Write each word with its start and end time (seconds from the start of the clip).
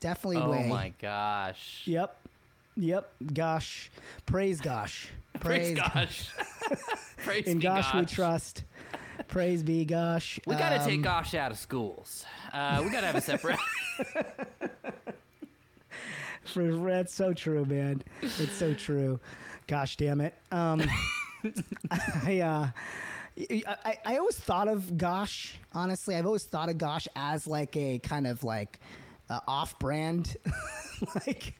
definitely 0.00 0.38
Oh 0.38 0.50
way. 0.50 0.68
my 0.68 0.92
gosh. 1.00 1.82
Yep. 1.84 2.16
Yep. 2.76 3.12
Gosh. 3.34 3.90
Praise 4.26 4.60
gosh. 4.60 5.08
Praise 5.40 5.76
gosh. 5.76 6.28
Praise 7.24 7.46
In 7.46 7.58
be 7.58 7.62
gosh, 7.62 7.92
we 7.94 8.04
trust. 8.06 8.64
Praise 9.28 9.62
be 9.62 9.84
gosh. 9.84 10.38
We 10.46 10.54
gotta 10.54 10.78
take 10.84 10.96
Um, 10.96 11.02
gosh 11.02 11.34
out 11.34 11.50
of 11.50 11.58
schools. 11.58 12.24
Uh, 12.52 12.80
we 12.84 12.90
gotta 12.90 13.06
have 13.06 13.16
a 13.16 13.20
separate. 13.20 13.58
For, 16.44 16.64
that's 16.76 17.12
so 17.14 17.34
true, 17.34 17.64
man. 17.66 18.02
It's 18.22 18.52
so 18.54 18.72
true. 18.72 19.20
Gosh 19.66 19.96
damn 19.96 20.20
it. 20.22 20.34
Um, 20.50 20.82
I, 22.24 22.40
uh, 22.40 22.68
I- 23.84 23.98
I 24.06 24.16
always 24.16 24.36
thought 24.38 24.66
of 24.68 24.96
gosh. 24.96 25.56
Honestly, 25.74 26.16
I've 26.16 26.24
always 26.26 26.44
thought 26.44 26.70
of 26.70 26.78
gosh 26.78 27.06
as 27.14 27.46
like 27.46 27.76
a 27.76 27.98
kind 27.98 28.26
of 28.26 28.44
like 28.44 28.80
uh, 29.30 29.40
off-brand, 29.46 30.36
like 31.26 31.54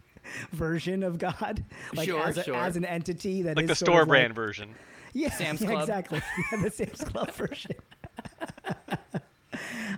version 0.53 1.03
of 1.03 1.19
God, 1.19 1.65
like 1.95 2.09
Sure, 2.09 2.27
as, 2.27 2.37
a, 2.39 2.45
sure. 2.45 2.57
as 2.57 2.77
an 2.77 2.85
entity 2.85 3.43
that 3.43 3.57
Like 3.57 3.65
is 3.65 3.69
the 3.71 3.75
sort 3.77 3.89
of 3.89 3.93
store 3.95 4.01
like- 4.03 4.09
brand 4.09 4.35
version. 4.35 4.75
Yeah, 5.15 5.31
Sam's 5.31 5.61
yeah, 5.63 5.69
Club. 5.69 5.81
exactly. 5.83 6.23
Yeah, 6.53 6.63
the 6.63 6.71
Sam's 6.71 7.01
Club 7.01 7.31
version. 7.33 7.73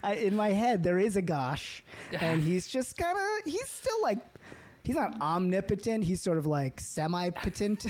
I, 0.02 0.14
in 0.14 0.34
my 0.36 0.50
head, 0.50 0.82
there 0.82 0.98
is 0.98 1.16
a 1.16 1.22
Gosh, 1.22 1.82
and 2.12 2.42
he's 2.42 2.66
just 2.68 2.96
kind 2.96 3.16
of, 3.18 3.52
he's 3.52 3.68
still 3.68 4.00
like, 4.02 4.18
he's 4.84 4.96
not 4.96 5.20
omnipotent. 5.20 6.04
He's 6.04 6.22
sort 6.22 6.38
of 6.38 6.46
like 6.46 6.80
semi-potent. 6.80 7.86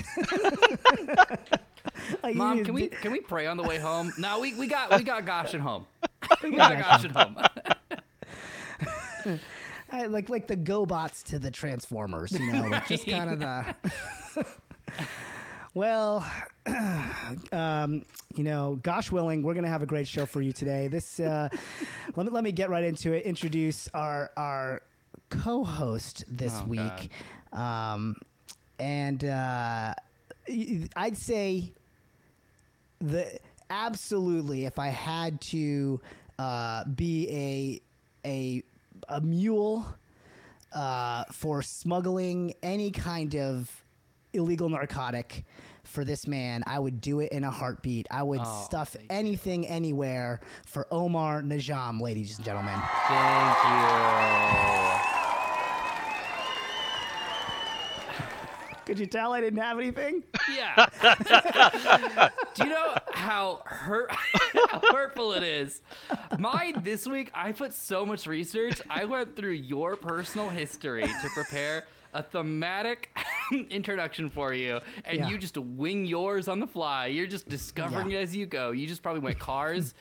Like, 2.23 2.35
Mom, 2.35 2.63
can 2.63 2.73
we 2.73 2.87
can 2.87 3.11
we 3.11 3.19
pray 3.21 3.47
on 3.47 3.57
the 3.57 3.63
way 3.63 3.77
home? 3.79 4.11
No, 4.17 4.39
we, 4.39 4.53
we 4.55 4.67
got 4.67 4.95
we 4.97 5.03
got 5.03 5.25
gosh 5.25 5.53
at 5.53 5.61
home. 5.61 5.85
We 6.43 6.51
got 6.55 6.77
got 6.77 7.01
gosh 7.01 7.05
at 7.05 7.11
home. 7.11 7.37
I, 9.91 10.05
like 10.07 10.29
like 10.29 10.47
the 10.47 10.57
GoBots 10.57 11.23
to 11.25 11.39
the 11.39 11.51
Transformers, 11.51 12.31
you 12.31 12.51
know, 12.51 12.67
like 12.67 12.87
just 12.87 13.05
kind 13.05 13.29
of 13.29 13.39
the. 13.39 14.45
well, 15.73 16.25
um, 17.51 18.05
you 18.35 18.43
know, 18.43 18.79
gosh 18.83 19.11
willing, 19.11 19.43
we're 19.43 19.53
gonna 19.53 19.67
have 19.67 19.83
a 19.83 19.87
great 19.87 20.07
show 20.07 20.25
for 20.25 20.41
you 20.41 20.53
today. 20.53 20.87
This, 20.87 21.19
uh, 21.19 21.49
let 22.15 22.25
me 22.25 22.31
let 22.31 22.43
me 22.43 22.51
get 22.51 22.69
right 22.69 22.83
into 22.83 23.13
it. 23.13 23.23
Introduce 23.23 23.89
our 23.93 24.31
our 24.37 24.81
co-host 25.29 26.23
this 26.27 26.53
Oh, 26.55 26.65
week, 26.65 27.09
um, 27.53 28.15
and 28.79 29.23
uh, 29.25 29.93
I'd 30.95 31.17
say 31.17 31.73
the 32.99 33.39
absolutely 33.69 34.65
if 34.65 34.77
I 34.79 34.87
had 34.87 35.41
to 35.41 35.99
uh, 36.39 36.85
be 36.85 37.29
a 37.29 37.81
a 38.27 38.63
a 39.09 39.21
mule 39.21 39.85
uh, 40.73 41.23
for 41.31 41.61
smuggling 41.61 42.53
any 42.63 42.91
kind 42.91 43.35
of 43.35 43.69
illegal 44.33 44.69
narcotic 44.69 45.43
for 45.83 46.05
this 46.05 46.25
man, 46.27 46.63
I 46.67 46.79
would 46.79 47.01
do 47.01 47.19
it 47.19 47.31
in 47.33 47.43
a 47.43 47.51
heartbeat. 47.51 48.07
I 48.11 48.23
would 48.23 48.39
Oh, 48.41 48.61
stuff 48.65 48.89
thank 48.93 49.03
you. 49.11 49.17
anything 49.17 49.67
anywhere 49.67 50.39
for 50.65 50.87
Omar 50.91 51.41
Najam, 51.41 51.99
ladies 51.99 52.37
and 52.37 52.45
gentlemen. 52.45 52.79
Thank 53.07 53.57
you. 55.05 55.10
Could 58.85 58.99
you 58.99 59.05
tell 59.05 59.31
I 59.33 59.41
didn't 59.41 59.59
have 59.59 59.77
anything? 59.79 60.23
Yeah. 60.53 60.87
Do 62.55 62.63
you 62.63 62.69
know 62.69 62.95
how 63.13 63.61
hurt 63.65 64.11
how 64.69 64.81
hurtful 64.91 65.33
it 65.33 65.43
is? 65.43 65.81
Mine 66.39 66.81
this 66.83 67.05
week, 67.07 67.29
I 67.33 67.51
put 67.51 67.73
so 67.73 68.05
much 68.05 68.25
research. 68.27 68.81
I 68.89 69.05
went 69.05 69.35
through 69.35 69.51
your 69.53 69.95
personal 69.95 70.49
history 70.49 71.03
to 71.03 71.29
prepare 71.33 71.85
a 72.13 72.21
thematic 72.23 73.15
introduction 73.69 74.29
for 74.29 74.53
you, 74.53 74.79
and 75.05 75.19
Yeah. 75.19 75.29
you 75.29 75.37
just 75.37 75.57
wing 75.57 76.05
yours 76.05 76.47
on 76.49 76.59
the 76.59 76.67
fly. 76.67 77.05
You're 77.07 77.27
just 77.27 77.47
discovering 77.47 78.09
Yeah. 78.11 78.19
it 78.19 78.23
as 78.23 78.35
you 78.35 78.45
go. 78.45 78.71
You 78.71 78.85
just 78.87 79.01
probably 79.01 79.21
went 79.21 79.39
cars, 79.39 79.93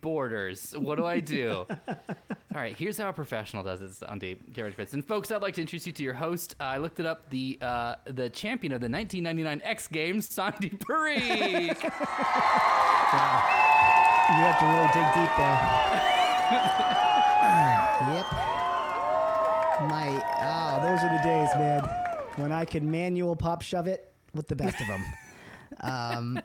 borders. 0.00 0.74
What 0.76 0.96
do 0.96 1.06
I 1.06 1.20
do? 1.20 1.66
All 1.88 2.60
right, 2.60 2.76
here's 2.76 2.98
how 2.98 3.08
a 3.08 3.12
professional 3.12 3.62
does 3.62 3.80
it 3.80 3.92
on 4.08 4.18
the 4.18 4.36
Garage 4.52 4.74
Bits. 4.74 4.92
And 4.92 5.04
folks, 5.04 5.30
I'd 5.30 5.42
like 5.42 5.54
to 5.54 5.60
introduce 5.62 5.86
you 5.86 5.92
to 5.92 6.02
your 6.02 6.14
host. 6.14 6.56
Uh, 6.60 6.64
I 6.64 6.78
looked 6.78 7.00
it 7.00 7.06
up, 7.06 7.30
the 7.30 7.58
uh, 7.62 7.94
the 8.04 8.28
champion 8.30 8.72
of 8.72 8.80
the 8.80 8.88
1999 8.88 9.62
X 9.64 9.88
Games, 9.88 10.28
Sandy 10.28 10.70
Parikh. 10.70 11.78
You 14.32 14.38
have 14.38 14.56
to 14.60 14.64
really 14.64 14.88
dig 14.94 15.04
deep 15.12 15.28
there. 15.36 15.60
yep. 18.14 18.26
My 19.90 20.06
oh, 20.40 20.80
those 20.80 21.02
are 21.02 21.12
the 21.18 21.22
days, 21.22 21.50
man, 21.56 21.82
when 22.36 22.50
I 22.50 22.64
could 22.64 22.82
manual 22.82 23.36
pop 23.36 23.60
shove 23.60 23.86
it 23.86 24.10
with 24.32 24.48
the 24.48 24.56
best 24.56 24.80
of 24.80 24.86
them. 24.86 25.04
Um, 25.80 26.40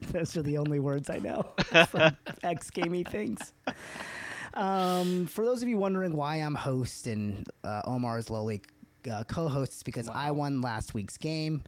those 0.12 0.36
are 0.36 0.42
the 0.42 0.58
only 0.58 0.80
words 0.80 1.10
I 1.10 1.18
know 1.18 1.42
from 1.88 2.16
X 2.42 2.70
gamey 2.70 3.04
things. 3.04 3.52
Um, 4.54 5.26
for 5.26 5.44
those 5.44 5.62
of 5.62 5.68
you 5.68 5.78
wondering 5.78 6.16
why 6.16 6.36
I'm 6.36 6.54
host 6.54 7.06
and 7.06 7.46
uh, 7.62 7.82
Omar 7.84 8.18
is 8.18 8.30
lowly 8.30 8.62
uh, 9.10 9.24
co-host, 9.24 9.72
it's 9.72 9.82
because 9.82 10.08
I 10.08 10.30
won 10.30 10.60
last 10.60 10.94
week's 10.94 11.16
game. 11.16 11.62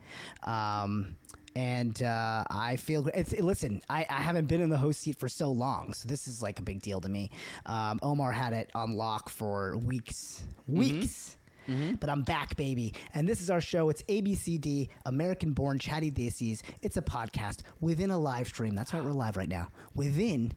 Um, 0.44 1.16
and 1.54 2.03
uh, 2.03 2.44
I 2.50 2.76
feel 2.76 3.06
it's, 3.09 3.32
listen. 3.32 3.82
I, 3.88 4.06
I 4.09 4.22
haven't 4.22 4.47
been 4.47 4.62
in 4.62 4.70
the 4.70 4.78
host 4.78 5.00
seat 5.00 5.19
for 5.19 5.28
so 5.28 5.50
long, 5.50 5.93
so 5.93 6.09
this 6.09 6.26
is 6.26 6.43
like 6.43 6.59
a 6.59 6.62
big 6.62 6.81
deal 6.81 7.00
to 7.00 7.09
me. 7.09 7.31
Um, 7.66 7.99
Omar 8.03 8.32
had 8.32 8.54
it 8.54 8.70
on 8.75 8.97
lock 8.97 9.28
for 9.28 9.76
weeks, 9.76 10.43
weeks. 10.66 11.37
Mm-hmm. 11.69 11.95
But 11.95 12.11
I'm 12.11 12.23
back, 12.23 12.56
baby. 12.56 12.95
And 13.15 13.28
this 13.28 13.41
is 13.41 13.50
our 13.50 13.61
show. 13.61 13.89
It's 13.89 14.03
ABCD, 14.05 14.89
American 15.06 15.53
Born 15.53 15.78
Chatty 15.78 16.11
Desis. 16.11 16.61
It's 16.83 16.97
a 16.97 17.03
podcast 17.03 17.61
within 17.81 18.11
a 18.11 18.19
live 18.19 18.49
stream. 18.49 18.75
That's 18.75 18.93
right, 18.93 19.05
we're 19.05 19.12
live 19.12 19.37
right 19.37 19.49
now. 19.49 19.69
Within 19.95 20.53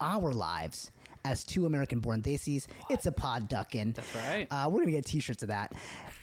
our 0.00 0.32
lives 0.32 0.90
as 1.24 1.44
two 1.44 1.66
American 1.66 2.00
Born 2.00 2.22
Desis. 2.22 2.66
It's 2.88 3.06
a 3.06 3.12
pod 3.12 3.48
duckin'. 3.48 3.92
That's 3.94 4.14
right. 4.14 4.46
Uh, 4.50 4.68
we're 4.70 4.80
gonna 4.80 4.92
get 4.92 5.06
T-shirts 5.06 5.42
of 5.42 5.48
that. 5.48 5.72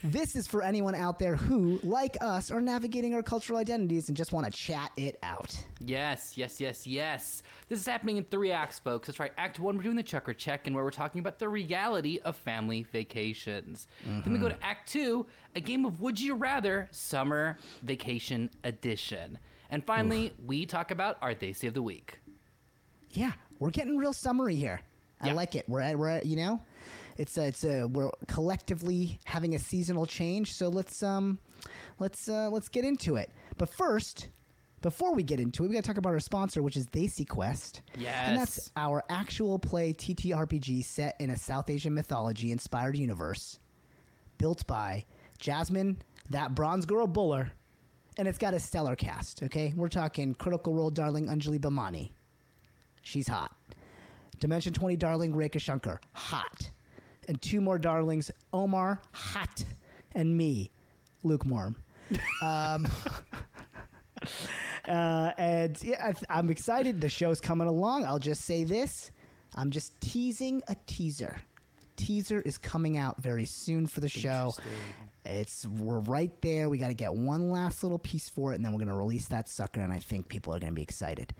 This 0.03 0.35
is 0.35 0.47
for 0.47 0.61
anyone 0.61 0.93
out 0.93 1.17
there 1.17 1.35
who, 1.35 1.79
like 1.83 2.17
us, 2.21 2.51
are 2.51 2.61
navigating 2.61 3.15
our 3.15 3.23
cultural 3.23 3.57
identities 3.57 4.07
and 4.09 4.15
just 4.15 4.31
want 4.31 4.45
to 4.45 4.51
chat 4.51 4.91
it 4.95 5.17
out. 5.23 5.57
Yes, 5.79 6.33
yes, 6.35 6.61
yes, 6.61 6.85
yes. 6.85 7.41
This 7.67 7.79
is 7.79 7.85
happening 7.87 8.17
in 8.17 8.23
three 8.25 8.51
acts, 8.51 8.79
folks. 8.79 9.07
That's 9.07 9.19
right. 9.19 9.31
Act 9.37 9.59
one, 9.59 9.75
we're 9.75 9.83
doing 9.83 9.95
the 9.95 10.03
Chakra 10.03 10.35
Check, 10.35 10.67
and 10.67 10.75
where 10.75 10.85
we're 10.85 10.91
talking 10.91 11.19
about 11.19 11.39
the 11.39 11.49
reality 11.49 12.19
of 12.23 12.35
family 12.35 12.85
vacations. 12.91 13.87
Then 14.05 14.31
we 14.33 14.39
go 14.39 14.49
to 14.49 14.63
Act 14.63 14.89
two, 14.89 15.25
a 15.55 15.59
game 15.59 15.85
of 15.85 15.99
Would 16.01 16.19
You 16.19 16.35
Rather 16.35 16.87
Summer 16.91 17.57
Vacation 17.83 18.49
Edition. 18.63 19.39
And 19.69 19.83
finally, 19.83 20.33
we 20.45 20.65
talk 20.65 20.91
about 20.91 21.17
our 21.21 21.33
Desi 21.33 21.67
of 21.67 21.73
the 21.73 21.81
Week. 21.81 22.19
Yeah, 23.11 23.31
we're 23.59 23.71
getting 23.71 23.97
real 23.97 24.13
summary 24.13 24.55
here. 24.55 24.79
I 25.21 25.27
Yeah. 25.27 25.33
like 25.33 25.55
it. 25.55 25.67
We're 25.67 25.81
at, 25.81 25.97
we're 25.97 26.09
at, 26.09 26.25
you 26.25 26.35
know, 26.35 26.61
it's 27.17 27.37
a, 27.37 27.47
it's 27.47 27.63
a, 27.63 27.87
we're 27.87 28.11
collectively 28.27 29.19
having 29.25 29.55
a 29.55 29.59
seasonal 29.59 30.05
change. 30.05 30.53
So 30.53 30.69
let's 30.69 31.01
um, 31.01 31.39
let's 31.99 32.29
uh, 32.29 32.49
let's 32.51 32.69
get 32.69 32.85
into 32.85 33.15
it. 33.15 33.31
But 33.57 33.73
first, 33.73 34.29
before 34.81 35.15
we 35.15 35.23
get 35.23 35.39
into 35.39 35.63
it, 35.63 35.69
we 35.69 35.73
got 35.73 35.83
to 35.83 35.87
talk 35.87 35.97
about 35.97 36.13
our 36.13 36.19
sponsor, 36.19 36.61
which 36.61 36.77
is 36.77 36.85
Desi 36.87 37.27
Quest. 37.27 37.81
Yeah, 37.97 38.29
and 38.29 38.37
that's 38.39 38.71
our 38.77 39.03
actual 39.09 39.57
play 39.57 39.93
TTRPG 39.93 40.85
set 40.85 41.15
in 41.19 41.31
a 41.31 41.37
South 41.37 41.69
Asian 41.71 41.93
mythology 41.95 42.51
inspired 42.51 42.95
universe, 42.95 43.57
built 44.37 44.65
by 44.67 45.03
Jasmine, 45.39 45.97
that 46.29 46.53
bronze 46.53 46.85
girl 46.85 47.07
Bhullar, 47.07 47.49
and 48.17 48.27
it's 48.27 48.37
got 48.37 48.53
a 48.53 48.59
stellar 48.59 48.95
cast. 48.95 49.41
Okay, 49.41 49.73
we're 49.75 49.87
talking 49.89 50.35
Critical 50.35 50.75
Role 50.75 50.91
darling 50.91 51.25
Anjali 51.25 51.59
Bhimani. 51.59 52.11
She's 53.01 53.27
hot. 53.27 53.51
Dimension 54.39 54.73
20 54.73 54.95
darling 54.95 55.33
Rekha 55.33 55.59
Shankar, 55.59 55.99
hot. 56.13 56.69
And 57.27 57.41
two 57.41 57.59
more 57.59 57.77
darlings, 57.77 58.31
Omar, 58.53 59.01
hot. 59.11 59.65
And 60.13 60.35
me, 60.37 60.71
lukewarm. 61.23 61.75
um, 62.41 62.87
uh, 64.87 65.31
and 65.37 65.77
yeah, 65.83 66.11
I, 66.29 66.37
I'm 66.39 66.49
excited. 66.49 67.01
The 67.01 67.09
show's 67.09 67.41
coming 67.41 67.67
along. 67.67 68.05
I'll 68.05 68.19
just 68.19 68.45
say 68.45 68.63
this 68.63 69.11
I'm 69.55 69.71
just 69.71 69.99
teasing 69.99 70.61
a 70.67 70.75
teaser. 70.85 71.41
Teaser 71.95 72.41
is 72.41 72.57
coming 72.59 72.97
out 72.97 73.21
very 73.21 73.45
soon 73.45 73.87
for 73.87 74.01
the 74.01 74.09
show. 74.09 74.53
It's 75.25 75.65
we're 75.65 75.99
right 75.99 76.31
there. 76.41 76.69
We 76.69 76.77
got 76.77 76.89
to 76.89 76.93
get 76.93 77.13
one 77.13 77.49
last 77.49 77.83
little 77.83 77.97
piece 77.97 78.29
for 78.29 78.53
it, 78.53 78.55
and 78.57 78.63
then 78.65 78.71
we're 78.71 78.79
gonna 78.79 78.95
release 78.95 79.27
that 79.27 79.49
sucker. 79.49 79.81
And 79.81 79.91
I 79.91 79.99
think 79.99 80.27
people 80.29 80.53
are 80.53 80.59
gonna 80.59 80.71
be 80.73 80.83
excited. 80.83 81.33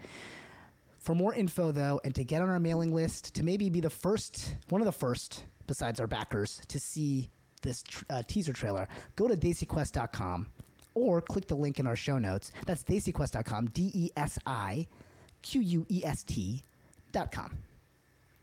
For 1.07 1.15
more 1.15 1.33
info, 1.33 1.71
though, 1.71 2.01
and 2.03 2.13
to 2.15 2.25
get 2.25 2.41
on 2.41 2.49
our 2.49 2.59
mailing 2.59 2.93
list, 2.93 3.33
to 3.35 3.43
maybe 3.43 3.69
be 3.69 3.79
the 3.79 3.89
first, 3.89 4.55
one 4.67 4.81
of 4.81 4.85
the 4.85 4.91
first, 4.91 5.45
besides 5.65 6.01
our 6.01 6.05
backers, 6.05 6.59
to 6.67 6.81
see 6.81 7.29
this 7.61 7.81
uh, 8.09 8.23
teaser 8.27 8.51
trailer, 8.51 8.89
go 9.15 9.25
to 9.25 9.37
desiquest.com 9.37 10.47
or 10.95 11.21
click 11.21 11.47
the 11.47 11.55
link 11.55 11.79
in 11.79 11.87
our 11.87 11.95
show 11.95 12.17
notes. 12.17 12.51
That's 12.65 12.83
desiquest.com, 12.83 13.67
D 13.67 13.89
E 13.93 14.09
S 14.17 14.37
I 14.45 14.85
Q 15.43 15.61
U 15.61 15.85
E 15.87 16.03
S 16.03 16.23
T.com. 16.23 17.57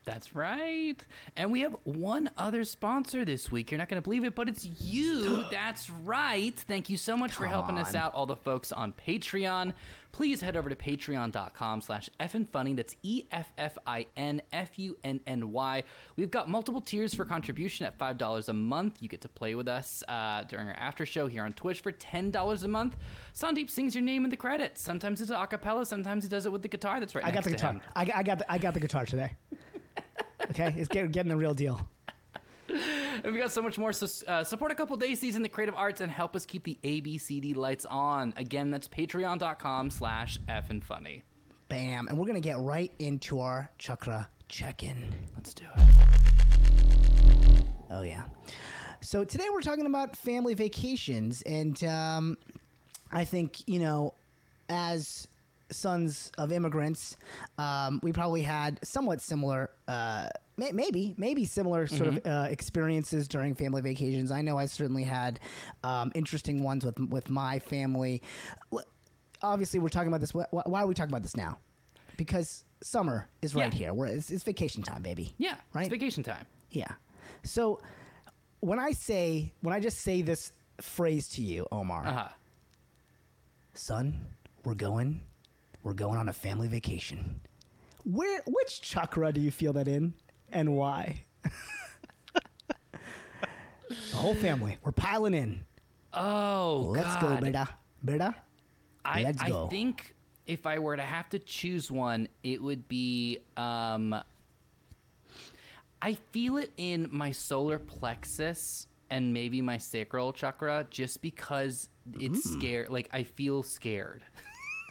That's 0.04 0.34
right. 0.34 0.96
And 1.36 1.50
we 1.50 1.60
have 1.62 1.74
one 1.84 2.30
other 2.36 2.64
sponsor 2.64 3.24
this 3.24 3.50
week. 3.50 3.70
You're 3.70 3.78
not 3.78 3.88
going 3.88 4.00
to 4.02 4.04
believe 4.04 4.24
it, 4.24 4.34
but 4.34 4.48
it's 4.48 4.64
you. 4.64 5.44
That's 5.50 5.88
right. 5.90 6.54
Thank 6.68 6.90
you 6.90 6.96
so 6.96 7.16
much 7.16 7.32
for 7.32 7.46
helping 7.46 7.78
us 7.78 7.94
out, 7.94 8.12
all 8.14 8.26
the 8.26 8.36
folks 8.36 8.70
on 8.72 8.92
Patreon. 9.06 9.72
Please 10.12 10.40
head 10.40 10.56
over 10.56 10.68
to 10.68 10.76
patreon.com 10.76 11.80
slash 11.80 12.08
effinfunny. 12.20 12.76
That's 12.76 12.94
E 13.02 13.24
E-F-F-I-N-F-U-N-N-Y. 14.54 15.82
We've 16.16 16.30
got 16.30 16.48
multiple 16.48 16.80
tiers 16.80 17.12
for 17.14 17.24
contribution 17.24 17.84
at 17.86 17.98
$5 17.98 18.48
a 18.48 18.52
month. 18.52 18.98
You 19.00 19.08
get 19.08 19.22
to 19.22 19.28
play 19.28 19.56
with 19.56 19.66
us 19.66 20.04
uh, 20.06 20.44
during 20.44 20.68
our 20.68 20.74
after 20.74 21.04
show 21.04 21.26
here 21.26 21.42
on 21.44 21.52
Twitch 21.54 21.80
for 21.80 21.90
$10 21.90 22.62
a 22.64 22.68
month. 22.68 22.96
Sandeep 23.34 23.68
sings 23.70 23.94
your 23.96 24.04
name 24.04 24.24
in 24.24 24.30
the 24.30 24.36
credits. 24.36 24.80
Sometimes 24.82 25.20
it's 25.20 25.30
a 25.32 25.46
cappella. 25.48 25.84
Sometimes 25.84 26.22
he 26.22 26.28
does 26.30 26.46
it 26.46 26.52
with 26.52 26.62
the 26.62 26.68
guitar 26.68 27.00
that's 27.00 27.14
right 27.16 27.24
I 27.24 27.32
got 27.32 27.42
the 27.44 27.50
guitar. 27.50 27.80
I, 27.96 28.04
got- 28.04 28.16
I 28.16 28.22
got 28.22 28.38
the, 28.38 28.52
I 28.52 28.58
got 28.58 28.74
the 28.74 28.80
guitar 28.80 29.06
today. 29.06 29.32
Okay, 30.50 30.74
it's 30.76 30.88
getting, 30.88 31.10
getting 31.10 31.30
the 31.30 31.36
real 31.36 31.54
deal. 31.54 31.80
And 32.68 33.32
we 33.32 33.38
got 33.38 33.52
so 33.52 33.62
much 33.62 33.78
more. 33.78 33.92
So 33.92 34.06
uh, 34.26 34.44
support 34.44 34.72
a 34.72 34.74
couple 34.74 34.98
Desis 34.98 35.36
in 35.36 35.42
the 35.42 35.48
creative 35.48 35.74
arts 35.74 36.00
and 36.00 36.10
help 36.10 36.34
us 36.36 36.44
keep 36.44 36.64
the 36.64 36.78
ABCD 36.82 37.56
lights 37.56 37.86
on. 37.86 38.34
Again, 38.36 38.70
that's 38.70 38.88
patreon.com 38.88 39.90
slash 39.90 40.38
F 40.48 40.70
and 40.70 40.84
funny. 40.84 41.22
Bam, 41.68 42.08
and 42.08 42.18
we're 42.18 42.26
gonna 42.26 42.40
get 42.40 42.58
right 42.58 42.92
into 42.98 43.40
our 43.40 43.70
chakra 43.78 44.28
check-in. 44.48 45.14
Let's 45.34 45.54
do 45.54 45.64
it. 45.76 45.84
Oh 47.90 48.02
yeah. 48.02 48.24
So 49.00 49.24
today 49.24 49.46
we're 49.50 49.62
talking 49.62 49.86
about 49.86 50.16
family 50.16 50.54
vacations, 50.54 51.42
and 51.42 51.82
um, 51.84 52.36
I 53.10 53.24
think 53.24 53.66
you 53.66 53.78
know, 53.78 54.14
as 54.68 55.28
sons 55.74 56.30
of 56.38 56.52
immigrants, 56.52 57.16
um, 57.58 58.00
we 58.02 58.12
probably 58.12 58.42
had 58.42 58.78
somewhat 58.84 59.20
similar, 59.20 59.70
uh, 59.88 60.28
may- 60.56 60.72
maybe 60.72 61.14
maybe 61.18 61.44
similar 61.44 61.86
sort 61.86 62.08
of 62.08 62.20
uh, 62.26 62.46
experiences 62.50 63.26
during 63.28 63.54
family 63.54 63.82
vacations. 63.82 64.30
I 64.30 64.40
know 64.42 64.56
I 64.58 64.66
certainly 64.66 65.04
had 65.04 65.40
um, 65.82 66.12
interesting 66.14 66.62
ones 66.62 66.84
with 66.84 66.98
with 66.98 67.28
my 67.30 67.58
family. 67.58 68.22
Obviously, 69.42 69.78
we're 69.80 69.88
talking 69.90 70.08
about 70.08 70.20
this. 70.20 70.30
Wh- 70.30 70.48
wh- 70.50 70.66
Why 70.66 70.82
are 70.82 70.86
we 70.86 70.94
talking 70.94 71.10
about 71.12 71.22
this 71.22 71.36
now? 71.36 71.58
Because 72.16 72.64
summer 72.82 73.28
is 73.42 73.54
right 73.54 73.72
Yeah. 73.72 73.78
here. 73.78 73.94
We're, 73.94 74.06
it's, 74.06 74.30
it's 74.30 74.44
vacation 74.44 74.82
time, 74.82 75.02
baby. 75.02 75.34
Yeah, 75.38 75.56
Right? 75.74 75.82
it's 75.86 75.90
vacation 75.90 76.22
time. 76.22 76.46
Yeah. 76.70 76.92
So 77.42 77.80
when 78.60 78.78
I 78.78 78.92
say 78.92 79.52
when 79.60 79.74
I 79.74 79.80
just 79.80 80.00
say 80.00 80.22
this 80.22 80.52
phrase 80.80 81.28
to 81.30 81.42
you, 81.42 81.66
Omar, 81.72 82.06
Uh 82.06 82.12
huh. 82.12 82.28
son, 83.74 84.18
we're 84.64 84.74
going 84.74 85.20
we're 85.84 85.92
going 85.92 86.18
on 86.18 86.28
a 86.28 86.32
family 86.32 86.66
vacation. 86.66 87.40
Where 88.04 88.42
which 88.46 88.80
chakra 88.80 89.32
do 89.32 89.40
you 89.40 89.50
feel 89.52 89.72
that 89.74 89.86
in 89.86 90.14
and 90.50 90.74
why? 90.74 91.22
the 93.88 94.16
whole 94.16 94.34
family. 94.34 94.78
We're 94.82 94.92
piling 94.92 95.34
in. 95.34 95.64
Oh, 96.12 96.86
Let's 96.88 97.14
God. 97.16 97.40
go, 97.40 97.46
beta. 97.46 97.68
Beta? 98.04 98.34
I, 99.04 99.22
Let's 99.22 99.42
I 99.42 99.48
go. 99.48 99.68
think 99.68 100.14
if 100.46 100.66
I 100.66 100.78
were 100.78 100.96
to 100.96 101.02
have 101.02 101.28
to 101.30 101.38
choose 101.38 101.90
one, 101.90 102.28
it 102.42 102.62
would 102.62 102.88
be. 102.88 103.38
Um, 103.56 104.14
I 106.00 106.14
feel 106.32 106.58
it 106.58 106.72
in 106.76 107.08
my 107.10 107.30
solar 107.32 107.78
plexus 107.78 108.88
and 109.10 109.32
maybe 109.32 109.62
my 109.62 109.78
sacral 109.78 110.32
chakra, 110.32 110.86
just 110.90 111.22
because 111.22 111.88
it's 112.18 112.50
scared. 112.50 112.90
Like 112.90 113.08
I 113.12 113.22
feel 113.22 113.62
scared. 113.62 114.22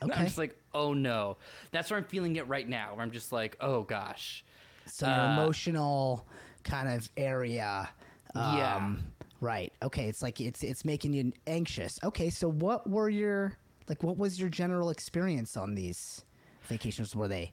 Okay. 0.04 0.20
I'm 0.20 0.26
just 0.26 0.38
like, 0.38 0.58
oh 0.74 0.94
no. 0.94 1.38
That's 1.72 1.90
where 1.90 1.98
I'm 1.98 2.06
feeling 2.06 2.36
it 2.36 2.48
right 2.48 2.68
now. 2.68 2.94
Where 2.94 3.02
I'm 3.04 3.12
just 3.12 3.32
like, 3.32 3.58
oh 3.62 3.84
gosh. 3.84 4.44
So 4.86 5.08
Uh, 5.08 5.34
emotional 5.34 6.28
kind 6.64 6.90
of 6.90 7.10
area. 7.18 7.90
Yeah. 8.36 8.76
Um, 8.76 9.04
Right. 9.40 9.74
Okay. 9.84 10.08
It's 10.08 10.22
like 10.22 10.40
it's 10.40 10.64
it's 10.64 10.86
making 10.86 11.12
you 11.14 11.34
anxious. 11.48 12.00
Okay. 12.02 12.30
So 12.30 12.48
what 12.50 12.90
were 12.90 13.10
your 13.10 13.58
like? 13.90 14.02
What 14.02 14.18
was 14.18 14.40
your 14.40 14.48
general 14.48 14.90
experience 14.90 15.58
on 15.58 15.76
these 15.76 16.24
vacations? 16.70 17.14
Were 17.14 17.28
they 17.28 17.52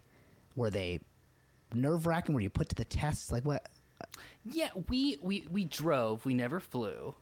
were 0.55 0.70
they 0.70 1.00
nerve 1.75 2.06
wracking? 2.06 2.32
Were 2.34 2.40
you 2.43 2.49
put 2.50 2.69
to 2.69 2.76
the 2.76 2.84
test? 2.84 3.32
Like 3.32 3.44
what? 3.44 3.69
Yeah, 4.44 4.69
we 4.88 5.19
we 5.20 5.49
we 5.50 5.64
drove. 5.64 6.25
We 6.25 6.32
never 6.32 6.61
flew. 6.61 7.12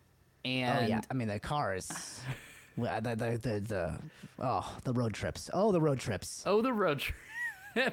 And 0.45 0.85
oh 0.85 0.87
yeah. 0.87 1.01
I 1.11 1.15
mean 1.15 1.29
the 1.29 1.41
cars. 1.41 1.89
well, 1.91 2.37
the, 2.79 3.17
the 3.17 3.39
the 3.39 3.61
the 3.61 3.99
oh 4.39 4.77
the 4.85 4.93
road 4.93 5.15
trips. 5.15 5.51
Oh 5.53 5.73
the 5.73 5.81
road 5.81 5.99
trips. 5.99 6.43
oh, 6.47 6.63
the 6.63 6.73
road 6.73 7.01
trip. 7.01 7.15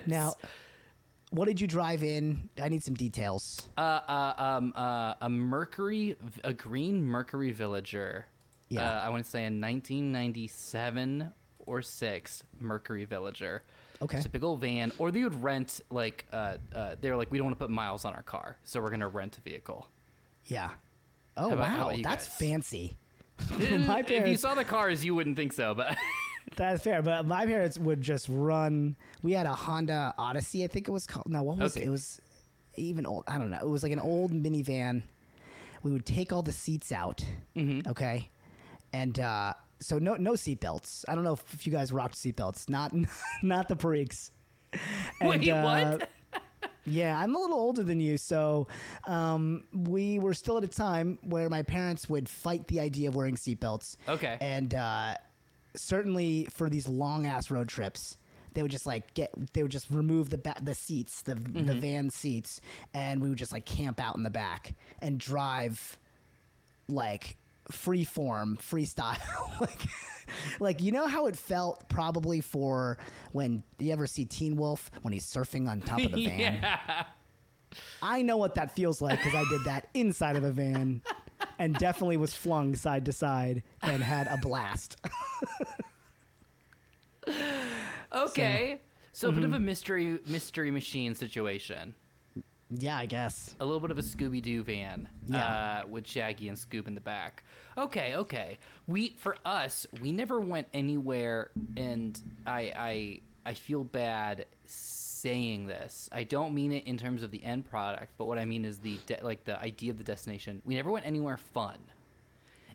Now, 0.08 0.34
what 1.32 1.46
did 1.46 1.60
you 1.60 1.68
drive 1.68 2.04
in? 2.04 2.50
I 2.62 2.70
need 2.70 2.84
some 2.84 2.94
details. 2.96 3.68
uh, 3.78 3.82
uh, 3.82 4.34
um, 4.38 4.74
uh, 4.76 5.16
a 5.22 5.30
Mercury, 5.30 6.16
a 6.44 6.54
green 6.54 7.04
Mercury 7.04 7.52
Villager. 7.52 8.26
Yeah. 8.70 8.90
Uh, 8.90 9.02
I 9.02 9.10
want 9.10 9.26
to 9.26 9.30
say 9.30 9.46
in 9.46 9.62
1997 9.62 11.32
or 11.66 11.82
six 11.82 12.44
Mercury 12.60 13.06
Villager. 13.06 13.64
Okay. 14.02 14.18
It's 14.18 14.26
a 14.26 14.30
big 14.30 14.44
old 14.44 14.60
van, 14.60 14.92
or 14.98 15.12
they 15.12 15.24
would 15.24 15.42
rent 15.42 15.82
like 15.90 16.26
uh, 16.34 16.58
uh, 16.74 16.96
they 17.00 17.10
were 17.10 17.16
like, 17.16 17.32
we 17.32 17.38
don't 17.38 17.46
want 17.46 17.58
to 17.58 17.64
put 17.64 17.70
miles 17.72 18.06
on 18.06 18.14
our 18.14 18.24
car, 18.24 18.58
so 18.64 18.82
we're 18.82 18.90
gonna 18.90 19.08
rent 19.08 19.38
a 19.38 19.42
vehicle. 19.42 19.88
Yeah. 20.46 20.70
Oh 21.38 21.50
wow, 21.50 21.92
that's 22.02 22.28
guys? 22.28 22.38
fancy. 22.38 22.98
my 23.60 24.04
if 24.08 24.28
you 24.28 24.38
saw 24.38 24.56
the 24.56 24.66
cars, 24.66 25.04
you 25.04 25.16
wouldn't 25.16 25.36
think 25.36 25.54
so, 25.54 25.74
but 25.74 25.96
that's 26.56 26.84
fair. 26.84 27.02
But 27.02 27.26
my 27.26 27.46
parents 27.46 27.78
would 27.78 28.02
just 28.02 28.28
run. 28.30 28.96
We 29.22 29.34
had 29.34 29.46
a 29.46 29.54
Honda 29.54 30.14
Odyssey, 30.18 30.64
I 30.64 30.68
think 30.68 30.88
it 30.88 30.92
was 30.92 31.06
called. 31.06 31.28
No, 31.28 31.44
what 31.44 31.58
was 31.58 31.76
it? 31.76 31.80
Okay. 31.80 31.88
It 31.88 31.92
was 31.92 32.20
even 32.76 33.06
old. 33.06 33.24
I 33.28 33.38
don't 33.38 33.50
know. 33.50 33.60
It 33.62 33.68
was 33.68 33.84
like 33.84 33.92
an 33.92 34.00
old 34.00 34.32
minivan. 34.32 35.04
We 35.84 35.92
would 35.92 36.06
take 36.06 36.34
all 36.34 36.42
the 36.42 36.52
seats 36.52 36.92
out. 36.92 37.24
Mm-hmm. 37.56 37.90
Okay, 37.90 38.30
and 38.94 39.20
uh, 39.20 39.54
so 39.80 40.00
no 40.00 40.16
no 40.16 40.34
seatbelts. 40.34 41.06
I 41.08 41.16
don't 41.16 41.24
know 41.24 41.34
if, 41.34 41.66
you 41.66 41.72
guys 41.72 41.92
rocked 41.92 42.16
seatbelts. 42.16 42.70
Not 42.70 42.94
not 43.44 43.68
the 43.68 43.76
Parikhs. 43.76 44.32
Wait, 45.22 45.50
uh, 45.50 45.62
what? 45.62 46.10
Yeah, 46.86 47.18
I'm 47.20 47.36
a 47.36 47.40
little 47.40 47.58
older 47.58 47.84
than 47.84 48.00
you, 48.00 48.18
so 48.18 48.68
um, 49.08 49.64
we 49.74 50.20
were 50.20 50.34
still 50.34 50.58
at 50.58 50.64
a 50.64 50.68
time 50.68 51.18
where 51.24 51.50
my 51.50 51.64
parents 51.64 52.08
would 52.10 52.30
fight 52.30 52.68
the 52.68 52.80
idea 52.80 53.10
of 53.10 53.16
wearing 53.16 53.36
seatbelts. 53.36 53.98
Okay. 54.08 54.38
And 54.40 54.74
uh, 54.76 55.16
certainly 55.76 56.48
for 56.54 56.70
these 56.70 56.88
long 56.88 57.26
ass 57.26 57.50
road 57.50 57.68
trips, 57.68 58.18
they 58.54 58.62
would 58.62 58.72
just 58.72 58.86
like 58.86 59.14
get 59.14 59.32
they 59.54 59.64
would 59.64 59.72
just 59.72 59.88
remove 59.90 60.30
the 60.30 60.38
ba- 60.38 60.56
the 60.62 60.76
seats, 60.76 61.22
the 61.24 61.36
the 61.36 61.74
van 61.74 62.10
seats, 62.10 62.62
and 62.94 63.22
we 63.22 63.30
would 63.30 63.38
just 63.38 63.52
like 63.52 63.66
camp 63.66 64.00
out 64.00 64.16
in 64.16 64.24
the 64.24 64.30
back 64.30 64.74
and 65.00 65.20
drive 65.20 65.98
like 66.88 67.36
free 67.72 68.06
form, 68.06 68.58
freestyle. 68.62 69.18
like 69.60 69.82
like 70.60 70.82
you 70.82 70.92
know 70.92 71.08
how 71.08 71.26
it 71.28 71.36
felt 71.36 71.88
probably 71.90 72.42
for 72.42 72.98
when 73.32 73.64
you 73.80 73.92
ever 73.92 74.08
see 74.08 74.26
Teen 74.26 74.56
Wolf 74.58 74.90
when 75.02 75.14
he's 75.14 75.26
surfing 75.26 75.68
on 75.70 75.82
top 75.82 76.00
of 76.02 76.12
the 76.14 76.26
van. 76.28 76.40
yeah. 76.40 77.06
I 78.02 78.22
know 78.22 78.38
what 78.38 78.56
that 78.56 78.74
feels 78.76 79.02
like 79.02 79.20
because 79.22 79.36
I 79.36 79.44
did 79.50 79.64
that 79.66 79.90
inside 79.94 80.36
of 80.38 80.44
a 80.44 80.52
van 80.52 81.02
and 81.60 81.76
definitely 81.76 82.18
was 82.18 82.34
flung 82.34 82.76
side 82.76 83.06
to 83.06 83.12
side 83.12 83.64
and 83.82 84.02
had 84.04 84.28
a 84.28 84.38
blast. 84.38 84.96
Okay. 88.14 88.80
So, 89.12 89.30
a 89.30 89.32
bit 89.32 89.44
of 89.44 89.50
Mm-hmm. 89.52 89.56
a 89.56 89.60
mystery 89.60 90.20
mystery 90.28 90.72
machine 90.72 91.16
situation. 91.16 91.96
Yeah, 92.70 92.98
I 92.98 93.06
guess. 93.06 93.56
A 93.60 93.66
little 93.66 93.80
bit 93.80 93.92
of 93.92 93.98
a 93.98 94.02
Scooby 94.02 94.42
Doo 94.42 94.64
van. 94.64 95.08
Yeah. 95.28 95.82
Uh, 95.84 95.88
with 95.88 96.08
Shaggy 96.08 96.50
and 96.50 96.58
Scoob 96.58 96.88
in 96.88 96.96
the 96.96 97.02
back. 97.02 97.44
Okay, 97.78 98.16
okay. 98.16 98.58
We 98.88 99.16
for 99.18 99.38
us, 99.46 99.86
we 100.02 100.12
never 100.12 100.40
went 100.40 100.68
anywhere, 100.74 101.52
and 101.78 102.20
I 102.48 102.72
I 102.76 103.20
I 103.46 103.54
feel 103.54 103.84
bad 103.84 104.46
saying 104.66 105.68
this. 105.68 106.10
I 106.12 106.24
don't 106.24 106.54
mean 106.54 106.72
it 106.72 106.86
in 106.88 106.98
terms 106.98 107.24
of 107.24 107.32
the 107.32 107.44
end 107.44 107.70
product, 107.70 108.14
but 108.18 108.26
what 108.26 108.38
I 108.40 108.46
mean 108.46 108.64
is 108.66 108.78
the 108.80 109.00
de- 109.06 109.20
like 109.24 109.44
the 109.44 109.60
idea 109.60 109.92
of 109.92 109.98
the 109.98 110.04
destination. 110.04 110.62
We 110.66 110.76
never 110.76 110.92
went 110.92 111.06
anywhere 111.06 111.38
fun. 111.38 111.78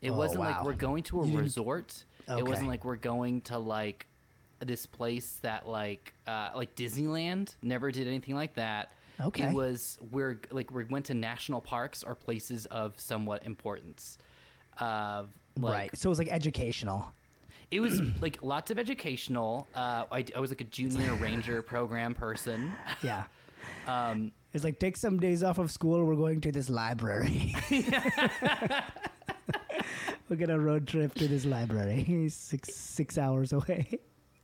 It 0.02 0.10
Oh, 0.10 0.16
wasn't 0.16 0.40
like 0.40 0.64
we're 0.64 0.72
going 0.72 1.02
to 1.04 1.22
a 1.22 1.26
resort. 1.26 2.04
It 2.28 2.44
wasn't 2.46 2.68
like 2.68 2.84
we're 2.84 2.96
going 2.96 3.40
to 3.42 3.58
like 3.58 4.06
this 4.60 4.84
place 4.86 5.38
that 5.42 5.66
like 5.68 6.12
uh 6.26 6.50
like 6.54 6.74
Disneyland. 6.74 7.54
Never 7.62 7.90
did 7.90 8.06
anything 8.06 8.34
like 8.34 8.54
that. 8.54 8.92
Okay. 9.26 9.44
It 9.48 9.52
was 9.54 9.98
we're 10.10 10.40
like 10.50 10.70
we 10.70 10.84
went 10.84 11.06
to 11.06 11.14
national 11.14 11.60
parks 11.60 12.02
or 12.02 12.14
places 12.14 12.66
of 12.66 12.98
somewhat 12.98 13.44
importance. 13.44 14.18
Uh, 14.78 15.24
like, 15.58 15.72
right. 15.74 15.90
So 15.98 16.08
it 16.08 16.10
was 16.10 16.18
like 16.18 16.28
educational. 16.32 17.12
It 17.70 17.80
was 17.80 18.00
like 18.20 18.38
lots 18.42 18.70
of 18.70 18.78
educational. 18.78 19.68
Uh, 19.74 20.04
I, 20.10 20.24
I 20.34 20.40
was 20.40 20.50
like 20.50 20.60
a 20.60 20.64
junior 20.64 21.14
ranger 21.20 21.62
program 21.62 22.14
person. 22.14 22.72
Yeah. 23.02 23.24
Um, 23.86 24.30
It's 24.52 24.62
like 24.64 24.78
take 24.78 24.96
some 24.96 25.18
days 25.18 25.42
off 25.42 25.58
of 25.58 25.70
school. 25.70 26.04
We're 26.04 26.14
going 26.16 26.40
to 26.42 26.52
this 26.52 26.68
library. 26.70 27.54
we're 30.28 30.36
gonna 30.36 30.58
road 30.58 30.86
trip 30.86 31.14
to 31.14 31.26
this 31.28 31.44
library. 31.44 32.28
Six 32.28 32.74
six 32.74 33.18
hours 33.18 33.52
away. 33.52 33.98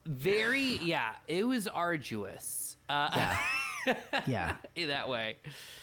very 0.07 0.79
yeah. 0.83 1.13
It 1.29 1.47
was 1.47 1.67
arduous. 1.69 2.77
Uh, 2.89 3.11
Yeah. 3.15 3.39
In 4.77 4.89
that 4.89 5.09
way. 5.09 5.37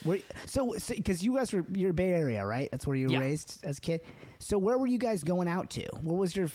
Were, 0.05 0.19
so, 0.45 0.75
because 0.89 1.23
you 1.23 1.35
guys 1.35 1.53
were 1.53 1.65
you're 1.73 1.93
Bay 1.93 2.11
Area, 2.11 2.45
right? 2.45 2.69
That's 2.71 2.85
where 2.87 2.95
you 2.95 3.07
were 3.07 3.13
Yeah. 3.13 3.19
raised 3.19 3.59
as 3.63 3.77
a 3.77 3.81
kid. 3.81 4.01
So, 4.39 4.57
where 4.57 4.77
were 4.77 4.87
you 4.87 4.97
guys 4.97 5.23
going 5.23 5.47
out 5.47 5.69
to? 5.71 5.85
What 6.01 6.17
was 6.17 6.35
your? 6.35 6.49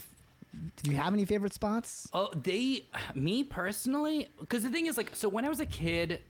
do 0.82 0.90
you 0.90 0.96
have 0.96 1.12
any 1.12 1.24
favorite 1.24 1.52
spots? 1.52 2.08
Oh, 2.12 2.30
they, 2.34 2.86
me 3.14 3.44
personally, 3.44 4.28
because 4.40 4.62
the 4.62 4.70
thing 4.70 4.86
is, 4.86 4.96
like, 4.96 5.10
so 5.14 5.28
when 5.28 5.44
I 5.44 5.48
was 5.48 5.60
a 5.60 5.66
kid, 5.66 6.20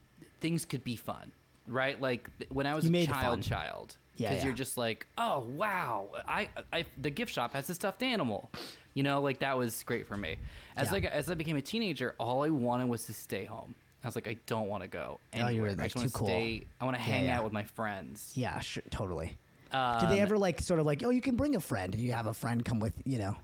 things 0.40 0.64
could 0.64 0.82
be 0.84 0.96
fun, 0.96 1.32
right? 1.66 1.98
Like 2.00 2.28
when 2.50 2.66
I 2.66 2.74
was 2.74 2.84
You 2.90 2.94
a 2.98 3.06
child, 3.06 3.42
child, 3.42 3.96
Yeah, 4.16 4.28
because 4.30 4.42
yeah. 4.42 4.48
you're 4.48 4.56
just 4.56 4.76
like, 4.76 5.06
oh 5.16 5.46
wow, 5.56 6.10
I, 6.26 6.48
I, 6.72 6.84
the 7.00 7.10
gift 7.10 7.32
shop 7.32 7.54
has 7.54 7.70
a 7.70 7.74
stuffed 7.74 8.02
animal, 8.02 8.50
you 8.94 9.02
know, 9.04 9.20
like 9.22 9.38
that 9.38 9.56
was 9.56 9.82
great 9.84 10.06
for 10.06 10.16
me. 10.16 10.36
As 10.76 10.88
Yeah. 10.88 10.92
like 10.94 11.04
as 11.06 11.30
I 11.30 11.34
became 11.34 11.56
a 11.56 11.62
teenager, 11.62 12.14
all 12.18 12.42
I 12.44 12.50
wanted 12.50 12.88
was 12.88 13.04
to 13.06 13.14
stay 13.14 13.44
home. 13.44 13.74
I 14.04 14.06
was 14.08 14.14
like, 14.14 14.28
I 14.28 14.36
don't 14.46 14.68
want 14.68 14.82
to 14.84 14.88
go 14.88 15.18
Oh, 15.34 15.36
you 15.36 15.42
were, 15.42 15.48
anywhere. 15.48 15.70
I 15.70 15.74
like, 15.74 15.82
just 15.92 15.96
want 15.96 16.06
too 16.08 16.12
to 16.12 16.18
cool. 16.18 16.26
stay. 16.28 16.66
I 16.80 16.84
want 16.84 16.96
to 16.96 17.02
hang 17.02 17.24
yeah. 17.26 17.36
out 17.38 17.44
with 17.44 17.52
my 17.52 17.64
friends. 17.64 18.32
Yeah, 18.34 18.58
sure, 18.60 18.82
totally. 18.90 19.36
Um, 19.72 20.00
Did 20.00 20.10
they 20.10 20.20
ever 20.20 20.38
like 20.38 20.60
sort 20.60 20.80
of 20.80 20.86
like, 20.86 21.02
oh, 21.04 21.10
you 21.10 21.20
can 21.20 21.36
bring 21.36 21.56
a 21.56 21.60
friend, 21.60 21.94
you 21.94 22.12
have 22.12 22.26
a 22.26 22.32
friend 22.34 22.64
come 22.64 22.80
with, 22.80 22.94
you 23.04 23.18
know? 23.18 23.36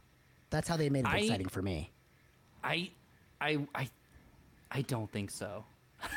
That's 0.51 0.69
how 0.69 0.77
they 0.77 0.89
made 0.89 1.01
it 1.01 1.07
I- 1.09 1.19
exciting 1.19 1.49
for 1.49 1.61
me. 1.63 1.91
I, 2.63 2.91
I, 3.41 3.67
I, 3.75 3.89
I 4.71 4.83
don't 4.83 5.11
think 5.11 5.31
so. 5.31 5.65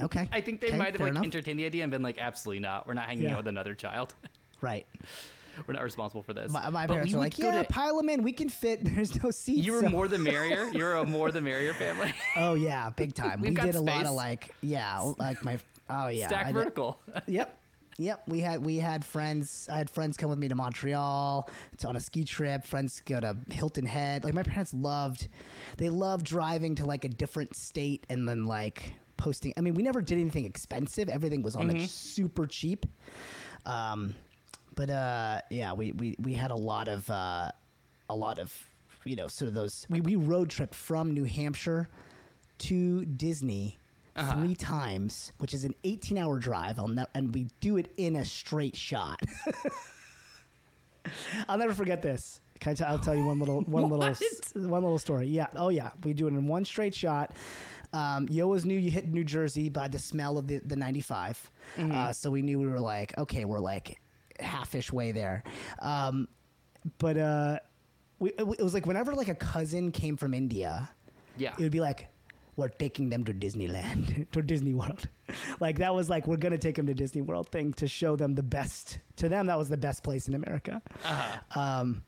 Okay. 0.00 0.26
I 0.32 0.40
think 0.40 0.62
they 0.62 0.68
Okay, 0.68 0.78
might 0.78 0.92
have 0.92 1.00
like 1.02 1.10
enough. 1.10 1.24
entertained 1.24 1.58
the 1.58 1.66
idea 1.66 1.82
and 1.82 1.92
been 1.92 2.00
like, 2.00 2.16
absolutely 2.18 2.60
not. 2.60 2.86
We're 2.86 2.94
not 2.94 3.04
hanging 3.06 3.24
Yeah. 3.24 3.32
out 3.32 3.38
with 3.38 3.48
another 3.48 3.74
child. 3.74 4.14
Right. 4.62 4.86
We're 5.66 5.74
not 5.74 5.82
responsible 5.84 6.22
for 6.22 6.32
this. 6.34 6.50
My, 6.50 6.68
my 6.70 6.86
parents 6.86 7.14
are 7.14 7.18
like, 7.18 7.38
yeah, 7.38 7.62
to- 7.62 7.68
pile 7.68 7.96
them 7.96 8.08
in. 8.08 8.22
We 8.22 8.32
can 8.32 8.48
fit. 8.48 8.80
There's 8.84 9.22
no 9.22 9.30
seats. 9.30 9.64
you 9.66 9.72
were 9.72 9.80
so- 9.82 9.88
more 9.88 10.08
the 10.08 10.18
merrier. 10.18 10.68
You're 10.72 10.94
a 10.96 11.04
more 11.06 11.30
the 11.30 11.40
merrier 11.40 11.74
family. 11.74 12.12
Oh 12.36 12.54
yeah, 12.54 12.90
big 12.90 13.14
time. 13.14 13.40
We 13.44 13.50
did 13.50 13.74
a 13.74 13.80
lot 13.80 14.06
of 14.06 14.12
like, 14.12 14.54
yeah, 14.60 15.00
like 15.18 15.44
my. 15.44 15.58
Oh 15.90 16.08
yeah. 16.08 16.28
Stack 16.28 16.46
I 16.46 16.52
did- 16.52 16.54
vertical. 16.54 17.00
Yep. 17.26 17.60
Yep, 17.96 18.22
we 18.26 18.40
had 18.40 18.64
we 18.64 18.78
had 18.78 19.04
friends. 19.04 19.68
I 19.70 19.78
had 19.78 19.88
friends 19.88 20.16
come 20.16 20.28
with 20.28 20.38
me 20.40 20.48
to 20.48 20.56
Montreal 20.56 21.48
to 21.78 21.86
on 21.88 21.94
a 21.94 22.00
ski 22.00 22.24
trip. 22.24 22.66
Friends 22.66 23.00
go 23.06 23.20
to 23.20 23.36
Hilton 23.50 23.86
Head. 23.86 24.24
Like 24.24 24.34
my 24.34 24.42
parents 24.42 24.74
loved, 24.74 25.28
they 25.76 25.90
loved 25.90 26.26
driving 26.26 26.74
to 26.74 26.86
like 26.86 27.04
a 27.04 27.08
different 27.08 27.54
state 27.54 28.04
and 28.10 28.28
then 28.28 28.46
like 28.46 28.94
posting. 29.16 29.54
I 29.56 29.60
mean, 29.60 29.74
we 29.74 29.84
never 29.84 30.02
did 30.02 30.18
anything 30.18 30.44
expensive. 30.44 31.08
Everything 31.08 31.40
was 31.42 31.54
on 31.54 31.68
like 31.68 31.88
super 31.88 32.48
cheap. 32.48 32.84
Um, 33.64 34.16
but 34.74 34.90
uh, 34.90 35.40
yeah, 35.50 35.72
we, 35.72 35.92
we 35.92 36.16
we 36.20 36.34
had 36.34 36.50
a 36.50 36.56
lot 36.56 36.88
of 36.88 37.08
uh, 37.10 37.50
a 38.08 38.14
lot 38.14 38.38
of 38.38 38.52
you 39.04 39.16
know 39.16 39.28
sort 39.28 39.48
of 39.48 39.54
those. 39.54 39.86
We 39.88 40.00
we 40.00 40.16
road 40.16 40.50
trip 40.50 40.74
from 40.74 41.12
New 41.12 41.24
Hampshire 41.24 41.88
to 42.58 43.04
Disney 43.04 43.78
three 44.32 44.54
times, 44.54 45.32
which 45.38 45.54
is 45.54 45.64
an 45.64 45.74
18 45.82 46.18
hour 46.18 46.38
drive. 46.38 46.78
I'll 46.78 46.88
ne- 46.88 47.06
and 47.14 47.34
we 47.34 47.48
do 47.60 47.76
it 47.78 47.92
in 47.96 48.16
a 48.16 48.24
straight 48.24 48.76
shot. 48.76 49.20
I'll 51.48 51.58
never 51.58 51.74
forget 51.74 52.02
this. 52.02 52.40
Can 52.60 52.72
I 52.72 52.74
t- 52.74 52.84
I'll 52.84 52.98
tell 52.98 53.14
you 53.14 53.24
one 53.24 53.38
little 53.38 53.62
one 53.62 53.88
little 53.88 54.14
one 54.54 54.82
little 54.82 54.98
story. 54.98 55.26
Yeah. 55.26 55.46
Oh 55.56 55.68
yeah. 55.68 55.90
We 56.04 56.14
do 56.14 56.26
it 56.26 56.30
in 56.30 56.46
one 56.46 56.64
straight 56.64 56.94
shot. 56.94 57.32
Um, 57.92 58.26
you 58.30 58.42
always 58.42 58.64
knew 58.64 58.78
you 58.78 58.90
hit 58.90 59.08
New 59.08 59.24
Jersey 59.24 59.68
by 59.68 59.86
the 59.86 60.00
smell 60.00 60.36
of 60.36 60.48
the, 60.48 60.58
the 60.64 60.74
95. 60.74 61.50
Uh, 61.92 62.12
so 62.12 62.28
we 62.28 62.42
knew 62.42 62.58
we 62.58 62.66
were 62.66 62.80
like, 62.80 63.16
okay, 63.18 63.44
we're 63.44 63.60
like 63.60 64.00
half-ish 64.40 64.92
way 64.92 65.12
there. 65.12 65.42
Um, 65.80 66.28
but 66.98 67.16
uh, 67.16 67.58
we, 68.18 68.30
it 68.38 68.46
was 68.62 68.74
like 68.74 68.86
whenever 68.86 69.14
like 69.14 69.28
a 69.28 69.34
cousin 69.34 69.92
came 69.92 70.16
from 70.16 70.34
India, 70.34 70.88
Yeah. 71.36 71.52
it 71.58 71.62
would 71.62 71.72
be 71.72 71.80
like 71.80 72.08
we're 72.56 72.68
taking 72.68 73.08
them 73.10 73.24
to 73.24 73.34
disneyland 73.34 74.30
to 74.32 74.40
disney 74.40 74.74
world 74.74 75.08
like 75.60 75.78
that 75.78 75.92
was 75.92 76.08
like 76.08 76.24
we're 76.28 76.36
gonna 76.36 76.56
take 76.56 76.76
them 76.76 76.86
to 76.86 76.94
disney 76.94 77.20
world 77.20 77.48
thing 77.48 77.72
to 77.72 77.88
show 77.88 78.14
them 78.14 78.36
the 78.36 78.44
best 78.44 78.98
to 79.16 79.28
them 79.28 79.46
that 79.48 79.58
was 79.58 79.68
the 79.68 79.76
best 79.76 80.04
place 80.04 80.28
in 80.28 80.34
america 80.36 80.80
Uh-huh. 81.04 81.60
um, 81.60 82.04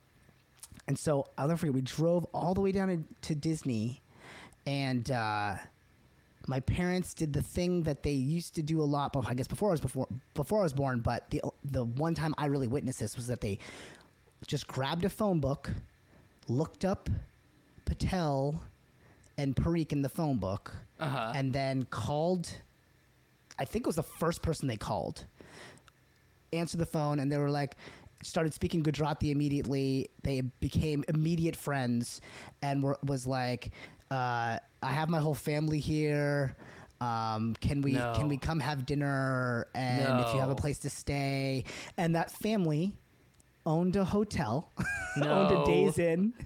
and 0.86 0.96
so 0.96 1.26
i'll 1.36 1.48
never 1.48 1.58
forget 1.58 1.74
we 1.74 1.80
drove 1.80 2.24
all 2.32 2.54
the 2.54 2.60
way 2.60 2.70
down 2.70 2.86
to, 3.22 3.28
to 3.28 3.34
disney 3.34 4.00
and 4.66 5.10
uh, 5.10 5.56
my 6.46 6.60
parents 6.60 7.12
did 7.14 7.32
the 7.32 7.42
thing 7.42 7.82
that 7.82 8.02
they 8.02 8.12
used 8.12 8.54
to 8.54 8.62
do 8.62 8.80
a 8.80 8.84
lot 8.96 9.12
but 9.12 9.26
i 9.28 9.34
guess 9.34 9.46
before 9.48 9.70
i 9.70 9.72
was 9.72 9.80
before 9.80 10.06
before 10.34 10.60
i 10.60 10.62
was 10.62 10.72
born 10.72 11.00
but 11.00 11.28
the 11.30 11.40
the 11.64 11.84
one 11.84 12.14
time 12.14 12.34
i 12.38 12.46
really 12.46 12.68
witnessed 12.68 13.00
this 13.00 13.16
was 13.16 13.26
that 13.26 13.40
they 13.40 13.58
just 14.46 14.66
grabbed 14.66 15.04
a 15.04 15.08
phone 15.08 15.40
book 15.40 15.70
looked 16.48 16.84
up 16.84 17.08
patel 17.84 18.62
and 19.38 19.54
Parikh 19.54 19.92
in 19.92 20.00
the 20.00 20.08
phone 20.08 20.38
book, 20.38 20.74
Uh-huh. 20.98 21.32
and 21.34 21.52
then 21.52 21.84
called. 21.90 22.48
I 23.58 23.66
think 23.66 23.84
it 23.84 23.86
was 23.86 23.96
the 23.96 24.02
first 24.02 24.40
person 24.40 24.66
they 24.66 24.78
called. 24.78 25.26
Answered 26.54 26.78
the 26.80 26.86
phone, 26.86 27.20
and 27.20 27.30
they 27.30 27.36
were 27.36 27.50
like, 27.50 27.76
started 28.22 28.54
speaking 28.54 28.82
Gujarati 28.82 29.30
immediately. 29.30 30.08
They 30.22 30.40
became 30.40 31.04
immediate 31.08 31.54
friends, 31.54 32.22
and 32.62 32.82
were, 32.82 32.98
was 33.04 33.26
like, 33.26 33.72
uh, 34.10 34.58
"I 34.86 34.92
have 34.92 35.08
my 35.08 35.20
whole 35.20 35.34
family 35.34 35.80
here. 35.80 36.56
Um, 37.00 37.54
can 37.60 37.82
we 37.82 37.92
can 38.14 38.28
we 38.28 38.38
come 38.38 38.60
have 38.60 38.86
dinner? 38.86 39.66
And 39.74 40.20
if 40.20 40.32
you 40.34 40.40
have 40.40 40.50
a 40.50 40.54
place 40.54 40.78
to 40.80 40.90
stay." 40.90 41.64
And 41.96 42.14
that 42.14 42.30
family 42.30 42.94
owned 43.66 43.96
a 43.96 44.04
hotel, 44.04 44.70
owned 45.16 45.52
a 45.52 45.64
Days 45.66 45.98
Inn. 45.98 46.32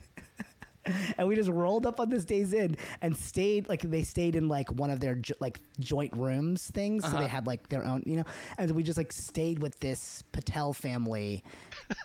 And 1.18 1.28
we 1.28 1.36
just 1.36 1.50
rolled 1.50 1.84
up 1.86 2.00
on 2.00 2.08
this 2.08 2.24
days 2.24 2.54
in 2.54 2.76
and 3.02 3.14
stayed 3.14 3.68
like 3.68 3.82
they 3.82 4.02
stayed 4.02 4.34
in 4.34 4.48
like 4.48 4.72
one 4.72 4.90
of 4.90 4.98
their 4.98 5.14
jo- 5.14 5.34
like 5.38 5.60
joint 5.78 6.16
rooms 6.16 6.68
things. 6.72 7.04
So 7.04 7.18
they 7.18 7.28
had 7.28 7.46
like 7.46 7.68
their 7.68 7.84
own 7.84 8.02
you 8.06 8.16
know? 8.16 8.24
And 8.56 8.70
we 8.72 8.82
just 8.82 8.96
like 8.96 9.12
stayed 9.12 9.58
with 9.58 9.78
this 9.80 10.24
patel 10.32 10.72
family 10.72 11.44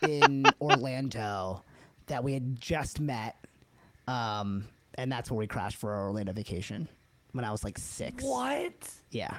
in 0.02 0.46
orlando 0.62 1.64
that 2.08 2.22
we 2.24 2.34
had 2.34 2.60
just 2.60 3.00
met. 3.00 3.38
Um 4.10 4.68
and 4.98 5.12
that's 5.12 5.30
where 5.32 5.38
we 5.38 5.48
crashed 5.48 5.78
for 5.78 5.94
our 5.94 6.06
orlando 6.08 6.32
vacation 6.34 6.88
when 7.34 7.46
i 7.46 7.52
was 7.52 7.64
like 7.64 7.78
six. 7.78 8.24
What? 8.24 8.74
yeah. 9.12 9.38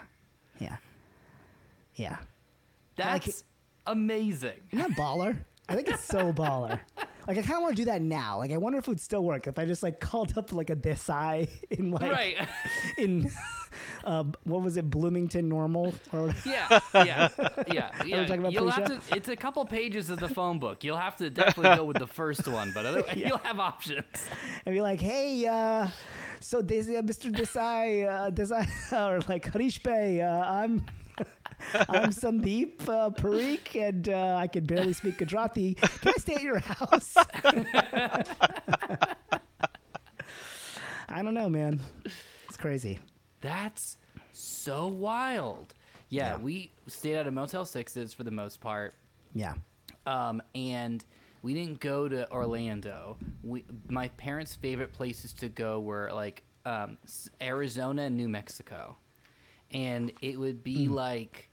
Yeah. 0.58 0.76
Yeah. 1.94 2.16
That's 2.96 3.26
Like- 3.26 3.34
amazing. 3.86 4.60
isn't 4.72 4.88
that 4.88 4.98
baller? 4.98 5.36
I 5.68 5.74
think 5.74 5.88
it's 5.88 6.04
so 6.04 6.32
baller. 6.32 6.80
Like 7.28 7.38
i 7.38 7.42
kind 7.42 7.56
of 7.56 7.62
want 7.62 7.76
to 7.76 7.82
do 7.82 7.86
that 7.86 8.02
now. 8.02 8.38
Like 8.38 8.52
i 8.52 8.56
wonder 8.56 8.78
if 8.78 8.84
it 8.86 8.88
would 8.88 9.00
still 9.00 9.24
work 9.24 9.48
if 9.48 9.58
i 9.58 9.64
just 9.64 9.82
like 9.82 9.98
called 9.98 10.38
up 10.38 10.52
like 10.52 10.70
a 10.70 10.76
desai 10.76 11.48
in 11.70 11.90
like 11.90 12.12
Right. 12.12 12.36
in 12.98 13.28
uh, 14.04 14.24
what 14.44 14.62
was 14.62 14.76
it, 14.76 14.90
Bloomington 14.90 15.48
Normal? 15.48 15.94
Or 16.12 16.34
Yeah, 16.46 16.80
yeah, 16.94 17.28
yeah, 17.68 17.90
yeah. 18.04 18.32
about 18.32 18.52
You'll 18.52 18.70
have 18.70 18.84
to. 18.86 19.16
It's 19.16 19.28
a 19.28 19.36
couple 19.36 19.64
pages 19.64 20.10
of 20.10 20.20
the 20.20 20.28
phone 20.28 20.58
book. 20.58 20.84
You'll 20.84 20.96
have 20.96 21.16
to 21.16 21.30
definitely 21.30 21.76
go 21.76 21.84
with 21.84 21.98
the 21.98 22.06
first 22.06 22.46
one, 22.46 22.72
but 22.74 22.86
otherwise 22.86 23.16
you'll 23.16 23.38
have 23.38 23.60
options. 23.60 24.04
and 24.64 24.74
be 24.74 24.80
like, 24.80 25.00
hey, 25.00 25.46
uh, 25.46 25.88
so 26.40 26.62
this, 26.62 26.88
uh, 26.88 27.02
Mr. 27.02 27.32
Desai, 27.32 28.06
uh, 28.08 28.30
Desai, 28.30 28.66
or 28.92 29.20
like 29.28 29.52
Harish 29.52 29.82
Bhai, 29.82 30.20
uh, 30.20 30.44
I'm. 30.44 30.84
I'm 31.88 32.10
Sandeep 32.10 32.82
uh, 32.86 33.08
Parikh, 33.08 33.74
and 33.80 34.10
uh, 34.10 34.36
I 34.36 34.46
can 34.46 34.66
barely 34.66 34.92
speak 34.92 35.16
Gujarati. 35.16 35.72
Can 35.74 36.12
I 36.14 36.20
stay 36.20 36.34
at 36.34 36.42
your 36.42 36.58
house? 36.58 37.14
I 41.08 41.22
don't 41.22 41.32
know, 41.32 41.48
man. 41.48 41.80
It's 42.48 42.58
crazy. 42.58 42.98
That's 43.40 43.96
so 44.32 44.86
wild. 44.88 45.74
Yeah, 46.08 46.30
Yeah. 46.32 46.36
we 46.38 46.72
stayed 46.86 47.16
at 47.16 47.26
a 47.26 47.30
Motel 47.30 47.64
Sixes 47.64 48.12
for 48.14 48.22
the 48.24 48.30
most 48.30 48.60
part, 48.60 48.94
Yeah. 49.34 49.54
um, 50.06 50.40
and 50.54 51.04
we 51.42 51.52
didn't 51.54 51.80
go 51.80 52.08
to 52.08 52.30
Orlando. 52.30 53.16
We, 53.42 53.64
my 53.88 54.08
parents' 54.10 54.54
favorite 54.54 54.92
places 54.92 55.32
to 55.34 55.48
go 55.48 55.80
were 55.80 56.10
like 56.12 56.42
um, 56.64 56.98
Arizona 57.40 58.02
and 58.02 58.16
New 58.16 58.28
Mexico, 58.28 58.96
and 59.72 60.12
it 60.22 60.38
would 60.38 60.62
be 60.64 60.88
like, 60.88 61.48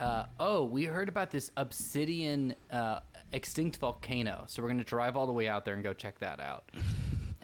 uh, 0.00 0.24
oh, 0.40 0.64
we 0.64 0.84
heard 0.84 1.08
about 1.08 1.30
this 1.30 1.50
obsidian 1.56 2.54
uh, 2.70 3.00
extinct 3.32 3.76
volcano, 3.78 4.44
so 4.48 4.62
we're 4.62 4.68
gonna 4.68 4.84
drive 4.84 5.16
all 5.16 5.26
the 5.26 5.32
way 5.32 5.48
out 5.48 5.64
there 5.64 5.74
and 5.74 5.82
go 5.82 5.92
check 5.92 6.18
that 6.20 6.40
out. 6.40 6.70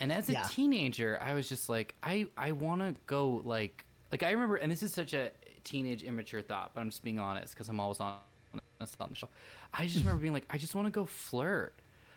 And 0.01 0.13
as 0.13 0.29
a 0.31 0.35
Yeah. 0.35 0.49
teenager, 0.49 1.19
I 1.23 1.35
was 1.35 1.49
just 1.49 1.69
like, 1.69 1.95
I 2.03 2.27
I 2.37 2.53
want 2.53 2.81
to 2.83 2.97
go 3.07 3.43
like 3.45 3.85
like 4.13 4.23
I 4.23 4.31
remember, 4.31 4.57
and 4.57 4.73
this 4.73 4.83
is 4.83 4.93
such 4.95 5.13
a 5.15 5.31
teenage 5.65 6.03
immature 6.03 6.43
thought, 6.43 6.73
but 6.75 6.81
I'm 6.81 6.91
just 6.91 7.05
being 7.05 7.19
honest 7.19 7.55
because 7.55 7.69
I'm 7.69 7.81
always 7.81 8.01
on 8.01 8.15
honest 8.81 8.97
on 9.01 9.11
the 9.11 9.15
show. 9.15 9.29
I 9.75 9.87
just 9.87 10.05
remember 10.05 10.21
being 10.23 10.33
like, 10.33 10.47
I 10.51 10.59
just 10.59 10.75
want 10.75 10.87
to 10.87 10.91
go 10.91 11.07
flirt. 11.07 11.75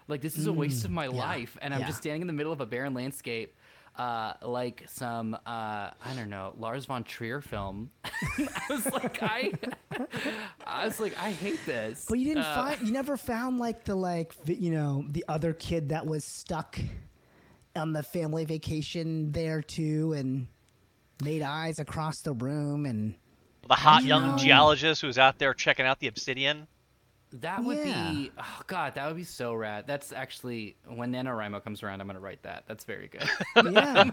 Like 0.08 0.22
this 0.22 0.38
is 0.38 0.48
a 0.48 0.54
waste 0.54 0.86
of 0.86 0.92
my 0.92 1.08
Mm, 1.08 1.14
yeah, 1.14 1.36
life, 1.36 1.58
and 1.62 1.74
I'm 1.74 1.80
yeah. 1.80 1.88
just 1.88 2.00
standing 2.00 2.22
in 2.22 2.28
the 2.28 2.34
middle 2.34 2.52
of 2.54 2.62
a 2.62 2.66
barren 2.66 2.94
landscape, 2.94 3.56
uh, 3.98 4.34
like 4.42 4.84
some 4.88 5.36
uh, 5.36 5.40
I 5.48 6.14
don't 6.16 6.30
know 6.30 6.54
Lars 6.58 6.86
von 6.86 7.04
Trier 7.04 7.42
film. 7.42 7.92
I 8.06 8.62
was 8.70 8.92
like, 8.92 9.20
I, 9.22 9.54
I 10.66 10.86
was 10.86 11.00
like, 11.00 11.16
I 11.18 11.32
hate 11.32 11.66
this. 11.66 12.08
But 12.08 12.20
you 12.20 12.26
didn't 12.26 12.44
Uh, 12.44 12.46
find, 12.46 12.82
you 12.82 12.92
never 12.92 13.18
found 13.18 13.60
like 13.60 13.86
the 13.86 13.96
like, 13.96 14.34
you 14.46 14.72
know, 14.72 15.06
the 15.10 15.24
other 15.28 15.54
kid 15.54 15.90
that 15.90 16.06
was 16.06 16.26
stuck 16.26 16.78
on 17.76 17.94
the 17.94 18.04
family 18.04 18.46
vacation 18.46 19.32
there 19.32 19.62
too, 19.62 20.14
and 20.14 20.48
made 21.24 21.42
eyes 21.42 21.80
across 21.80 22.22
the 22.22 22.34
room, 22.34 22.86
and 22.86 23.16
The 23.68 23.76
hot 23.76 24.02
You 24.04 24.10
young 24.10 24.32
know- 24.32 24.38
geologist 24.38 25.02
who 25.02 25.08
was 25.08 25.18
out 25.18 25.40
there 25.40 25.54
checking 25.54 25.86
out 25.86 26.00
the 26.00 26.08
obsidian. 26.08 26.68
That 27.32 27.64
would 27.64 27.78
Yeah. 27.88 28.12
be 28.12 28.32
oh 28.38 28.62
god, 28.68 28.94
that 28.96 29.08
would 29.08 29.16
be 29.16 29.24
so 29.24 29.54
rad. 29.56 29.88
That's 29.88 30.12
actually 30.12 30.76
when 30.86 31.12
NaNoWriMo 31.12 31.64
comes 31.64 31.82
around, 31.82 32.00
I'm 32.02 32.06
gonna 32.08 32.20
write 32.20 32.44
that. 32.44 32.66
That's 32.68 32.84
very 32.84 33.08
good. 33.08 33.28
yeah, 33.74 34.04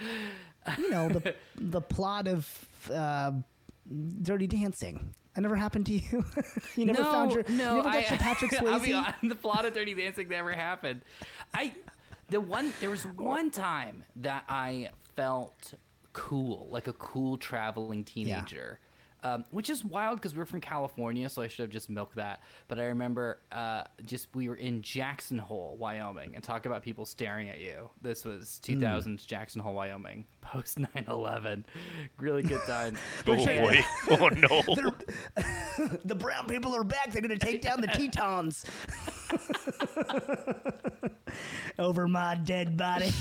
you 0.78 0.90
know 0.90 1.08
the 1.08 1.34
the 1.56 1.80
plot 1.80 2.28
of 2.28 2.48
uh, 2.92 3.32
Dirty 4.22 4.46
Dancing. 4.46 5.14
That 5.34 5.40
never 5.40 5.56
happened 5.56 5.86
to 5.86 5.94
you. 5.94 6.24
you 6.76 6.84
never 6.84 7.02
no, 7.02 7.10
found 7.10 7.32
your 7.32 7.42
no, 7.48 7.78
you 7.78 7.82
never 7.82 7.82
got 7.82 7.94
I, 7.96 7.98
your 8.08 8.18
Patrick 8.18 8.54
I'll 8.62 8.78
be 8.78 8.90
Swayze. 8.92 9.28
the 9.28 9.34
plot 9.34 9.64
of 9.64 9.74
Dirty 9.74 9.94
Dancing 9.94 10.28
never 10.28 10.52
happened. 10.52 11.00
I 11.52 11.72
the 12.28 12.40
one 12.40 12.72
there 12.80 12.90
was 12.90 13.04
one 13.04 13.50
time 13.50 14.04
that 14.16 14.44
I 14.48 14.90
felt 15.16 15.74
cool, 16.12 16.68
like 16.70 16.86
a 16.86 16.92
cool 16.94 17.36
traveling 17.36 18.04
teenager. 18.04 18.78
Um, 19.22 19.46
which 19.52 19.70
is 19.70 19.82
wild 19.82 20.18
because 20.18 20.34
we 20.34 20.42
are 20.42 20.44
from 20.44 20.60
California, 20.60 21.30
so 21.30 21.40
I 21.40 21.48
should 21.48 21.62
have 21.62 21.70
just 21.70 21.88
milked 21.88 22.16
that. 22.16 22.42
But 22.68 22.78
I 22.78 22.84
remember 22.84 23.38
uh, 23.52 23.84
just 24.04 24.28
we 24.34 24.50
were 24.50 24.56
in 24.56 24.82
Jackson 24.82 25.38
Hole, 25.38 25.78
Wyoming, 25.80 26.34
and 26.34 26.44
talk 26.44 26.66
about 26.66 26.82
people 26.82 27.06
staring 27.06 27.48
at 27.48 27.58
you. 27.58 27.88
This 28.02 28.26
was 28.26 28.60
2000s 28.62 29.26
Jackson 29.26 29.62
Hole, 29.62 29.72
Wyoming, 29.72 30.26
post 30.42 30.78
9 30.78 30.88
11. 31.08 31.64
Really 32.18 32.42
good 32.42 32.60
time. 32.66 32.98
Oh 33.26 33.34
boy! 33.34 33.82
Oh 34.10 34.28
no! 34.28 34.62
the 36.04 36.14
brown 36.14 36.46
people 36.46 36.76
are 36.76 36.84
back. 36.84 37.10
They're 37.10 37.22
going 37.22 37.38
to 37.38 37.46
take 37.46 37.62
down 37.62 37.80
the 37.80 37.86
Tetons. 37.86 38.66
Over 41.78 42.06
my 42.08 42.34
dead 42.36 42.76
body. 42.76 43.12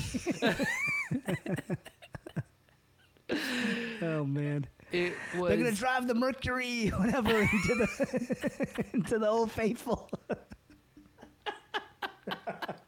oh 4.02 4.26
man. 4.26 4.68
It 4.92 5.14
was. 5.38 5.50
They're 5.50 5.58
gonna 5.58 5.72
drive 5.72 6.08
the 6.08 6.14
Mercury, 6.14 6.88
whatever, 6.98 7.40
into 7.40 7.76
the 7.76 8.86
into 8.94 9.18
the 9.20 9.28
old 9.28 9.52
faithful. 9.52 10.10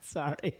Sorry. 0.02 0.58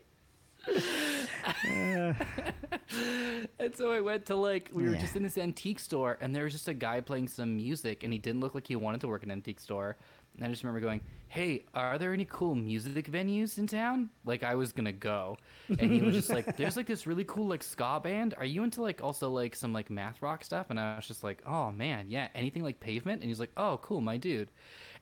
And 3.60 3.76
so 3.76 3.92
I 3.92 4.02
went 4.02 4.26
to 4.28 4.36
like 4.36 4.70
we 4.74 4.84
were 4.84 4.94
Yeah. 4.94 5.02
just 5.02 5.16
in 5.16 5.24
this 5.24 5.38
antique 5.38 5.80
store, 5.80 6.18
and 6.22 6.36
there 6.36 6.44
was 6.46 6.54
just 6.54 6.68
a 6.68 6.74
guy 6.74 7.02
playing 7.02 7.28
some 7.28 7.56
music, 7.56 8.04
and 8.04 8.12
he 8.12 8.20
didn't 8.20 8.42
look 8.42 8.56
like 8.56 8.68
he 8.68 8.76
wanted 8.76 9.02
to 9.02 9.08
work 9.08 9.24
in 9.24 9.30
an 9.30 9.38
antique 9.38 9.60
store. 9.60 9.98
And 10.38 10.46
I 10.46 10.50
just 10.50 10.64
remember 10.64 10.80
going, 10.80 11.02
"Hey, 11.28 11.64
are 11.74 11.98
there 11.98 12.14
any 12.14 12.26
cool 12.26 12.56
music 12.56 13.10
venues 13.10 13.58
in 13.58 13.68
town?" 13.68 14.10
Like 14.26 14.44
I 14.44 14.56
was 14.56 14.72
gonna 14.74 14.92
go, 14.92 15.38
and 15.70 15.92
he 15.92 16.02
was 16.02 16.14
just 16.14 16.30
like, 16.30 16.56
"There's 16.58 16.76
like 16.78 16.88
this 16.88 17.08
really 17.08 17.24
cool 17.26 17.48
like 17.48 17.64
ska 17.64 18.00
band. 18.04 18.34
Are 18.38 18.46
you 18.46 18.64
into 18.64 18.82
like 18.82 19.02
also 19.04 19.30
like 19.30 19.56
some 19.56 19.74
like 19.74 19.90
math 19.90 20.22
rock 20.22 20.44
stuff?" 20.44 20.68
And 20.70 20.80
I 20.80 20.96
was 20.98 21.08
just 21.08 21.24
like, 21.24 21.42
"Oh 21.46 21.72
man, 21.72 22.08
yeah, 22.10 22.28
anything 22.36 22.64
like 22.64 22.80
Pavement." 22.80 23.22
And 23.22 23.30
he's 23.30 23.40
like, 23.40 23.52
"Oh, 23.58 23.80
cool, 23.82 24.02
my 24.02 24.18
dude." 24.18 24.50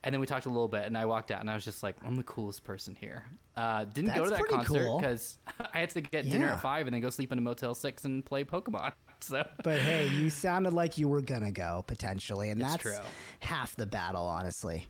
And 0.04 0.12
then 0.12 0.20
we 0.20 0.26
talked 0.26 0.44
a 0.44 0.50
little 0.50 0.68
bit, 0.68 0.84
and 0.84 0.98
I 0.98 1.06
walked 1.06 1.30
out, 1.30 1.40
and 1.40 1.50
I 1.50 1.54
was 1.54 1.64
just 1.64 1.82
like, 1.82 1.96
"I'm 2.04 2.14
the 2.16 2.22
coolest 2.24 2.62
person 2.62 2.94
here." 2.94 3.24
Uh, 3.56 3.84
didn't 3.86 4.14
go 4.14 4.24
to 4.24 4.30
that 4.30 4.44
concert 4.48 4.84
cool. 4.84 5.00
because 5.00 5.38
I 5.72 5.80
had 5.80 5.90
to 5.90 6.00
get 6.02 6.28
dinner 6.28 6.48
at 6.48 6.60
five 6.60 6.86
and 6.86 6.94
then 6.94 7.00
go 7.00 7.08
sleep 7.08 7.32
in 7.32 7.38
a 7.38 7.40
Motel 7.40 7.74
Six 7.74 8.04
and 8.04 8.24
play 8.24 8.44
Pokemon. 8.44 8.92
So 9.20 9.42
But 9.62 9.78
hey, 9.78 10.08
you 10.08 10.28
sounded 10.28 10.74
like 10.74 10.98
you 10.98 11.08
were 11.08 11.22
gonna 11.22 11.52
go 11.52 11.82
potentially, 11.86 12.50
and 12.50 12.60
It's 12.60 12.72
that's 12.72 12.82
true. 12.82 12.98
half 13.40 13.74
the 13.74 13.86
battle, 13.86 14.26
honestly. 14.26 14.86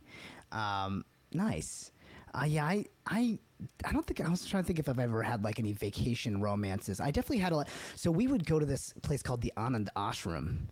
Um, 0.55 1.05
nice. 1.33 1.91
Uh, 2.33 2.45
yeah, 2.45 2.65
I, 2.65 2.85
I, 3.07 3.37
I 3.85 3.91
don't 3.93 4.05
think 4.05 4.19
I 4.21 4.29
was 4.29 4.45
trying 4.45 4.63
to 4.63 4.67
think 4.67 4.79
if 4.79 4.89
I've 4.89 4.99
ever 4.99 5.21
had 5.23 5.43
like 5.43 5.59
any 5.59 5.73
vacation 5.73 6.41
romances. 6.41 6.99
I 6.99 7.11
definitely 7.11 7.37
had 7.39 7.51
a 7.53 7.57
lot. 7.57 7.69
So 7.95 8.11
we 8.11 8.27
would 8.27 8.45
go 8.45 8.59
to 8.59 8.65
this 8.65 8.93
place 9.03 9.21
called 9.21 9.41
the 9.41 9.53
Anand 9.57 9.87
Ashram, 9.95 10.67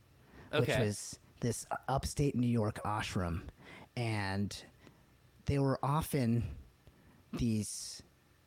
which 0.51 0.69
Okay. 0.69 0.79
was 0.85 1.19
this 1.39 1.65
upstate 1.87 2.35
New 2.35 2.47
York 2.47 2.79
ashram, 2.85 3.41
and 3.97 4.55
they 5.45 5.59
were 5.59 5.79
often 5.83 6.43
these. 7.37 8.01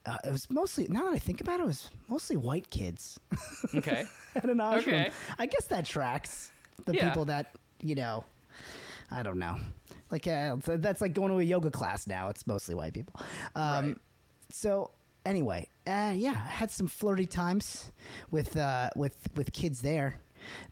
Uh, 0.07 0.17
it 0.25 0.31
was 0.31 0.49
mostly 0.51 0.87
now 0.89 1.05
that 1.05 1.15
I 1.15 1.19
think 1.19 1.41
about 1.41 1.59
it, 1.61 1.65
it 1.65 1.67
was 1.67 1.91
mostly 2.09 2.37
white 2.37 2.71
kids 2.71 3.19
okay, 3.75 4.07
at 4.37 4.45
an 4.45 4.59
ashram. 4.59 4.79
Okay. 4.79 5.11
I 5.39 5.47
guess 5.47 5.65
that 5.67 5.85
tracks 5.85 6.53
the 6.85 6.95
Yeah. 6.95 7.09
people 7.09 7.25
that 7.27 7.55
you 7.83 7.95
know. 7.95 8.25
I 9.11 9.23
don't 9.23 9.39
know. 9.39 9.57
Like 10.17 10.27
uh, 10.27 10.57
that's 10.79 11.01
like 11.03 11.13
going 11.13 11.31
to 11.31 11.39
a 11.39 11.43
yoga 11.43 11.71
class 11.71 12.07
now. 12.07 12.29
It's 12.31 12.47
mostly 12.47 12.75
white 12.75 12.95
people. 12.95 13.21
Um, 13.55 13.87
Right. 13.87 13.97
So 14.51 14.93
anyway, 15.27 15.69
uh, 15.87 16.13
yeah, 16.15 16.31
I 16.33 16.49
had 16.51 16.71
some 16.71 16.87
flirty 16.87 17.27
times 17.27 17.91
with 18.31 18.57
uh, 18.57 18.89
with 18.97 19.15
with 19.35 19.53
kids 19.53 19.83
there, 19.83 20.19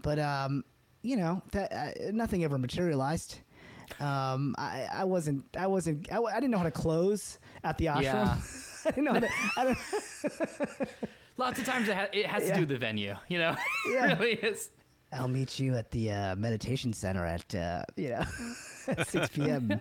but 0.03 0.19
um, 0.19 0.65
you 1.03 1.17
know 1.17 1.43
that 1.53 1.73
uh, 1.73 1.91
nothing 2.13 2.43
ever 2.45 2.57
materialized. 2.57 3.39
Um, 4.01 4.55
I, 4.57 4.87
I 4.93 5.05
wasn't 5.05 5.45
I 5.59 5.67
wasn't 5.67 6.11
I 6.11 6.35
didn't 6.37 6.51
know 6.53 6.59
how 6.59 6.65
to 6.65 6.71
close 6.71 7.39
at 7.65 7.77
the 7.77 7.87
ashram. 7.87 8.03
Yeah. 8.03 8.37
I 8.87 8.91
didn't 8.91 9.05
know 9.05 9.13
how 9.15 9.21
to. 9.21 9.29
I 9.59 9.65
don't, 9.65 9.79
lots 11.37 11.59
of 11.59 11.67
times 11.67 11.89
it, 11.89 11.97
ha- 11.97 12.09
it 12.13 12.27
has 12.27 12.47
to 12.49 12.55
do 12.55 12.61
with 12.61 12.69
the 12.71 12.79
venue. 12.79 13.15
You 13.29 13.39
know, 13.39 13.57
Yeah. 13.93 14.13
it 14.13 14.19
really 14.19 14.33
is. 14.35 14.71
I'll 15.15 15.29
meet 15.29 15.59
you 15.59 15.75
at 15.77 15.91
the 15.91 16.13
uh, 16.13 16.37
meditation 16.37 16.93
center 16.93 17.25
at 17.25 17.55
uh, 17.55 17.83
you 17.97 18.11
know 18.11 18.25
6 19.05 19.29
p.m. 19.31 19.81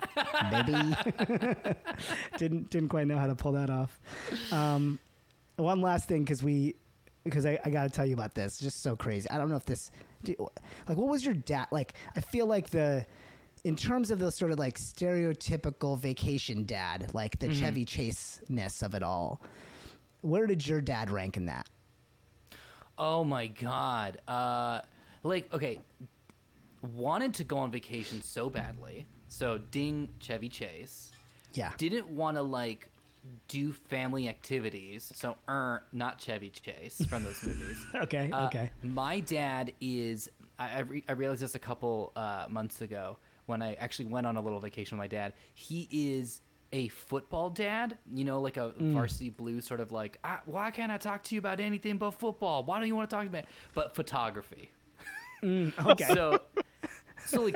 Maybe 0.52 0.74
didn't 2.38 2.70
didn't 2.70 2.90
quite 2.90 3.08
know 3.08 3.18
how 3.18 3.28
to 3.28 3.36
pull 3.36 3.54
that 3.54 3.70
off. 3.70 4.00
Um, 4.52 5.00
one 5.56 5.82
last 5.82 6.08
thing 6.08 6.24
because 6.24 6.44
we 6.44 6.76
because 7.24 7.46
I, 7.46 7.60
I 7.66 7.70
got 7.70 7.84
to 7.84 7.90
tell 7.90 8.06
you 8.06 8.14
about 8.14 8.34
this. 8.34 8.58
Just 8.58 8.82
so 8.84 8.96
crazy. 8.96 9.30
I 9.30 9.38
don't 9.38 9.50
know 9.50 9.56
if 9.56 9.66
this 9.66 9.92
like 10.28 10.98
what 10.98 11.08
was 11.08 11.26
your 11.26 11.34
dad 11.34 11.68
like? 11.72 11.94
I 12.16 12.22
feel 12.22 12.46
like 12.46 12.70
the 12.70 13.06
in 13.64 13.76
terms 13.76 14.12
of 14.12 14.20
the 14.20 14.32
sort 14.32 14.52
of 14.52 14.60
like 14.60 14.78
stereotypical 14.78 15.98
vacation 15.98 16.66
dad, 16.66 17.12
like 17.14 17.40
the 17.40 17.54
Chevy 17.54 17.86
Chase 17.86 18.42
ness 18.50 18.82
of 18.82 18.94
it 18.94 19.04
all. 19.04 19.42
Where 20.22 20.48
did 20.48 20.66
your 20.66 20.82
dad 20.82 21.10
rank 21.10 21.38
in 21.38 21.46
that? 21.46 21.68
Oh 22.98 23.24
my 23.24 23.48
god. 23.48 24.20
Uh, 24.28 24.82
like 25.24 25.52
okay, 25.54 25.80
wanted 26.94 27.34
to 27.36 27.44
go 27.44 27.58
on 27.58 27.72
vacation 27.72 28.22
so 28.22 28.50
badly. 28.50 29.06
So 29.30 29.58
ding 29.72 30.10
Chevy 30.20 30.50
Chase. 30.50 31.12
Yeah. 31.54 31.72
Didn't 31.78 32.10
want 32.10 32.38
to 32.38 32.42
like 32.44 32.90
do 33.48 33.72
family 33.72 34.28
activities. 34.28 35.12
So 35.16 35.36
er, 35.48 35.84
not 35.94 36.20
Chevy 36.20 36.50
Chase 36.50 37.02
from 37.08 37.24
those 37.24 37.42
movies. 37.46 37.78
Okay. 37.96 38.30
Uh, 38.32 38.48
okay. 38.48 38.72
My 38.84 39.20
dad 39.22 39.74
is. 39.82 40.30
I, 40.60 40.70
I, 40.70 40.80
re- 40.82 41.04
I 41.10 41.14
realized 41.14 41.42
this 41.42 41.56
a 41.56 41.60
couple 41.60 42.12
uh, 42.16 42.46
months 42.50 42.82
ago 42.82 43.18
when 43.48 43.62
I 43.64 43.74
actually 43.76 44.06
went 44.06 44.28
on 44.28 44.38
a 44.38 44.42
little 44.42 44.60
vacation 44.60 44.98
with 44.98 45.04
my 45.04 45.08
dad. 45.08 45.34
He 45.56 45.88
is 45.92 46.42
a 46.74 46.90
football 46.90 47.50
dad. 47.50 47.98
You 48.14 48.24
know, 48.26 48.40
like 48.42 48.58
a 48.58 48.72
Mm. 48.80 48.94
varsity 48.94 49.30
blue 49.30 49.62
sort 49.62 49.80
of 49.80 49.92
like. 49.92 50.20
"Ah, 50.24 50.42
Why 50.46 50.70
can't 50.70 50.92
I 50.92 50.98
talk 50.98 51.24
to 51.24 51.36
you 51.36 51.40
about 51.40 51.60
anything 51.60 51.98
but 51.98 52.12
football? 52.12 52.64
Why 52.64 52.78
don't 52.80 52.88
you 52.88 52.96
want 52.96 53.10
to 53.10 53.16
talk 53.16 53.26
about? 53.26 53.46
But 53.74 53.96
photography. 53.96 54.70
Okay. 55.86 56.08
So, 56.14 56.40
so 57.26 57.42
like 57.44 57.56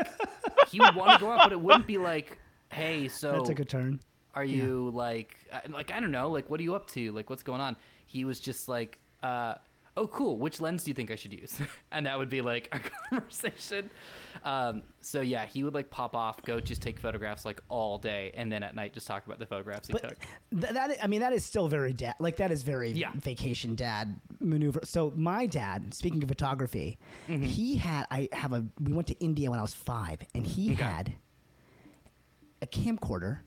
he 0.70 0.80
would 0.80 0.96
want 0.96 1.20
to 1.20 1.26
go 1.26 1.32
out, 1.32 1.40
but 1.44 1.52
it 1.52 1.60
wouldn't 1.62 1.88
be 1.88 1.98
like, 1.98 2.38
hey, 2.72 3.08
so 3.08 3.32
that 3.34 3.46
took 3.46 3.60
a 3.60 3.66
turn. 3.66 4.00
are 4.36 4.44
you 4.46 4.92
like 4.94 5.36
uh, 5.52 5.60
like 5.70 5.92
I 5.92 6.00
don't 6.00 6.12
know 6.12 6.30
like 6.30 6.50
what 6.50 6.60
are 6.60 6.64
you 6.64 6.76
up 6.76 6.88
to 6.92 7.12
like 7.14 7.30
what's 7.30 7.44
going 7.44 7.62
on? 7.62 7.76
He 8.06 8.26
was 8.26 8.40
just 8.40 8.68
like, 8.70 9.00
uh, 9.24 9.56
oh 9.98 10.08
cool, 10.08 10.38
which 10.38 10.62
lens 10.62 10.84
do 10.84 10.92
you 10.92 10.96
think 10.96 11.12
I 11.12 11.16
should 11.16 11.34
use? 11.34 11.60
and 11.92 12.06
that 12.06 12.18
would 12.18 12.30
be 12.30 12.42
like 12.42 12.70
a 12.72 12.80
conversation. 13.10 13.90
Um, 14.44 14.84
so 15.02 15.22
yeah, 15.22 15.46
he 15.46 15.64
would 15.64 15.74
like 15.74 15.90
pop 15.90 16.16
off, 16.16 16.42
go 16.44 16.60
just 16.60 16.82
take 16.82 17.00
photographs 17.00 17.44
like 17.44 17.60
all 17.68 17.98
day, 17.98 18.32
and 18.36 18.52
then 18.52 18.62
at 18.64 18.76
night 18.76 18.94
just 18.94 19.08
talk 19.08 19.26
about 19.26 19.40
the 19.40 19.46
photographs 19.48 19.88
he 19.88 19.94
But 19.94 20.04
took. 20.04 20.18
th- 20.62 20.74
that 20.74 20.98
I 21.04 21.08
mean 21.08 21.22
that 21.22 21.34
is 21.34 21.44
still 21.44 21.68
very 21.68 21.92
dad 21.92 22.14
like 22.20 22.38
that 22.38 22.52
is 22.52 22.62
very 22.64 22.92
Yeah. 22.92 23.12
vacation 23.16 23.74
dad 23.76 24.16
maneuver. 24.40 24.82
So 24.84 25.12
my 25.16 25.48
dad, 25.48 25.94
speaking 25.94 26.22
of 26.24 26.30
photography, 26.30 27.00
Mm-hmm. 27.28 27.44
he 27.44 27.76
had 27.78 28.06
I 28.12 28.30
have 28.32 28.54
a 28.54 28.64
we 28.80 28.94
went 28.94 29.08
to 29.08 29.16
India 29.20 29.50
when 29.50 29.60
I 29.60 29.64
was 29.64 29.74
five, 29.74 30.20
and 30.36 30.46
he 30.46 30.76
had 30.76 31.16
a 32.62 32.68
camcorder. 32.68 33.40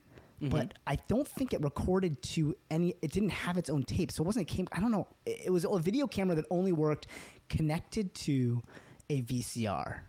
Mm-hmm. 0.42 0.48
But 0.56 0.74
I 0.86 0.96
don't 1.08 1.28
think 1.28 1.52
it 1.52 1.60
recorded 1.62 2.22
to 2.22 2.56
any. 2.70 2.94
It 3.02 3.12
didn't 3.12 3.30
have 3.30 3.58
its 3.58 3.68
own 3.68 3.82
tape, 3.84 4.10
so 4.10 4.22
it 4.22 4.26
wasn't 4.26 4.50
a 4.50 4.54
cam. 4.54 4.66
I 4.72 4.80
don't 4.80 4.90
know. 4.90 5.06
It, 5.26 5.42
it 5.46 5.50
was 5.50 5.64
a 5.70 5.78
video 5.78 6.06
camera 6.06 6.34
that 6.36 6.46
only 6.50 6.72
worked 6.72 7.06
connected 7.50 8.14
to 8.14 8.62
a 9.10 9.20
VCR. 9.22 10.00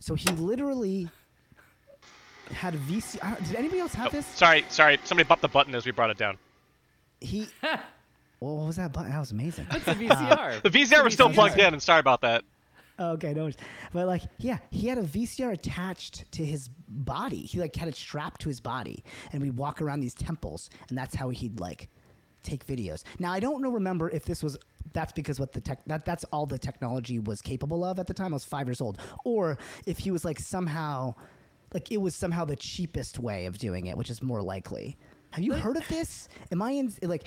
So 0.00 0.14
he 0.14 0.28
literally 0.30 1.08
had 2.52 2.74
a 2.74 2.78
VCR. 2.78 3.46
Did 3.46 3.56
anybody 3.56 3.80
else 3.80 3.92
have 3.94 4.06
Oh, 4.08 4.10
this? 4.10 4.26
sorry, 4.26 4.64
sorry. 4.68 4.98
Somebody 5.04 5.26
bumped 5.28 5.42
the 5.42 5.48
button 5.48 5.74
as 5.74 5.84
we 5.84 5.92
brought 5.92 6.10
it 6.10 6.16
down. 6.18 6.38
He. 7.20 7.48
well, 7.62 7.78
what 8.56 8.66
was 8.68 8.76
that 8.76 8.92
button? 8.92 9.10
That 9.10 9.18
was 9.20 9.32
amazing. 9.32 9.66
That's 9.70 9.86
a 9.88 9.94
VCR. 9.94 10.62
The 10.62 10.70
VCR 10.70 11.04
was 11.04 11.12
still 11.14 11.28
VCR. 11.28 11.34
plugged 11.34 11.58
in, 11.58 11.74
and 11.74 11.82
sorry 11.82 12.00
about 12.00 12.22
that. 12.22 12.44
Okay, 12.98 13.34
no 13.34 13.42
worries. 13.42 13.56
But 13.92 14.06
like, 14.06 14.22
yeah, 14.38 14.58
he 14.70 14.88
had 14.88 14.98
a 14.98 15.02
VCR 15.02 15.52
attached 15.52 16.30
to 16.32 16.44
his 16.44 16.68
body. 16.88 17.42
He 17.42 17.60
like 17.60 17.76
had 17.76 17.88
it 17.88 17.96
strapped 17.96 18.40
to 18.42 18.48
his 18.48 18.60
body, 18.60 19.04
and 19.32 19.42
we'd 19.42 19.56
walk 19.56 19.82
around 19.82 20.00
these 20.00 20.14
temples, 20.14 20.70
and 20.88 20.96
that's 20.96 21.14
how 21.14 21.28
he'd 21.28 21.60
like 21.60 21.88
take 22.42 22.66
videos. 22.66 23.02
Now 23.18 23.32
I 23.32 23.40
don't 23.40 23.60
know 23.60 23.70
remember 23.70 24.08
if 24.10 24.24
this 24.24 24.42
was 24.42 24.56
that's 24.92 25.12
because 25.12 25.38
what 25.38 25.52
the 25.52 25.60
tech 25.60 25.80
that 25.86 26.04
that's 26.04 26.24
all 26.24 26.46
the 26.46 26.58
technology 26.58 27.18
was 27.18 27.42
capable 27.42 27.84
of 27.84 27.98
at 27.98 28.06
the 28.06 28.14
time. 28.14 28.32
I 28.32 28.36
was 28.36 28.44
five 28.44 28.66
years 28.66 28.80
old, 28.80 28.98
or 29.24 29.58
if 29.84 29.98
he 29.98 30.10
was 30.10 30.24
like 30.24 30.38
somehow 30.38 31.14
like 31.74 31.90
it 31.92 32.00
was 32.00 32.14
somehow 32.14 32.44
the 32.44 32.56
cheapest 32.56 33.18
way 33.18 33.46
of 33.46 33.58
doing 33.58 33.86
it, 33.86 33.96
which 33.96 34.10
is 34.10 34.22
more 34.22 34.42
likely. 34.42 34.96
Have 35.30 35.44
you 35.44 35.52
heard 35.52 35.76
of 35.76 35.86
this? 35.88 36.28
Am 36.50 36.62
I 36.62 36.70
in 36.70 36.94
like? 37.02 37.24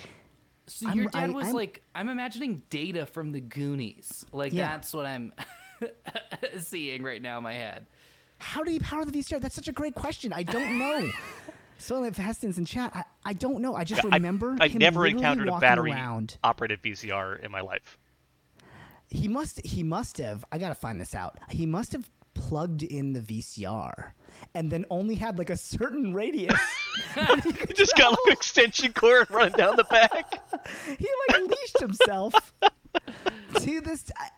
So 0.70 0.88
I'm- 0.88 0.98
your 0.98 1.10
dad 1.10 1.30
I- 1.30 1.34
was 1.34 1.46
I'm- 1.48 1.56
like, 1.56 1.82
I'm 1.96 2.10
imagining 2.10 2.64
data 2.70 3.06
from 3.06 3.32
the 3.32 3.42
Goonies. 3.42 4.26
Like 4.32 4.54
Yeah. 4.54 4.70
that's 4.70 4.94
what 4.94 5.06
I'm 5.06 5.34
seeing 6.60 7.04
right 7.04 7.22
now 7.22 7.38
in 7.38 7.44
my 7.44 7.54
head. 7.54 7.86
How 8.38 8.64
do 8.64 8.72
you 8.72 8.80
power 8.80 9.04
the 9.06 9.12
VCR? 9.12 9.40
That's 9.42 9.56
such 9.56 9.68
a 9.68 9.72
great 9.74 9.96
question. 9.96 10.32
I 10.32 10.44
don't 10.44 10.80
know. 10.80 11.10
so 11.78 12.04
if 12.06 12.16
Heston's 12.18 12.58
in 12.58 12.66
chat, 12.66 12.92
I, 12.96 13.04
I 13.26 13.34
don't 13.34 13.62
know. 13.62 13.76
I 13.76 13.84
just 13.84 14.06
I- 14.06 14.16
remember 14.16 14.56
I, 14.62 14.68
him 14.70 14.80
never 14.80 15.06
encountered 15.06 15.50
a 15.50 15.60
battery 15.60 15.92
around. 15.92 16.38
operated 16.44 16.82
VCR 16.82 17.44
in 17.44 17.52
my 17.52 17.62
life. 17.62 17.98
He 19.08 19.28
must 19.28 19.66
he 19.66 19.82
must 19.84 20.18
have 20.20 20.46
I 20.52 20.58
gotta 20.60 20.76
find 20.76 21.02
this 21.02 21.16
out. 21.16 21.38
He 21.50 21.66
must 21.66 21.94
have 21.94 22.08
plugged 22.40 22.84
in 22.84 23.14
the 23.14 23.22
VCR 23.22 24.12
and 24.56 24.72
then 24.72 24.86
only 24.90 25.16
had 25.16 25.38
like 25.38 25.50
a 25.50 25.58
certain 25.58 26.14
radius. 26.14 26.60
that 27.16 27.44
he 27.44 27.54
could 27.54 27.76
Just 27.76 27.96
got 27.96 28.12
like 28.12 28.20
an 28.28 28.34
extension 28.34 28.94
cord 28.94 29.30
running 29.30 29.54
down 29.54 29.76
the 29.76 29.84
back. 29.86 30.42
he 30.98 31.08
like 31.30 31.42
leashed 31.42 31.80
himself 31.80 32.54
to 33.60 33.82
this. 33.82 34.06
I, 34.18 34.30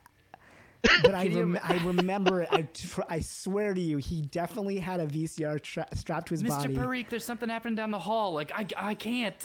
but 1.04 1.14
I, 1.14 1.28
rem- 1.28 1.60
I 1.64 1.78
remember 1.84 2.42
it. 2.42 2.50
I, 2.52 2.64
tr- 2.64 3.02
I 3.08 3.20
swear 3.20 3.74
to 3.74 3.82
you, 3.82 3.98
he 3.98 4.24
definitely 4.24 4.80
had 4.80 5.00
a 5.00 5.06
VCR 5.06 5.62
tra- 5.62 5.88
strapped 5.94 6.28
to 6.30 6.34
his 6.34 6.44
Mr. 6.44 6.50
body. 6.50 6.76
Mr. 6.76 6.84
Parikh, 6.84 7.10
there's 7.10 7.26
something 7.26 7.50
happening 7.50 7.76
down 7.76 7.92
the 7.92 8.00
hall. 8.00 8.34
Like 8.34 8.52
I, 8.54 8.66
I 8.76 8.96
can't. 8.96 9.36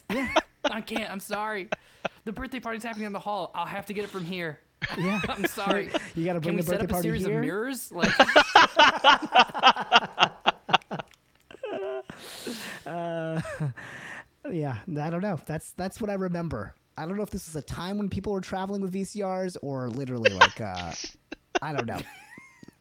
I 0.64 0.80
can't. 0.80 1.10
I'm 1.10 1.20
sorry. 1.20 1.68
The 2.24 2.32
birthday 2.32 2.58
party's 2.60 2.82
happening 2.82 3.04
down 3.04 3.12
the 3.12 3.20
hall. 3.20 3.50
I'll 3.54 3.66
have 3.66 3.86
to 3.86 3.92
get 3.92 4.04
it 4.04 4.10
from 4.10 4.24
here. 4.24 4.60
Yeah, 4.98 5.20
I'm 5.28 5.46
sorry. 5.46 5.90
You 6.14 6.24
gotta 6.24 6.40
bring 6.40 6.56
Can 6.56 6.56
we 6.56 6.62
the 6.62 6.68
set 6.68 6.82
up 6.82 6.92
a 6.92 7.02
series 7.02 7.24
here. 7.26 7.38
of 7.38 7.44
mirrors? 7.44 7.92
Like 7.92 8.10
Yeah, 14.50 14.76
I 15.00 15.10
don't 15.10 15.22
know. 15.22 15.40
That's 15.46 15.72
that's 15.72 16.00
what 16.00 16.08
I 16.10 16.14
remember. 16.14 16.74
I 16.96 17.04
don't 17.06 17.16
know 17.16 17.22
if 17.22 17.30
this 17.30 17.46
was 17.46 17.56
a 17.56 17.62
time 17.66 17.98
when 17.98 18.08
people 18.08 18.32
were 18.32 18.40
traveling 18.40 18.80
with 18.80 18.92
VCRs 18.92 19.56
or 19.62 19.88
literally 19.90 20.30
like 20.30 20.60
uh, 20.60 20.92
I 21.60 21.72
don't 21.72 21.86
know. 21.86 22.00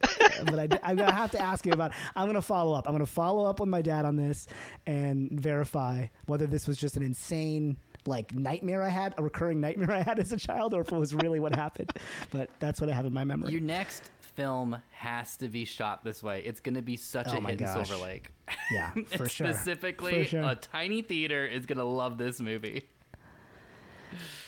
but 0.00 0.72
I, 0.72 0.78
I'm 0.82 0.96
gonna 0.96 1.12
have 1.12 1.32
to 1.32 1.40
ask 1.40 1.66
you 1.66 1.72
about. 1.72 1.92
I'm 2.14 2.26
gonna 2.26 2.40
follow 2.42 2.72
up. 2.74 2.86
I'm 2.86 2.94
gonna 2.94 3.06
follow 3.06 3.46
up 3.46 3.60
with 3.60 3.68
my 3.68 3.82
dad 3.82 4.04
on 4.04 4.16
this 4.16 4.46
and 4.86 5.30
verify 5.32 6.06
whether 6.26 6.46
this 6.46 6.66
was 6.68 6.78
just 6.78 6.96
an 6.96 7.02
insane 7.02 7.76
like 8.06 8.34
nightmare 8.34 8.82
I 8.82 8.88
had, 8.88 9.14
a 9.18 9.22
recurring 9.22 9.60
nightmare 9.60 9.92
I 9.92 10.02
had 10.02 10.18
as 10.18 10.32
a 10.32 10.36
child, 10.36 10.74
or 10.74 10.80
if 10.82 10.92
it 10.92 10.96
was 10.96 11.14
really 11.14 11.40
what 11.40 11.54
happened. 11.54 11.92
But 12.30 12.50
that's 12.60 12.80
what 12.80 12.90
I 12.90 12.94
have 12.94 13.06
in 13.06 13.12
my 13.12 13.24
memory. 13.24 13.52
your 13.52 13.60
next 13.60 14.04
film 14.34 14.76
has 14.90 15.36
to 15.38 15.48
be 15.48 15.64
shot 15.64 16.04
this 16.04 16.22
way. 16.22 16.42
It's 16.44 16.60
gonna 16.60 16.82
be 16.82 16.96
such 16.96 17.28
Oh 17.30 17.38
a 17.38 17.40
my 17.40 17.50
hit 17.50 17.60
in 17.60 17.66
gosh. 17.66 17.86
Silver 17.88 18.02
Lake. 18.04 18.28
yeah, 18.72 18.90
for 19.16 19.28
sure. 19.28 19.52
Specifically, 19.52 20.24
For 20.24 20.28
sure. 20.28 20.42
a 20.42 20.54
tiny 20.54 21.02
theater 21.02 21.46
is 21.46 21.64
gonna 21.66 21.84
love 21.84 22.18
this 22.18 22.40
movie. 22.40 22.84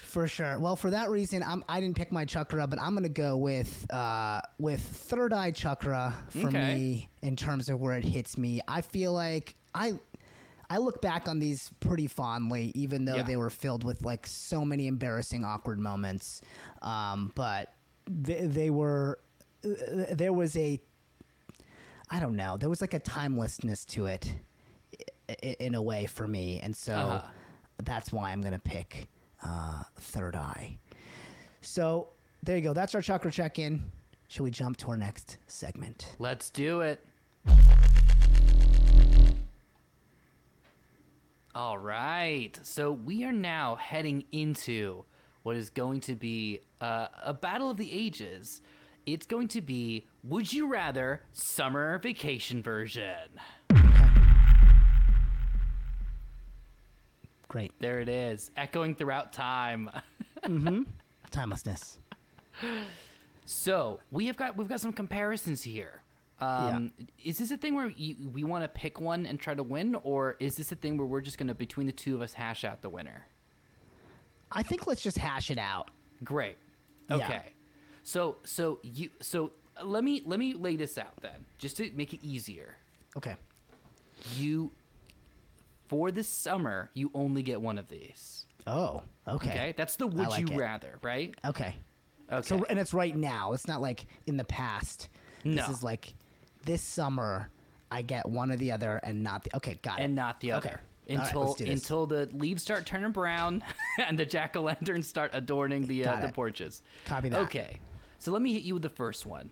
For 0.02 0.26
sure. 0.26 0.58
Well, 0.58 0.74
for 0.74 0.90
that 0.90 1.10
reason, 1.10 1.42
I'm, 1.42 1.62
I 1.68 1.80
didn't 1.80 1.96
pick 1.96 2.10
my 2.10 2.24
chakra, 2.24 2.66
but 2.66 2.80
I'm 2.80 2.94
gonna 2.94 3.08
go 3.10 3.36
with 3.36 3.86
uh, 3.92 4.40
with 4.58 4.80
third 4.80 5.32
eye 5.32 5.50
chakra 5.50 6.14
for 6.30 6.48
Okay. 6.48 6.74
me 6.74 7.08
in 7.22 7.36
terms 7.36 7.68
of 7.68 7.80
where 7.80 7.94
it 7.96 8.04
hits 8.04 8.38
me. 8.38 8.60
I 8.66 8.80
feel 8.80 9.12
like 9.12 9.54
I 9.74 9.98
I 10.70 10.78
look 10.78 11.00
back 11.00 11.28
on 11.28 11.38
these 11.38 11.70
pretty 11.80 12.06
fondly, 12.06 12.72
even 12.74 13.04
though 13.04 13.16
Yeah. 13.16 13.22
they 13.22 13.36
were 13.36 13.50
filled 13.50 13.84
with 13.84 14.02
like 14.02 14.26
so 14.26 14.64
many 14.64 14.86
embarrassing, 14.86 15.44
awkward 15.44 15.78
moments. 15.78 16.42
Um, 16.82 17.32
but 17.34 17.72
they, 18.08 18.46
they 18.46 18.70
were 18.70 19.18
uh, 19.64 19.68
there 20.12 20.32
was 20.32 20.56
a 20.56 20.80
I 22.10 22.20
don't 22.20 22.36
know. 22.36 22.56
There 22.56 22.68
was 22.70 22.80
like 22.80 22.94
a 22.94 22.98
timelessness 23.00 23.84
to 23.86 24.06
it 24.06 24.32
in 25.42 25.74
a 25.74 25.82
way 25.82 26.06
for 26.06 26.26
me, 26.26 26.58
and 26.62 26.74
so 26.74 26.94
Uh-huh. 26.94 27.28
that's 27.84 28.12
why 28.12 28.30
I'm 28.32 28.40
gonna 28.42 28.58
pick 28.58 29.08
uh, 29.44 29.82
Third 30.00 30.34
Eye. 30.36 30.78
So 31.60 32.08
there 32.42 32.56
you 32.56 32.62
go. 32.62 32.72
That's 32.72 32.94
our 32.94 33.02
chakra 33.02 33.30
check-in. 33.30 33.90
Shall 34.28 34.44
we 34.44 34.50
jump 34.50 34.76
to 34.78 34.88
our 34.90 34.96
next 34.96 35.38
segment? 35.48 36.14
Let's 36.18 36.50
do 36.50 36.80
it. 36.82 37.04
All 41.58 41.76
right. 41.76 42.56
So 42.62 42.92
we 42.92 43.24
are 43.24 43.32
now 43.32 43.74
heading 43.74 44.22
into 44.30 45.04
what 45.42 45.56
is 45.56 45.70
going 45.70 45.98
to 46.02 46.14
be 46.14 46.60
uh, 46.80 47.08
a 47.24 47.34
battle 47.34 47.68
of 47.68 47.76
the 47.76 47.92
ages. 47.92 48.62
It's 49.06 49.26
going 49.26 49.48
to 49.48 49.60
be 49.60 50.06
Would 50.22 50.52
You 50.52 50.68
Rather 50.68 51.22
Summer 51.32 51.98
Vacation 51.98 52.62
version. 52.62 53.26
Great. 57.48 57.72
There 57.80 57.98
it 57.98 58.08
is, 58.08 58.52
echoing 58.56 58.94
throughout 58.94 59.32
time. 59.32 59.90
Hmm. 60.44 60.82
Timelessness. 61.32 61.98
So 63.46 63.98
we 64.12 64.26
have 64.26 64.36
got 64.36 64.56
we've 64.56 64.68
got 64.68 64.80
some 64.80 64.92
comparisons 64.92 65.64
here. 65.64 66.02
Um, 66.40 66.92
Is 67.24 67.38
this 67.38 67.50
a 67.50 67.56
thing 67.56 67.74
where 67.74 67.88
you, 67.88 68.28
we 68.30 68.44
want 68.44 68.62
to 68.62 68.68
pick 68.68 69.00
one 69.00 69.26
and 69.26 69.40
try 69.40 69.54
to 69.54 69.62
win, 69.62 69.96
or 70.02 70.36
is 70.38 70.56
this 70.56 70.70
a 70.70 70.76
thing 70.76 70.96
where 70.96 71.06
we're 71.06 71.20
just 71.20 71.36
going 71.36 71.48
to 71.48 71.54
between 71.54 71.86
the 71.86 71.92
two 71.92 72.14
of 72.14 72.22
us 72.22 72.32
hash 72.32 72.64
out 72.64 72.80
the 72.80 72.88
winner? 72.88 73.26
I 74.52 74.62
think 74.62 74.86
let's 74.86 75.02
just 75.02 75.18
hash 75.18 75.50
it 75.50 75.58
out. 75.58 75.90
Great. 76.22 76.56
Yeah. 77.10 77.16
Okay. 77.16 77.42
So 78.02 78.36
so 78.44 78.78
you 78.82 79.10
so 79.20 79.52
let 79.84 80.02
me 80.04 80.22
let 80.24 80.38
me 80.38 80.54
lay 80.54 80.76
this 80.76 80.96
out 80.96 81.16
then, 81.20 81.44
just 81.58 81.76
to 81.78 81.90
make 81.94 82.14
it 82.14 82.20
easier. 82.22 82.76
Okay. 83.16 83.36
You 84.36 84.72
for 85.88 86.10
this 86.10 86.28
summer, 86.28 86.90
you 86.94 87.10
only 87.14 87.42
get 87.42 87.60
one 87.60 87.78
of 87.78 87.88
these. 87.88 88.46
Oh, 88.66 89.02
okay. 89.26 89.50
Okay, 89.50 89.74
that's 89.76 89.96
the 89.96 90.06
would 90.06 90.28
like 90.28 90.48
you 90.48 90.54
it. 90.54 90.58
rather, 90.58 90.98
right? 91.02 91.34
Okay. 91.44 91.74
Okay. 92.30 92.46
So 92.46 92.64
and 92.68 92.78
it's 92.78 92.94
right 92.94 93.16
now. 93.16 93.52
It's 93.52 93.66
not 93.66 93.80
like 93.80 94.06
in 94.26 94.36
the 94.36 94.44
past. 94.44 95.08
No. 95.44 95.54
This 95.54 95.68
is 95.76 95.82
like 95.82 96.14
this 96.68 96.82
summer 96.82 97.50
I 97.90 98.02
get 98.02 98.28
one 98.28 98.52
or 98.52 98.56
the 98.56 98.70
other 98.72 99.00
and 99.02 99.22
not 99.22 99.42
the 99.44 99.56
Okay, 99.56 99.78
got 99.82 99.98
it. 99.98 100.02
and 100.04 100.14
not 100.14 100.40
the 100.40 100.52
Okay. 100.52 100.68
other. 100.68 100.80
All 101.10 101.16
right, 101.16 101.26
Until 101.26 101.40
let's 101.46 101.54
do 101.56 101.64
this. 101.64 101.82
until 101.82 102.06
the 102.06 102.28
leaves 102.34 102.62
start 102.62 102.84
turning 102.84 103.12
brown 103.12 103.64
and 103.98 104.18
the 104.18 104.26
jack 104.26 104.54
o' 104.56 104.60
lanterns 104.60 105.08
start 105.08 105.30
adorning 105.32 105.86
the 105.86 106.06
uh, 106.06 106.20
the 106.20 106.28
porches. 106.28 106.82
Copy 107.06 107.30
that. 107.30 107.40
Okay, 107.40 107.78
so 108.18 108.30
let 108.30 108.42
me 108.42 108.52
hit 108.52 108.62
you 108.62 108.74
with 108.74 108.82
the 108.82 108.90
first 108.90 109.24
one: 109.24 109.50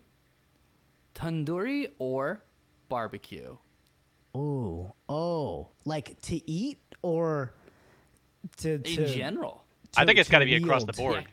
tandoori 1.14 1.90
or 1.98 2.44
barbecue. 2.90 3.57
Ooh. 4.37 4.92
Oh. 5.09 5.68
Like 5.87 6.20
to 6.22 6.50
eat 6.50 6.79
or 7.00 7.55
to, 8.59 8.74
In 8.74 8.83
to 8.83 9.07
general, 9.09 9.64
I 9.96 10.05
think 10.05 10.18
it's 10.18 10.29
to 10.29 10.33
got 10.33 10.38
to 10.40 10.44
be 10.44 10.57
across 10.57 10.85
the 10.85 10.92
board. 10.92 11.22
Yeah. 11.24 11.31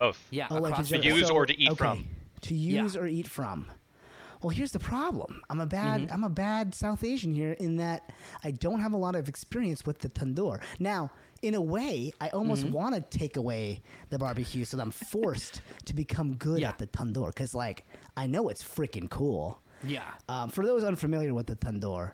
Both. 0.00 0.26
yeah, 0.30 0.46
Oh, 0.50 0.56
like 0.56 0.72
across 0.72 0.90
in 0.90 1.00
the 1.00 1.06
use 1.06 1.28
So- 1.28 1.34
or 1.34 1.46
to 1.46 1.56
eat 1.56 1.70
okay. 1.70 1.76
from. 1.78 2.08
To 2.42 2.54
Yeah. 2.56 2.82
use 2.82 2.96
or 2.96 3.06
eat 3.06 3.28
from. 3.28 3.66
Well, 4.42 4.50
here's 4.50 4.72
the 4.72 4.78
problem. 4.78 5.40
I'm 5.50 5.60
a 5.60 5.66
bad 5.66 6.02
Mm-hmm. 6.02 6.12
I'm 6.14 6.24
a 6.24 6.30
bad 6.30 6.74
South 6.74 7.04
Asian 7.04 7.34
here 7.34 7.52
in 7.52 7.76
that 7.76 8.10
I 8.44 8.50
don't 8.50 8.80
have 8.80 8.92
a 8.92 8.96
lot 8.96 9.14
of 9.14 9.28
experience 9.28 9.86
with 9.86 9.98
the 10.00 10.08
tandoor. 10.08 10.60
Now, 10.78 11.10
in 11.42 11.54
a 11.54 11.60
way, 11.60 12.12
I 12.20 12.28
almost 12.30 12.64
Mm-hmm. 12.64 12.72
want 12.72 12.94
to 12.94 13.18
take 13.18 13.36
away 13.36 13.82
the 14.10 14.18
barbecue 14.18 14.64
so 14.64 14.76
that 14.76 14.82
I'm 14.82 14.90
forced 14.90 15.60
to 15.86 15.94
become 15.94 16.34
good 16.34 16.60
Yeah. 16.60 16.70
at 16.70 16.78
the 16.78 16.86
tandoor 16.86 17.28
because, 17.28 17.54
like, 17.54 17.84
I 18.16 18.26
know 18.26 18.48
it's 18.48 18.62
freaking 18.62 19.08
cool. 19.10 19.60
Yeah. 19.84 20.04
Um, 20.28 20.50
for 20.50 20.64
those 20.64 20.84
unfamiliar 20.84 21.34
with 21.34 21.46
the 21.46 21.56
tandoor, 21.56 22.12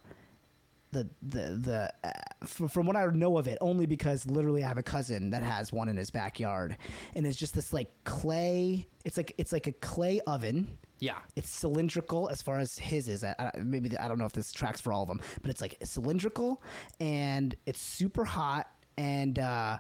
the 0.90 1.06
the 1.22 1.58
the 1.60 1.92
uh, 2.02 2.46
from 2.46 2.86
what 2.86 2.96
I 2.96 3.04
know 3.06 3.36
of 3.36 3.46
it, 3.46 3.58
only 3.60 3.84
because 3.84 4.24
literally 4.24 4.64
I 4.64 4.68
have 4.68 4.78
a 4.78 4.82
cousin 4.82 5.28
that 5.30 5.42
has 5.42 5.70
one 5.70 5.90
in 5.90 5.98
his 5.98 6.10
backyard, 6.10 6.78
and 7.14 7.26
it's 7.26 7.36
just 7.36 7.54
this 7.54 7.74
like 7.74 7.90
clay. 8.04 8.86
It's 9.04 9.18
like 9.18 9.34
it's 9.36 9.52
like 9.52 9.66
a 9.66 9.72
clay 9.72 10.20
oven. 10.26 10.78
Yeah. 11.00 11.18
It's 11.36 11.50
cylindrical 11.50 12.28
as 12.28 12.42
far 12.42 12.58
as 12.58 12.78
his 12.78 13.08
is. 13.08 13.22
I, 13.24 13.34
I, 13.38 13.50
maybe 13.58 13.88
the, 13.88 14.02
I 14.02 14.08
don't 14.08 14.18
know 14.18 14.24
if 14.26 14.32
this 14.32 14.52
tracks 14.52 14.80
for 14.80 14.92
all 14.92 15.02
of 15.02 15.08
them, 15.08 15.20
but 15.42 15.50
it's 15.50 15.60
like 15.60 15.76
cylindrical 15.84 16.62
and 17.00 17.54
it's 17.66 17.80
super 17.80 18.24
hot 18.24 18.68
and. 18.96 19.38
uh 19.38 19.78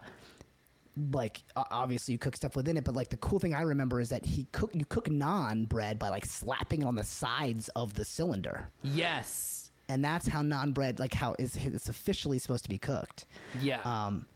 like 1.12 1.42
obviously 1.54 2.10
you 2.10 2.18
cook 2.18 2.34
stuff 2.34 2.56
within 2.56 2.76
it, 2.76 2.82
but 2.82 2.92
like 2.92 3.08
the 3.08 3.16
cool 3.18 3.38
thing 3.38 3.54
I 3.54 3.62
remember 3.62 4.00
is 4.00 4.08
that 4.08 4.24
he 4.26 4.48
cook 4.50 4.72
you 4.74 4.84
cook 4.84 5.08
naan 5.08 5.68
bread 5.68 5.96
by 5.96 6.08
like 6.08 6.26
slapping 6.26 6.82
it 6.82 6.86
on 6.86 6.96
the 6.96 7.04
sides 7.04 7.68
of 7.76 7.94
the 7.94 8.04
cylinder 8.04 8.68
Yes. 8.82 9.70
and 9.88 10.04
that's 10.04 10.26
how 10.26 10.42
naan 10.42 10.74
bread 10.74 10.98
like 10.98 11.14
how 11.14 11.36
is 11.38 11.54
it's 11.54 11.88
officially 11.88 12.40
supposed 12.40 12.64
to 12.64 12.68
be 12.68 12.78
cooked. 12.78 13.26
Yeah. 13.60 13.80
Um, 13.84 14.26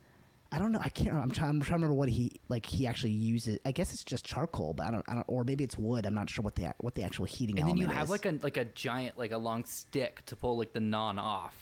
I 0.54 0.58
don't 0.58 0.70
know. 0.70 0.80
I 0.82 0.90
can't. 0.90 1.14
I'm 1.16 1.30
trying. 1.30 1.48
I'm 1.50 1.60
trying 1.60 1.80
to 1.80 1.86
remember 1.86 1.94
what 1.94 2.10
he 2.10 2.32
like. 2.48 2.66
He 2.66 2.86
actually 2.86 3.12
uses. 3.12 3.58
I 3.64 3.72
guess 3.72 3.92
it's 3.94 4.04
just 4.04 4.24
charcoal, 4.26 4.74
but 4.74 4.86
I 4.86 4.90
don't. 4.90 5.04
I 5.08 5.14
don't. 5.14 5.24
Or 5.26 5.44
maybe 5.44 5.64
it's 5.64 5.78
wood. 5.78 6.04
I'm 6.04 6.14
not 6.14 6.28
sure 6.28 6.42
what 6.42 6.54
the 6.54 6.74
what 6.78 6.94
the 6.94 7.02
actual 7.04 7.24
heating. 7.24 7.58
and 7.58 7.68
then 7.68 7.76
you 7.78 7.86
have 7.86 8.04
is. 8.04 8.10
like 8.10 8.26
a 8.26 8.38
like 8.42 8.56
a 8.58 8.66
giant 8.66 9.16
like 9.18 9.32
a 9.32 9.38
long 9.38 9.64
stick 9.64 10.22
to 10.26 10.36
pull 10.36 10.58
like 10.58 10.72
the 10.74 10.80
naan 10.80 11.18
off. 11.18 11.54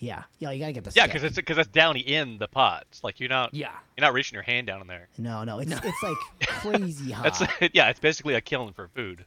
Yeah, 0.00 0.22
yeah, 0.38 0.52
you 0.52 0.60
gotta 0.60 0.72
get 0.72 0.84
the 0.84 0.92
Yeah, 0.94 1.06
because 1.06 1.24
it's 1.24 1.36
because 1.36 1.58
it's 1.58 1.68
down 1.68 1.96
in 1.96 2.38
the 2.38 2.46
pots. 2.48 3.02
Like 3.04 3.18
you're 3.20 3.28
not 3.28 3.52
Yeah. 3.52 3.72
you're 3.96 4.06
not 4.06 4.14
reaching 4.14 4.36
your 4.36 4.44
hand 4.44 4.68
down 4.68 4.80
in 4.80 4.86
there. 4.86 5.08
no, 5.18 5.42
no, 5.44 5.58
it's 5.58 5.72
it's 5.72 6.02
like 6.02 6.16
crazy 6.46 7.10
hot. 7.12 7.24
That's 7.38 7.70
yeah, 7.74 7.88
it's 7.90 7.98
basically 8.00 8.34
a 8.34 8.40
kiln 8.40 8.72
for 8.72 8.88
food. 8.94 9.24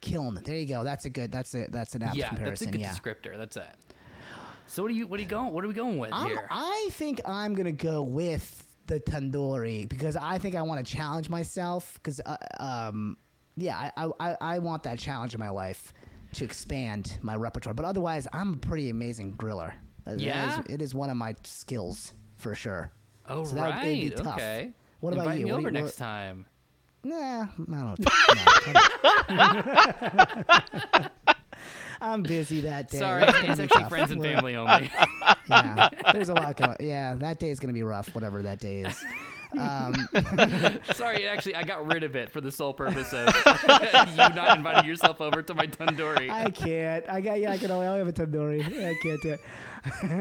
kiln. 0.00 0.40
There 0.44 0.56
you 0.56 0.66
go. 0.66 0.84
That's 0.84 1.04
a 1.04 1.10
good. 1.10 1.32
That's 1.32 1.54
a 1.54 1.66
that's 1.68 1.94
an 1.94 2.04
apt 2.04 2.16
Yeah, 2.16 2.32
that's 2.32 2.62
a 2.62 2.66
good 2.66 2.80
yeah. 2.80 2.94
descriptor. 2.94 3.36
That's 3.36 3.56
it. 3.56 3.66
So 4.72 4.82
what 4.82 4.90
are 4.90 4.94
you 4.94 5.06
what 5.06 5.20
are 5.20 5.22
you 5.22 5.28
going 5.28 5.52
what 5.52 5.66
are 5.66 5.68
we 5.68 5.74
going 5.74 5.98
with 5.98 6.14
I'm, 6.14 6.28
here? 6.28 6.46
I 6.50 6.88
think 6.92 7.20
I'm 7.26 7.54
gonna 7.54 7.72
go 7.72 8.02
with 8.02 8.64
the 8.86 9.00
tandoori 9.00 9.86
because 9.86 10.16
I 10.16 10.38
think 10.38 10.54
I 10.54 10.62
want 10.62 10.84
to 10.86 10.90
challenge 10.96 11.28
myself. 11.28 11.92
Because 12.02 12.22
uh, 12.24 12.38
um, 12.58 13.18
yeah, 13.54 13.90
I, 13.98 14.08
I 14.18 14.36
I 14.40 14.58
want 14.60 14.82
that 14.84 14.98
challenge 14.98 15.34
in 15.34 15.40
my 15.40 15.50
life 15.50 15.92
to 16.36 16.44
expand 16.44 17.18
my 17.20 17.36
repertoire. 17.36 17.74
But 17.74 17.84
otherwise, 17.84 18.26
I'm 18.32 18.54
a 18.54 18.56
pretty 18.56 18.88
amazing 18.88 19.34
griller. 19.34 19.74
Uh, 20.06 20.12
that 20.12 20.14
is- 20.14 20.22
Yeah? 20.22 20.62
it 20.70 20.80
is 20.80 20.94
one 20.94 21.10
of 21.10 21.18
my 21.18 21.34
skills 21.44 22.14
for 22.38 22.54
sure. 22.54 22.90
oh 23.28 23.44
so 23.44 23.54
that 23.56 23.64
would- 23.66 23.70
right, 23.74 24.16
tough. 24.16 24.38
okay. 24.38 24.72
What 25.00 25.12
about 25.12 25.26
Invite 25.26 25.40
you? 25.40 25.44
me 25.44 25.52
What 25.52 25.58
over 25.58 25.68
you- 25.68 25.82
next 25.82 25.96
time. 25.96 26.46
Nah, 27.04 27.46
I 27.74 27.94
don't. 27.94 28.00
no. 30.96 31.10
I'm 32.02 32.22
busy 32.22 32.60
that 32.62 32.90
day. 32.90 32.98
Sorry, 32.98 33.20
That's 33.24 33.38
it's 33.38 33.60
actually 33.60 33.80
tough. 33.82 33.88
friends 33.88 34.10
and 34.10 34.22
family 34.22 34.56
only. 34.56 34.90
Yeah, 35.48 35.88
there's 36.12 36.28
a 36.28 36.34
lot 36.34 36.56
going. 36.56 36.76
Yeah, 36.80 37.14
that 37.14 37.38
day 37.38 37.50
is 37.50 37.60
gonna 37.60 37.72
be 37.72 37.82
rough. 37.82 38.14
Whatever 38.14 38.42
that 38.42 38.58
day 38.58 38.80
is. 38.82 39.04
Um, 39.58 39.94
Sorry, 40.94 41.26
actually, 41.26 41.56
I 41.56 41.62
got 41.64 41.86
rid 41.86 42.04
of 42.04 42.16
it 42.16 42.30
for 42.30 42.40
the 42.40 42.50
sole 42.50 42.72
purpose 42.72 43.12
of 43.12 43.26
you 44.08 44.16
not 44.16 44.56
inviting 44.56 44.88
yourself 44.88 45.20
over 45.20 45.42
to 45.42 45.54
my 45.54 45.66
tandoori. 45.66 46.30
I 46.30 46.50
can't. 46.50 47.04
I 47.08 47.20
got. 47.20 47.38
Yeah, 47.40 47.52
I 47.52 47.58
can 47.58 47.70
only 47.70 47.86
I 47.86 47.96
have 47.96 48.08
a 48.08 48.12
tandoori. 48.12 48.64
I 48.64 48.94
can't 49.02 49.22
do 49.22 49.36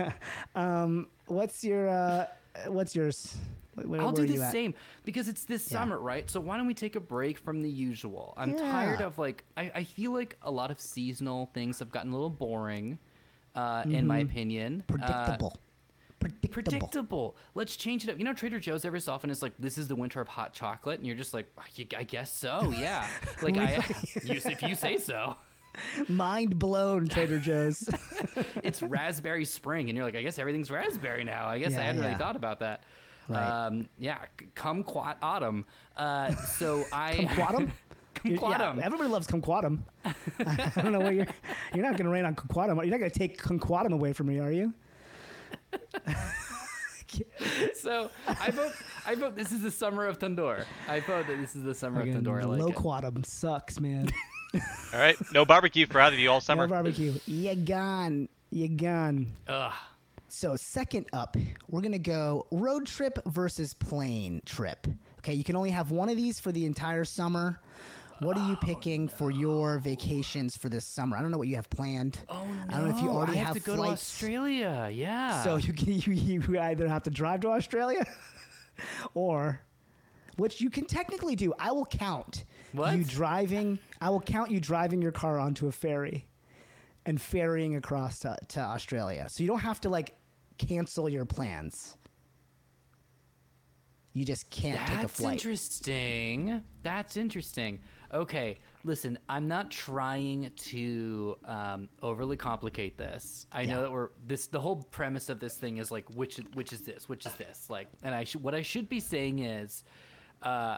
it. 0.03 0.13
um, 0.55 1.07
what's 1.27 1.63
your? 1.63 1.87
Uh, 1.87 2.25
what's 2.67 2.95
yours? 2.95 3.35
Where, 3.75 4.01
I'll 4.01 4.11
do 4.11 4.25
the 4.27 4.49
same 4.51 4.73
because 5.05 5.27
it's 5.27 5.45
this 5.45 5.71
Yeah. 5.71 5.79
summer, 5.79 5.97
right? 5.99 6.29
So 6.29 6.39
why 6.41 6.57
don't 6.57 6.67
we 6.67 6.73
take 6.73 6.95
a 6.95 6.99
break 6.99 7.37
from 7.39 7.61
the 7.61 7.69
usual? 7.69 8.33
I'm 8.37 8.57
tired 8.57 9.01
of 9.01 9.17
like 9.17 9.43
I, 9.55 9.71
I 9.75 9.83
feel 9.85 10.11
like 10.11 10.37
a 10.41 10.51
lot 10.51 10.71
of 10.71 10.79
seasonal 10.79 11.49
things 11.53 11.79
have 11.79 11.89
gotten 11.91 12.11
a 12.11 12.13
little 12.13 12.29
boring, 12.29 12.99
uh, 13.55 13.83
in 13.85 14.05
my 14.07 14.19
opinion. 14.19 14.83
Uh, 14.89 14.93
Mm-hmm. 14.93 15.01
Predictable. 15.01 15.57
predictable. 16.19 16.51
predictable. 16.79 17.35
Let's 17.55 17.75
change 17.77 18.03
it 18.03 18.11
up. 18.11 18.17
You 18.19 18.25
know, 18.25 18.33
Trader 18.33 18.59
Joe's 18.59 18.85
every 18.85 18.99
so 19.01 19.13
often 19.13 19.29
is 19.29 19.41
like, 19.41 19.53
"This 19.57 19.77
is 19.77 19.87
the 19.87 19.95
winter 19.95 20.21
of 20.21 20.27
hot 20.27 20.53
chocolate," 20.53 20.99
and 20.99 21.07
you're 21.07 21.15
just 21.15 21.33
like, 21.33 21.47
"I- 21.57 21.97
"I 21.97 22.03
guess 22.03 22.31
so, 22.33 22.71
yeah." 22.77 23.07
Like 23.41 23.57
I, 23.57 23.75
you, 24.23 24.39
if 24.45 24.61
you 24.61 24.75
say 24.75 24.97
so. 24.97 25.35
Mind 26.09 26.59
blown, 26.59 27.07
Trader 27.07 27.39
Joe's. 27.39 27.89
It's 28.63 28.83
raspberry 28.83 29.45
spring, 29.45 29.89
and 29.89 29.95
you're 29.95 30.05
like, 30.05 30.15
"I 30.15 30.21
guess 30.21 30.37
everything's 30.37 30.69
raspberry 30.69 31.23
now." 31.23 31.47
I 31.47 31.57
guess 31.59 31.73
I 31.75 31.81
hadn't 31.81 32.01
yeah. 32.01 32.07
really 32.09 32.19
thought 32.19 32.35
about 32.35 32.59
that. 32.59 32.83
Right. 33.29 33.65
Um, 33.67 33.87
yeah, 33.97 34.17
c- 34.39 34.47
kumquat 34.55 35.15
autumn. 35.21 35.65
Uh, 35.97 36.33
so 36.35 36.83
I 36.93 37.13
Kumquatum? 37.15 37.71
You're- 38.23 38.37
kumquatum. 38.37 38.77
Yeah, 38.77 38.85
everybody 38.85 39.09
loves 39.09 39.27
kumquatum. 39.27 39.79
I 40.05 40.71
don't 40.81 40.91
know 40.91 40.99
what 40.99 41.13
you're. 41.15 41.27
You're 41.73 41.83
not 41.85 41.93
going 41.97 42.05
to 42.05 42.09
rain 42.11 42.25
on 42.25 42.35
kumquatum. 42.35 42.75
You're 42.77 42.85
not 42.91 42.99
going 42.99 43.11
to 43.11 43.17
take 43.19 43.41
kumquatum 43.41 43.93
away 43.93 44.13
from 44.13 44.27
me, 44.27 44.39
are 44.39 44.51
you? 44.51 44.73
so 47.75 48.09
I 48.27 48.51
vote. 48.51 48.71
I 49.05 49.15
vote. 49.15 49.35
This 49.35 49.51
is 49.51 49.61
the 49.61 49.71
summer 49.71 50.05
of 50.07 50.19
Tandoor. 50.19 50.65
I 50.87 50.99
vote 51.01 51.27
that 51.27 51.37
this 51.39 51.55
is 51.55 51.63
the 51.63 51.73
summer 51.75 52.01
of 52.01 52.07
Tandoor. 52.07 52.41
I 52.41 52.45
like 52.45 52.59
low 52.59 52.67
it. 52.67 52.75
quatum 52.75 53.23
sucks, 53.23 53.79
man. 53.79 54.09
All 54.53 54.99
right, 54.99 55.15
no 55.33 55.45
barbecue 55.45 55.85
for 55.87 56.01
either 56.01 56.15
of 56.15 56.19
you 56.19 56.29
all 56.29 56.41
summer. 56.41 56.63
no 56.67 56.69
summer. 56.73 56.83
barbecue. 56.83 57.13
You 57.25 57.55
gone. 57.55 58.27
You 58.51 58.67
gone. 58.69 59.27
Ugh. 59.47 59.71
So 60.33 60.55
second 60.55 61.07
up, 61.11 61.35
we're 61.67 61.81
gonna 61.81 61.99
go 61.99 62.47
road 62.51 62.87
trip 62.87 63.19
versus 63.25 63.73
plane 63.73 64.41
trip. 64.45 64.87
Okay, 65.19 65.33
you 65.33 65.43
can 65.43 65.57
only 65.57 65.71
have 65.71 65.91
one 65.91 66.07
of 66.07 66.15
these 66.15 66.39
for 66.39 66.53
the 66.53 66.65
entire 66.65 67.03
summer. 67.03 67.59
What 68.19 68.37
are 68.37 68.47
you 68.47 68.55
picking 68.55 69.09
for 69.09 69.29
your 69.29 69.79
vacations 69.79 70.55
for 70.55 70.69
this 70.69 70.85
summer? 70.85 71.17
I 71.17 71.21
don't 71.21 71.31
know 71.31 71.37
what 71.37 71.49
you 71.49 71.57
have 71.57 71.69
planned. 71.69 72.19
Oh 72.29 72.45
no! 72.45 72.63
I 72.69 72.77
don't 72.77 72.89
know 72.89 72.95
if 72.95 73.03
you 73.03 73.09
already 73.09 73.33
I 73.33 73.35
have, 73.43 73.47
have, 73.47 73.55
to 73.57 73.61
go 73.61 73.75
flights. 73.75 73.89
to 73.89 73.93
Australia. 73.93 74.89
Yeah. 74.93 75.43
So 75.43 75.57
you 75.57 75.73
can 75.73 75.91
you, 75.99 76.13
you 76.13 76.59
either 76.59 76.87
have 76.87 77.03
to 77.03 77.09
drive 77.09 77.41
to 77.41 77.49
Australia, 77.49 78.05
or 79.13 79.61
which 80.37 80.61
you 80.61 80.69
can 80.69 80.85
technically 80.85 81.35
do. 81.35 81.53
I 81.59 81.73
will 81.73 81.85
count 81.85 82.45
What? 82.71 82.95
you 82.95 83.03
driving. 83.03 83.79
I 83.99 84.09
will 84.09 84.21
count 84.21 84.49
you 84.49 84.61
driving 84.61 85.01
your 85.01 85.11
car 85.11 85.37
onto 85.39 85.67
a 85.67 85.73
ferry, 85.73 86.25
and 87.05 87.21
ferrying 87.21 87.75
across 87.75 88.19
to, 88.19 88.37
to 88.47 88.61
Australia. 88.61 89.27
So 89.29 89.43
you 89.43 89.47
don't 89.49 89.59
have 89.59 89.81
to 89.81 89.89
like 89.89 90.15
cancel 90.57 91.09
your 91.09 91.25
plans. 91.25 91.97
You 94.13 94.25
just 94.25 94.49
can't 94.49 94.79
take 94.87 95.03
a 95.03 95.07
flight. 95.07 95.33
That's 95.33 95.45
interesting. 95.45 96.63
That's 96.83 97.17
interesting. 97.17 97.79
Okay, 98.13 98.59
listen, 98.83 99.17
I'm 99.29 99.47
not 99.47 99.71
trying 99.71 100.51
to 100.57 101.37
um, 101.45 101.87
overly 102.01 102.35
complicate 102.35 102.97
this. 102.97 103.47
I 103.53 103.63
know 103.63 103.81
that 103.81 103.91
we're 103.91 104.09
this. 104.27 104.47
The 104.47 104.59
whole 104.59 104.83
premise 104.91 105.29
of 105.29 105.39
this 105.39 105.55
thing 105.55 105.77
is 105.77 105.91
like, 105.91 106.09
which 106.09 106.41
which 106.55 106.73
is 106.73 106.81
this? 106.81 107.07
Which 107.07 107.25
is 107.25 107.33
this? 107.35 107.69
Like, 107.69 107.87
and 108.03 108.13
I 108.13 108.25
should 108.25 108.43
what 108.43 108.53
I 108.53 108.61
should 108.61 108.89
be 108.89 108.99
saying 108.99 109.39
is, 109.39 109.85
uh, 110.43 110.77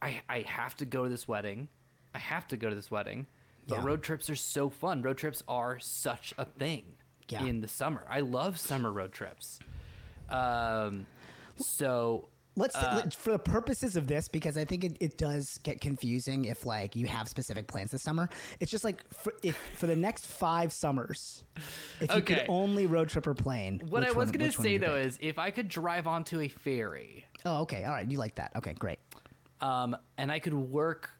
I 0.00 0.22
I 0.28 0.40
have 0.46 0.74
to 0.76 0.86
go 0.86 1.04
to 1.04 1.10
this 1.10 1.28
wedding. 1.28 1.68
I 2.14 2.18
have 2.18 2.48
to 2.48 2.56
go 2.56 2.70
to 2.70 2.74
this 2.74 2.90
wedding. 2.90 3.26
But 3.68 3.76
Yeah. 3.76 3.84
road 3.84 4.02
trips 4.02 4.30
are 4.30 4.36
so 4.36 4.70
fun. 4.70 5.02
Road 5.02 5.18
trips 5.18 5.42
are 5.48 5.78
such 5.80 6.32
a 6.38 6.46
thing 6.46 6.94
Yeah. 7.28 7.44
in 7.44 7.60
the 7.60 7.68
summer. 7.68 8.04
I 8.08 8.20
love 8.20 8.58
summer 8.58 8.92
road 8.92 9.12
trips. 9.12 9.58
Um, 10.28 11.06
so 11.56 12.28
Let's 12.58 12.74
Uh, 12.74 13.02
for 13.18 13.32
the 13.32 13.38
purposes 13.38 13.96
of 13.96 14.06
this, 14.06 14.28
because 14.28 14.56
I 14.56 14.64
think 14.64 14.82
it, 14.82 14.96
it 14.98 15.18
does 15.18 15.58
get 15.62 15.78
confusing 15.82 16.46
if 16.46 16.64
like 16.64 16.96
you 16.96 17.06
have 17.06 17.28
specific 17.28 17.66
plans 17.66 17.90
this 17.90 18.02
summer. 18.02 18.30
It's 18.60 18.70
just 18.70 18.82
like 18.82 19.02
for, 19.12 19.34
if 19.42 19.58
for 19.74 19.86
the 19.86 19.94
next 19.96 20.24
five 20.26 20.72
summers, 20.72 21.44
if 22.00 22.08
you 22.10 22.16
Okay. 22.16 22.34
could 22.36 22.44
only 22.48 22.86
road 22.86 23.10
trip 23.10 23.26
or 23.26 23.34
plane. 23.34 23.82
What 23.90 24.04
I 24.04 24.10
was 24.12 24.30
gonna 24.30 24.50
say 24.52 24.78
though 24.78 24.96
pick? 24.96 25.06
is 25.06 25.18
if 25.20 25.38
I 25.38 25.50
could 25.50 25.68
drive 25.68 26.06
onto 26.06 26.40
a 26.40 26.48
ferry, 26.48 27.26
oh, 27.44 27.60
okay, 27.62 27.84
all 27.84 27.90
right, 27.92 28.10
you 28.10 28.16
like 28.16 28.36
that? 28.36 28.52
Okay, 28.56 28.72
great. 28.72 29.00
um, 29.60 29.94
and 30.16 30.32
I 30.32 30.38
could 30.38 30.54
work 30.54 31.10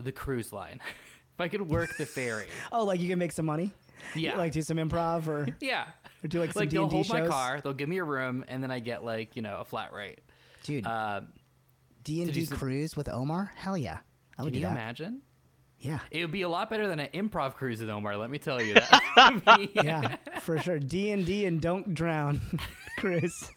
the 0.00 0.10
cruise 0.10 0.52
line. 0.52 0.80
if 1.34 1.40
I 1.40 1.46
could 1.46 1.62
work 1.62 1.96
the 1.96 2.06
ferry, 2.06 2.48
Oh, 2.72 2.84
like 2.84 2.98
you 2.98 3.08
can 3.08 3.20
make 3.20 3.30
some 3.30 3.46
money. 3.46 3.72
Yeah. 4.14 4.36
like 4.36 4.52
do 4.52 4.62
some 4.62 4.76
improv 4.78 5.26
or 5.26 5.46
yeah. 5.60 5.86
or 6.24 6.28
do 6.28 6.40
like 6.40 6.52
some 6.52 6.60
Like 6.60 6.68
D 6.70 6.76
they'll 6.76 6.82
and 6.84 6.90
D 6.90 6.96
hold 6.96 7.06
shows. 7.06 7.20
my 7.20 7.26
car, 7.26 7.60
they'll 7.62 7.72
give 7.74 7.88
me 7.88 7.98
a 7.98 8.04
room, 8.04 8.44
and 8.48 8.62
then 8.62 8.70
I 8.70 8.78
get 8.80 9.04
like 9.04 9.36
you 9.36 9.42
know 9.42 9.58
a 9.60 9.64
flat 9.64 9.92
rate. 9.92 10.20
Dude, 10.64 10.86
Um, 10.86 11.28
D 12.04 12.22
and 12.22 12.26
did 12.32 12.36
you 12.36 12.42
D 12.42 12.46
see- 12.50 12.56
cruise 12.56 12.96
with 12.96 13.08
Omar? 13.08 13.52
Hell 13.56 13.76
yeah, 13.78 13.98
I 14.38 14.42
would 14.42 14.48
can 14.52 14.54
do 14.54 14.58
you 14.60 14.66
that. 14.66 14.72
imagine? 14.72 15.22
Yeah, 15.78 15.98
It 16.10 16.22
would 16.22 16.32
be 16.32 16.40
a 16.42 16.48
lot 16.48 16.70
better 16.70 16.88
than 16.88 16.98
an 17.00 17.08
improv 17.12 17.54
cruise 17.54 17.80
with 17.80 17.90
Omar. 17.90 18.16
Let 18.16 18.30
me 18.30 18.38
tell 18.38 18.62
you 18.62 18.74
that. 18.74 19.68
yeah, 19.84 20.16
for 20.40 20.58
sure. 20.58 20.78
D 20.78 21.10
and 21.10 21.26
D 21.26 21.44
and 21.44 21.60
don't 21.60 21.92
drown 21.94 22.40
Chris. 22.98 23.50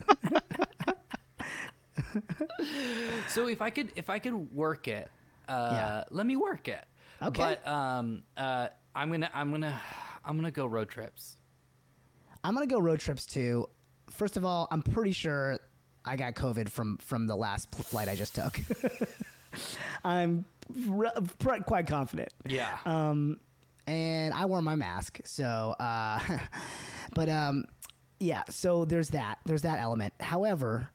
So 3.27 3.47
if 3.47 3.61
I 3.61 3.69
could, 3.69 3.91
if 3.95 4.09
I 4.09 4.19
could 4.19 4.53
work 4.53 4.87
it, 4.87 5.09
uh, 5.47 5.69
Yeah. 5.71 6.03
let 6.11 6.25
me 6.25 6.35
work 6.35 6.67
it. 6.67 6.83
Okay. 7.21 7.37
But 7.63 7.67
um, 7.67 8.23
uh, 8.37 8.67
I'm 8.95 9.11
gonna, 9.11 9.29
I'm 9.33 9.51
gonna, 9.51 9.79
I'm 10.29 10.35
gonna 10.35 10.51
go 10.51 10.67
road 10.67 10.89
trips. 10.89 11.37
I'm 12.43 12.53
gonna 12.53 12.67
go 12.67 12.79
road 12.79 12.99
trips 12.99 13.25
too. 13.25 13.67
First 14.11 14.37
of 14.37 14.45
all, 14.45 14.67
I'm 14.69 14.83
pretty 14.83 15.11
sure 15.11 15.57
I 16.05 16.15
got 16.15 16.35
COVID 16.35 16.69
from 16.69 16.97
from 16.97 17.25
the 17.25 17.35
last 17.35 17.73
flight 17.73 18.07
I 18.07 18.15
just 18.15 18.35
took. 18.35 18.59
I'm 20.05 20.45
re- 20.87 21.09
pr- 21.39 21.63
quite 21.65 21.87
confident. 21.87 22.29
Yeah. 22.45 22.77
Um, 22.85 23.39
and 23.87 24.31
I 24.35 24.45
wore 24.45 24.61
my 24.61 24.75
mask, 24.75 25.19
so 25.25 25.75
uh, 25.79 26.19
but 27.15 27.27
um, 27.27 27.65
yeah. 28.19 28.43
So 28.51 28.85
there's 28.85 29.09
that. 29.09 29.39
There's 29.45 29.63
that 29.63 29.79
element. 29.79 30.13
However. 30.21 30.91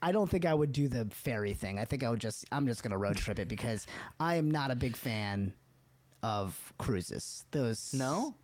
I 0.00 0.12
don't 0.12 0.30
think 0.30 0.46
I 0.46 0.54
would 0.54 0.70
do 0.70 0.86
the 0.86 1.08
ferry 1.10 1.54
thing. 1.54 1.80
I 1.80 1.84
think 1.84 2.04
I 2.04 2.10
would 2.10 2.20
just 2.20 2.44
I'm 2.52 2.68
just 2.68 2.84
gonna 2.84 2.96
road 2.96 3.16
trip 3.16 3.40
it 3.40 3.48
because 3.48 3.84
I 4.20 4.36
am 4.36 4.48
not 4.48 4.70
a 4.70 4.76
big 4.76 4.94
fan 4.94 5.52
of 6.22 6.56
cruises. 6.78 7.44
Those 7.50 7.92
no. 7.92 8.36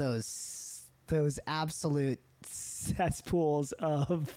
Those 0.00 0.82
those 1.08 1.38
absolute 1.46 2.18
cesspools 2.44 3.72
of 3.72 4.32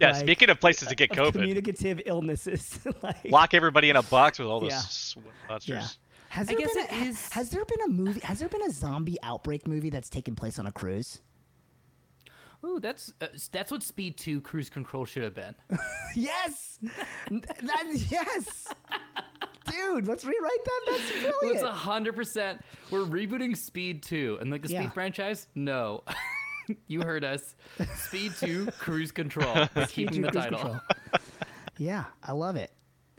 Yeah, 0.00 0.12
like, 0.12 0.16
speaking 0.20 0.48
of 0.50 0.60
places 0.60 0.88
to 0.88 0.94
get 0.94 1.10
COVID, 1.10 1.32
communicative 1.32 2.00
illnesses. 2.06 2.78
like, 3.02 3.16
lock 3.30 3.52
everybody 3.54 3.90
in 3.90 3.96
a 3.96 4.02
box 4.02 4.38
with 4.38 4.48
all 4.48 4.60
those 4.60 4.70
Yeah. 4.70 4.78
sw- 4.78 5.16
yeah. 5.16 5.22
monsters. 5.48 5.98
Has 6.28 6.48
I 6.48 6.52
there 6.52 6.60
guess 6.60 6.74
been 6.74 6.84
it 6.84 6.92
a, 6.92 6.94
is- 7.08 7.28
Has 7.32 7.50
there 7.50 7.64
been 7.64 7.80
a 7.82 7.88
movie? 7.88 8.20
Has 8.20 8.38
there 8.38 8.48
been 8.48 8.62
a 8.62 8.70
zombie 8.70 9.18
outbreak 9.22 9.66
movie 9.66 9.90
that's 9.90 10.08
taken 10.08 10.36
place 10.36 10.58
on 10.60 10.66
a 10.66 10.72
cruise? 10.72 11.20
Ooh, 12.64 12.78
that's 12.78 13.12
uh, 13.20 13.26
that's 13.50 13.70
what 13.72 13.82
Speed 13.82 14.16
Two 14.18 14.40
Cruise 14.42 14.68
Control 14.70 15.04
should 15.06 15.22
have 15.24 15.34
been. 15.34 15.54
yes, 16.14 16.78
that 17.30 17.84
yes. 18.10 18.68
Dude, 19.70 20.06
let's 20.08 20.24
rewrite 20.24 20.64
that. 20.64 20.80
That's 20.86 21.10
It's 21.10 21.38
brilliant. 21.40 21.66
a 21.66 21.70
hundred 21.70 22.14
percent. 22.16 22.60
We're 22.90 23.00
rebooting 23.04 23.56
Speed 23.56 24.02
Two, 24.02 24.38
and 24.40 24.50
like 24.50 24.62
the 24.62 24.68
Yeah. 24.68 24.82
Speed 24.82 24.92
franchise. 24.94 25.46
No, 25.54 26.02
you 26.86 27.02
heard 27.02 27.24
us. 27.24 27.54
Speed 27.96 28.32
Two, 28.38 28.66
Cruise 28.78 29.12
Control. 29.12 29.66
We're 29.76 29.86
keeping 29.86 30.22
the 30.22 30.30
title. 30.30 30.58
control. 30.58 30.80
yeah, 31.78 32.04
I 32.22 32.32
love 32.32 32.56
it. 32.56 32.72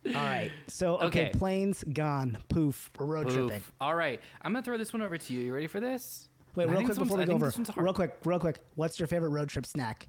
All 0.08 0.14
right. 0.14 0.52
So, 0.68 0.96
okay, 1.02 1.06
Okay. 1.28 1.32
planes 1.38 1.84
gone. 1.94 2.38
Poof. 2.50 2.90
We're 2.98 3.06
road 3.06 3.30
tripping. 3.30 3.64
All 3.80 3.96
right, 3.96 4.20
I'm 4.42 4.54
gonna 4.54 4.64
throw 4.64 4.78
this 4.78 4.94
one 4.94 5.02
over 5.02 5.18
to 5.18 5.34
you. 5.34 5.42
You 5.42 5.54
ready 5.54 5.68
for 5.68 5.80
this? 5.80 6.28
Wait, 6.56 6.68
real 6.70 6.84
quick 6.84 6.98
before 6.98 7.18
we 7.18 7.26
go 7.26 7.34
over. 7.34 7.46
this 7.46 7.58
one's 7.58 7.70
hard. 7.70 7.84
Real 7.84 7.94
quick, 7.94 8.18
real 8.26 8.40
quick. 8.40 8.60
What's 8.76 9.00
your 9.00 9.08
favorite 9.08 9.30
road 9.30 9.48
trip 9.50 9.66
snack? 9.66 10.08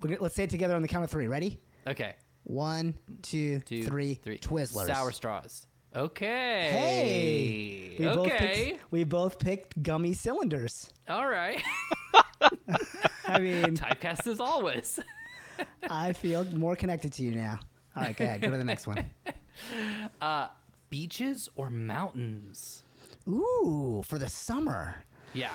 Gonna- 0.00 0.16
Let's 0.20 0.34
say 0.34 0.44
it 0.44 0.50
together 0.50 0.74
on 0.74 0.82
the 0.82 0.88
count 0.88 1.04
of 1.04 1.10
three. 1.10 1.28
Ready? 1.28 1.60
Okay. 1.86 2.14
One, 2.42 2.94
two, 3.22 3.60
Two, 3.60 3.84
three. 3.84 4.14
three. 4.16 4.36
Twizzlers. 4.38 4.86
Sour 4.88 5.12
straws. 5.12 5.66
Okay. 5.96 6.70
Hey. 6.72 7.96
We 7.98 8.04
Both 8.06 8.18
okay. 8.26 8.38
picked, 8.72 8.92
we 8.92 9.04
both 9.04 9.38
picked 9.38 9.82
gummy 9.82 10.12
cylinders. 10.14 10.90
All 11.08 11.28
right. 11.28 11.62
I 13.26 13.38
mean, 13.38 13.62
Typecast 13.76 14.26
as 14.26 14.40
always. 14.40 14.98
I 15.90 16.12
feel 16.12 16.44
more 16.46 16.74
connected 16.74 17.12
to 17.14 17.22
you 17.22 17.32
now. 17.36 17.60
All 17.96 18.02
right, 18.02 18.16
go 18.16 18.24
ahead. 18.24 18.40
Go 18.40 18.50
to 18.50 18.56
the 18.56 18.64
next 18.64 18.88
one. 18.88 19.08
Beaches 20.90 21.48
or 21.54 21.70
mountains? 21.70 22.82
Ooh, 23.28 24.02
for 24.06 24.18
the 24.18 24.28
summer. 24.28 25.04
Yeah. 25.32 25.52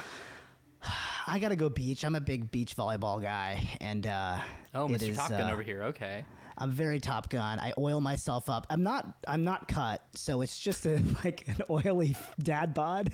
I 1.28 1.38
gotta 1.39 1.58
go 1.58 1.69
beach. 1.69 2.06
I'm 2.06 2.15
a 2.15 2.21
big 2.21 2.49
beach 2.49 2.75
volleyball 2.78 3.21
guy, 3.21 3.67
and 3.82 4.08
uh, 4.08 4.39
Oh, 4.73 4.88
Mr. 4.88 5.10
is, 5.10 5.19
uh, 5.19 5.49
over 5.52 5.62
here. 5.62 5.84
Okay. 5.84 6.23
I'm 6.60 6.72
very 6.72 7.00
Top 7.00 7.30
Gun. 7.30 7.58
I 7.58 7.74
oil 7.78 8.02
myself 8.02 8.50
up. 8.50 8.67
I'm 8.69 8.84
not. 8.84 9.08
I'm 9.28 9.43
not 9.43 9.67
cut, 9.67 10.04
so 10.13 10.41
it's 10.41 10.60
just 10.60 10.86
a 10.86 11.02
like 11.24 11.48
an 11.48 11.62
oily 11.69 12.15
dad 12.41 12.74
bod. 12.74 13.12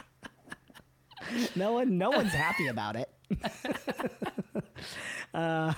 no 1.56 1.74
one, 1.74 1.98
no 1.98 2.10
one's 2.10 2.32
happy 2.32 2.68
about 2.68 2.96
it. 2.96 3.10
uh, 5.34 5.74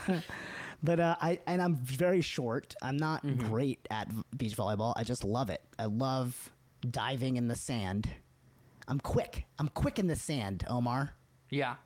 but 0.83 1.01
uh, 1.01 1.17
I 1.21 1.41
and 1.47 1.61
I'm 1.61 1.75
very 1.75 2.21
short. 2.21 2.75
I'm 2.81 2.97
not 2.97 3.23
great 3.37 3.87
at 3.91 4.09
beach 4.37 4.57
volleyball. 4.57 4.95
I 4.97 5.03
just 5.03 5.25
love 5.25 5.51
it. 5.51 5.63
I 5.79 5.87
love 5.87 6.51
diving 6.89 7.37
in 7.37 7.49
the 7.49 7.57
sand. 7.57 8.09
I'm 8.87 9.01
quick. 9.01 9.45
I'm 9.59 9.69
quick 9.69 9.99
in 9.99 10.07
the 10.07 10.17
sand, 10.17 10.65
Omar. 10.69 11.15
Yeah. 11.51 11.77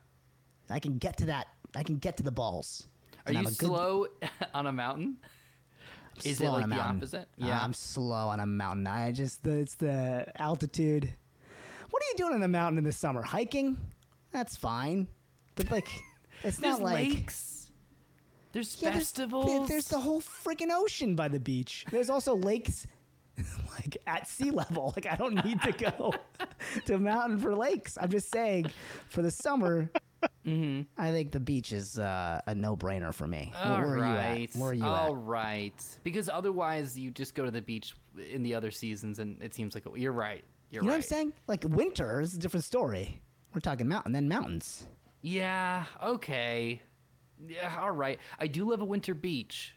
I 0.68 0.80
can 0.80 0.98
get 0.98 1.16
to 1.18 1.26
that. 1.26 1.46
I 1.74 1.82
can 1.82 1.96
get 1.96 2.16
to 2.18 2.22
the 2.22 2.32
balls. 2.32 2.86
Are 3.28 3.32
you 3.32 3.38
I'm 3.40 3.44
good- 3.44 3.54
slow 3.56 4.06
on 4.54 4.66
a 4.66 4.72
mountain? 4.72 5.16
Is 6.24 6.26
it 6.26 6.36
slow 6.38 6.48
on 6.48 6.54
like 6.54 6.64
a 6.64 6.68
the 6.68 6.74
mountain. 6.74 6.96
opposite? 6.96 7.28
Uh, 7.40 7.46
Yeah. 7.46 7.60
I'm 7.62 7.72
slow 7.74 8.28
on 8.28 8.40
a 8.40 8.46
mountain. 8.46 8.86
I 8.86 9.12
just 9.12 9.42
the, 9.44 9.52
it's 9.58 9.74
the 9.76 10.26
altitude. 10.40 11.12
What 11.90 12.02
are 12.02 12.06
you 12.10 12.14
doing 12.16 12.34
on 12.34 12.40
the 12.40 12.48
mountain 12.48 12.78
in 12.78 12.84
the 12.84 12.92
summer? 12.92 13.22
Hiking? 13.22 13.76
That's 14.32 14.56
fine, 14.56 15.06
but 15.54 15.70
like, 15.70 15.88
it's 16.44 16.60
not 16.60 16.80
like 16.82 16.94
lakes. 17.08 17.70
There's 18.52 18.76
Yeah, 18.80 18.90
there's- 18.90 19.04
festivals. 19.10 19.46
there- 19.46 19.66
There's, 19.66 19.88
the 19.88 20.00
whole 20.00 20.20
freaking 20.20 20.68
ocean 20.72 21.14
by 21.14 21.28
the 21.28 21.40
beach. 21.40 21.84
There's 21.90 22.10
also 22.10 22.34
lakes. 22.36 22.86
Like 23.78 23.96
at 24.08 24.26
sea 24.28 24.50
level, 24.50 24.92
like 24.96 25.06
I 25.06 25.14
don't 25.14 25.44
need 25.44 25.62
to 25.62 25.70
go 25.70 26.12
to 26.86 26.94
a 26.96 26.98
mountain 26.98 27.38
for 27.38 27.54
lakes. 27.54 27.96
I'm 28.00 28.10
just 28.10 28.32
saying, 28.32 28.72
for 29.10 29.22
the 29.22 29.30
summer, 29.30 29.88
Mm-hmm. 30.46 30.82
I 30.96 31.10
think 31.10 31.32
the 31.32 31.40
beach 31.40 31.72
is 31.72 31.98
uh, 31.98 32.40
a 32.46 32.54
no-brainer 32.54 33.12
for 33.12 33.26
me. 33.26 33.52
Where- 33.54 33.72
All 33.72 33.78
where, 33.80 33.86
are 33.88 34.00
right. 34.00 34.38
you 34.38 34.44
at? 34.44 34.56
Where 34.56 34.70
are 34.70 34.74
you 34.74 34.84
All 34.84 35.14
at? 35.14 35.22
right. 35.22 35.84
Because 36.02 36.28
otherwise, 36.28 36.98
you 36.98 37.10
just 37.10 37.34
go 37.34 37.44
to 37.44 37.50
the 37.50 37.60
beach 37.62 37.94
in 38.30 38.42
the 38.42 38.54
other 38.54 38.70
seasons, 38.70 39.18
and 39.18 39.40
it 39.42 39.54
seems 39.54 39.74
like 39.74 39.84
you're 39.94 40.12
right. 40.12 40.12
You're 40.12 40.12
right. 40.12 40.44
You 40.70 40.80
know 40.80 40.80
right. 40.80 40.86
what 40.88 40.94
I'm 40.96 41.02
saying? 41.02 41.32
Like 41.46 41.64
winter 41.68 42.20
is 42.20 42.34
a 42.34 42.38
different 42.38 42.64
story. 42.64 43.20
We're 43.54 43.60
talking 43.60 43.88
mountain, 43.88 44.12
then 44.12 44.28
mountains. 44.28 44.86
Yeah. 45.22 45.84
Okay. 46.02 46.80
Yeah. 47.46 47.76
All 47.80 47.92
right. 47.92 48.18
I 48.38 48.46
do 48.46 48.70
love 48.70 48.80
a 48.80 48.84
winter 48.84 49.14
beach. 49.14 49.74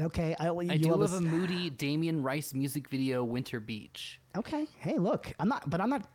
Okay, 0.00 0.34
I, 0.40 0.46
you 0.46 0.66
I 0.70 0.76
do 0.76 0.92
love 0.92 1.12
a 1.12 1.18
a 1.18 1.20
moody 1.20 1.70
Damien 1.70 2.20
Rice 2.20 2.52
music 2.52 2.88
video, 2.88 3.22
"Winter 3.22 3.60
Beach." 3.60 4.20
Okay, 4.36 4.66
hey, 4.78 4.98
look, 4.98 5.32
I'm 5.38 5.48
not, 5.48 5.70
but 5.70 5.80
I'm 5.80 5.88
not. 5.88 6.08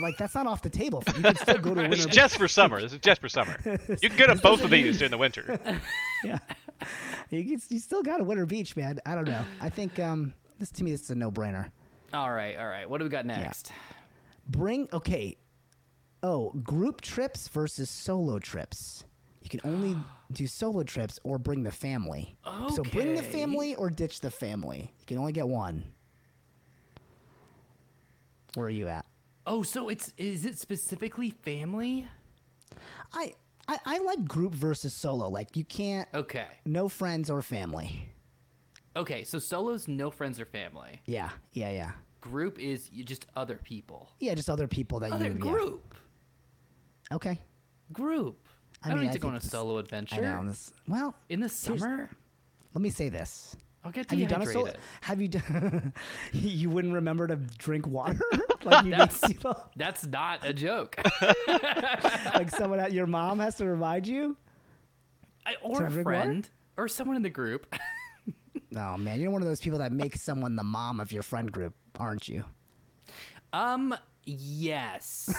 Like 0.00 0.16
that's 0.18 0.34
not 0.34 0.46
off 0.46 0.62
the 0.62 0.70
table. 0.70 1.02
You 1.16 1.22
can 1.22 1.36
still 1.36 1.58
go 1.58 1.74
to 1.74 1.84
a 1.84 1.88
This 1.88 2.00
is 2.00 2.06
winter. 2.06 2.20
just 2.20 2.36
for 2.36 2.48
summer. 2.48 2.80
This 2.80 2.92
is 2.92 2.98
just 3.00 3.20
for 3.20 3.28
summer. 3.28 3.56
You 3.64 4.08
can 4.08 4.16
get 4.16 4.30
at 4.30 4.42
both 4.42 4.62
of 4.64 4.70
these 4.70 4.98
during 4.98 5.10
the 5.10 5.18
winter. 5.18 5.58
yeah, 6.24 6.38
you, 7.30 7.44
can, 7.44 7.62
you 7.68 7.78
still 7.78 8.02
got 8.02 8.20
a 8.20 8.24
winter 8.24 8.46
beach, 8.46 8.76
man. 8.76 8.98
I 9.06 9.14
don't 9.14 9.26
know. 9.28 9.44
I 9.60 9.68
think 9.68 9.98
um, 9.98 10.34
this 10.58 10.70
to 10.72 10.84
me, 10.84 10.90
this 10.92 11.02
is 11.02 11.10
a 11.10 11.14
no-brainer. 11.14 11.70
All 12.12 12.30
right. 12.32 12.56
All 12.56 12.66
right. 12.66 12.88
What 12.88 12.98
do 12.98 13.04
we 13.04 13.10
got 13.10 13.26
next? 13.26 13.72
Bring 14.48 14.88
okay. 14.92 15.36
Oh, 16.22 16.50
group 16.62 17.00
trips 17.00 17.48
versus 17.48 17.88
solo 17.88 18.38
trips. 18.38 19.04
You 19.42 19.48
can 19.48 19.60
only 19.64 19.96
do 20.32 20.46
solo 20.46 20.82
trips 20.82 21.18
or 21.24 21.38
bring 21.38 21.62
the 21.62 21.70
family. 21.72 22.36
So 22.74 22.82
bring 22.82 23.14
the 23.14 23.22
family 23.22 23.74
or 23.76 23.90
ditch 23.90 24.20
the 24.20 24.30
family. 24.30 24.92
You 24.98 25.06
can 25.06 25.18
only 25.18 25.32
get 25.32 25.48
one. 25.48 25.84
Where 28.54 28.66
are 28.66 28.70
you 28.70 28.88
at? 28.88 29.06
Oh, 29.50 29.64
so 29.64 29.88
it's 29.88 30.12
is 30.16 30.44
it 30.44 30.58
specifically 30.58 31.30
family? 31.30 32.06
I, 33.12 33.34
I 33.66 33.78
I 33.84 33.98
like 33.98 34.24
group 34.24 34.54
versus 34.54 34.94
solo. 34.94 35.28
Like 35.28 35.56
you 35.56 35.64
can't 35.64 36.08
Okay. 36.14 36.46
no 36.64 36.88
friends 36.88 37.28
or 37.28 37.42
family. 37.42 38.08
Okay. 38.94 39.24
So 39.24 39.40
solos, 39.40 39.88
no 39.88 40.10
friends 40.12 40.38
or 40.38 40.44
family. 40.44 41.00
Yeah, 41.06 41.30
yeah, 41.52 41.70
yeah. 41.72 41.90
Group 42.20 42.60
is 42.60 42.88
you 42.92 43.02
just 43.02 43.26
other 43.34 43.56
people. 43.56 44.08
Yeah, 44.20 44.34
just 44.36 44.48
other 44.48 44.68
people 44.68 45.00
that 45.00 45.10
Other 45.10 45.26
you 45.26 45.32
yeah. 45.32 45.38
group. 45.50 45.94
Okay. 47.12 47.40
Group. 47.92 48.46
I, 48.84 48.86
I 48.86 48.90
don't 48.90 48.98
mean, 49.00 49.06
need 49.06 49.10
I 49.10 49.14
to 49.14 49.18
go 49.18 49.28
on 49.28 49.34
think 49.34 49.42
a 49.42 49.46
this- 49.46 49.50
solo 49.50 49.76
I 49.78 49.80
adventure. 49.80 50.22
know. 50.22 50.46
This, 50.46 50.70
well, 50.86 51.14
In 51.28 51.40
the 51.40 51.48
summer, 51.48 52.08
let 52.72 52.82
me 52.82 52.90
say 52.90 53.08
this. 53.08 53.56
I'll 53.84 53.92
get 53.92 54.10
Have 54.10 54.18
you 54.18 54.26
done 54.26 54.42
a 54.42 54.44
dehydrated. 54.44 54.72
solo? 54.74 54.84
Have 55.00 55.20
you 55.22 55.28
done? 55.28 55.92
you 56.32 56.68
wouldn't 56.70 56.92
remember 56.94 57.26
to 57.26 57.36
drink 57.36 57.86
water? 57.86 58.20
like 58.64 58.84
you 58.84 58.90
That's- 58.90 59.22
That's 59.76 60.06
not 60.06 60.44
a 60.44 60.52
joke. 60.52 60.96
like 62.34 62.50
someone 62.50 62.78
at 62.80 62.92
your 62.92 63.06
mom 63.06 63.38
has 63.38 63.54
to 63.56 63.64
remind 63.64 64.06
you. 64.06 64.36
I, 65.46 65.54
or 65.62 65.86
a 65.86 65.90
friend 65.90 66.48
or 66.76 66.86
someone 66.88 67.16
in 67.16 67.22
the 67.22 67.30
group. 67.30 67.74
oh 68.76 68.96
man, 68.98 69.18
you're 69.20 69.30
one 69.30 69.40
of 69.40 69.48
those 69.48 69.60
people 69.60 69.78
that 69.78 69.92
makes 69.92 70.22
someone 70.22 70.54
the 70.56 70.62
mom 70.62 71.00
of 71.00 71.10
your 71.12 71.22
friend 71.22 71.50
group, 71.50 71.74
aren't 71.98 72.28
you? 72.28 72.44
um. 73.54 73.94
Yes. 74.26 75.34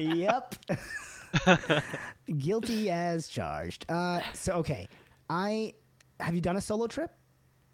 yep. 0.00 0.54
Guilty 2.38 2.90
as 2.90 3.28
charged. 3.28 3.84
Uh, 3.88 4.20
so 4.32 4.54
okay, 4.54 4.88
I 5.30 5.74
have 6.20 6.34
you 6.34 6.40
done 6.40 6.56
a 6.56 6.60
solo 6.60 6.86
trip? 6.86 7.12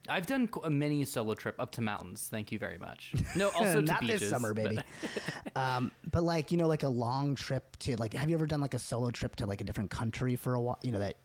I've 0.06 0.26
done 0.26 0.50
a 0.64 0.68
mini 0.68 1.04
solo 1.06 1.34
trip 1.34 1.54
up 1.58 1.72
to 1.72 1.80
mountains. 1.80 2.28
Thank 2.30 2.52
you 2.52 2.58
very 2.58 2.76
much. 2.76 3.12
No, 3.34 3.48
also 3.56 3.80
to 3.80 3.82
Not 3.82 4.00
beaches. 4.02 4.20
this 4.20 4.30
summer, 4.30 4.52
but- 4.52 4.64
baby. 4.64 4.82
um, 5.56 5.90
but 6.10 6.22
like 6.22 6.52
you 6.52 6.58
know, 6.58 6.68
like 6.68 6.82
a 6.82 6.88
long 6.88 7.34
trip 7.34 7.76
to 7.80 7.96
like. 7.96 8.12
Have 8.14 8.28
you 8.28 8.34
ever 8.36 8.46
done 8.46 8.60
like 8.60 8.74
a 8.74 8.78
solo 8.78 9.10
trip 9.10 9.36
to 9.36 9.46
like 9.46 9.60
a 9.60 9.64
different 9.64 9.90
country 9.90 10.36
for 10.36 10.54
a 10.54 10.60
while? 10.60 10.78
You 10.82 10.92
know 10.92 10.98
that 11.00 11.16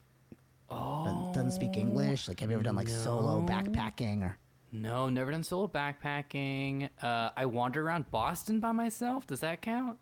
Oh. 0.72 1.32
doesn't 1.34 1.52
speak 1.52 1.78
English. 1.78 2.28
Like, 2.28 2.40
have 2.42 2.52
you 2.52 2.56
ever 2.56 2.64
done 2.64 2.76
like 2.76 2.88
solo 2.88 3.42
backpacking 3.46 4.22
or? 4.22 4.38
No, 4.72 5.10
never 5.10 5.32
done 5.32 5.44
solo 5.44 5.68
backpacking. 5.68 6.90
Uh, 7.02 7.32
I 7.36 7.48
wander 7.48 7.82
around 7.86 8.10
Boston 8.12 8.60
by 8.60 8.72
myself. 8.72 9.26
Does 9.26 9.40
that 9.40 9.64
count? 9.64 9.98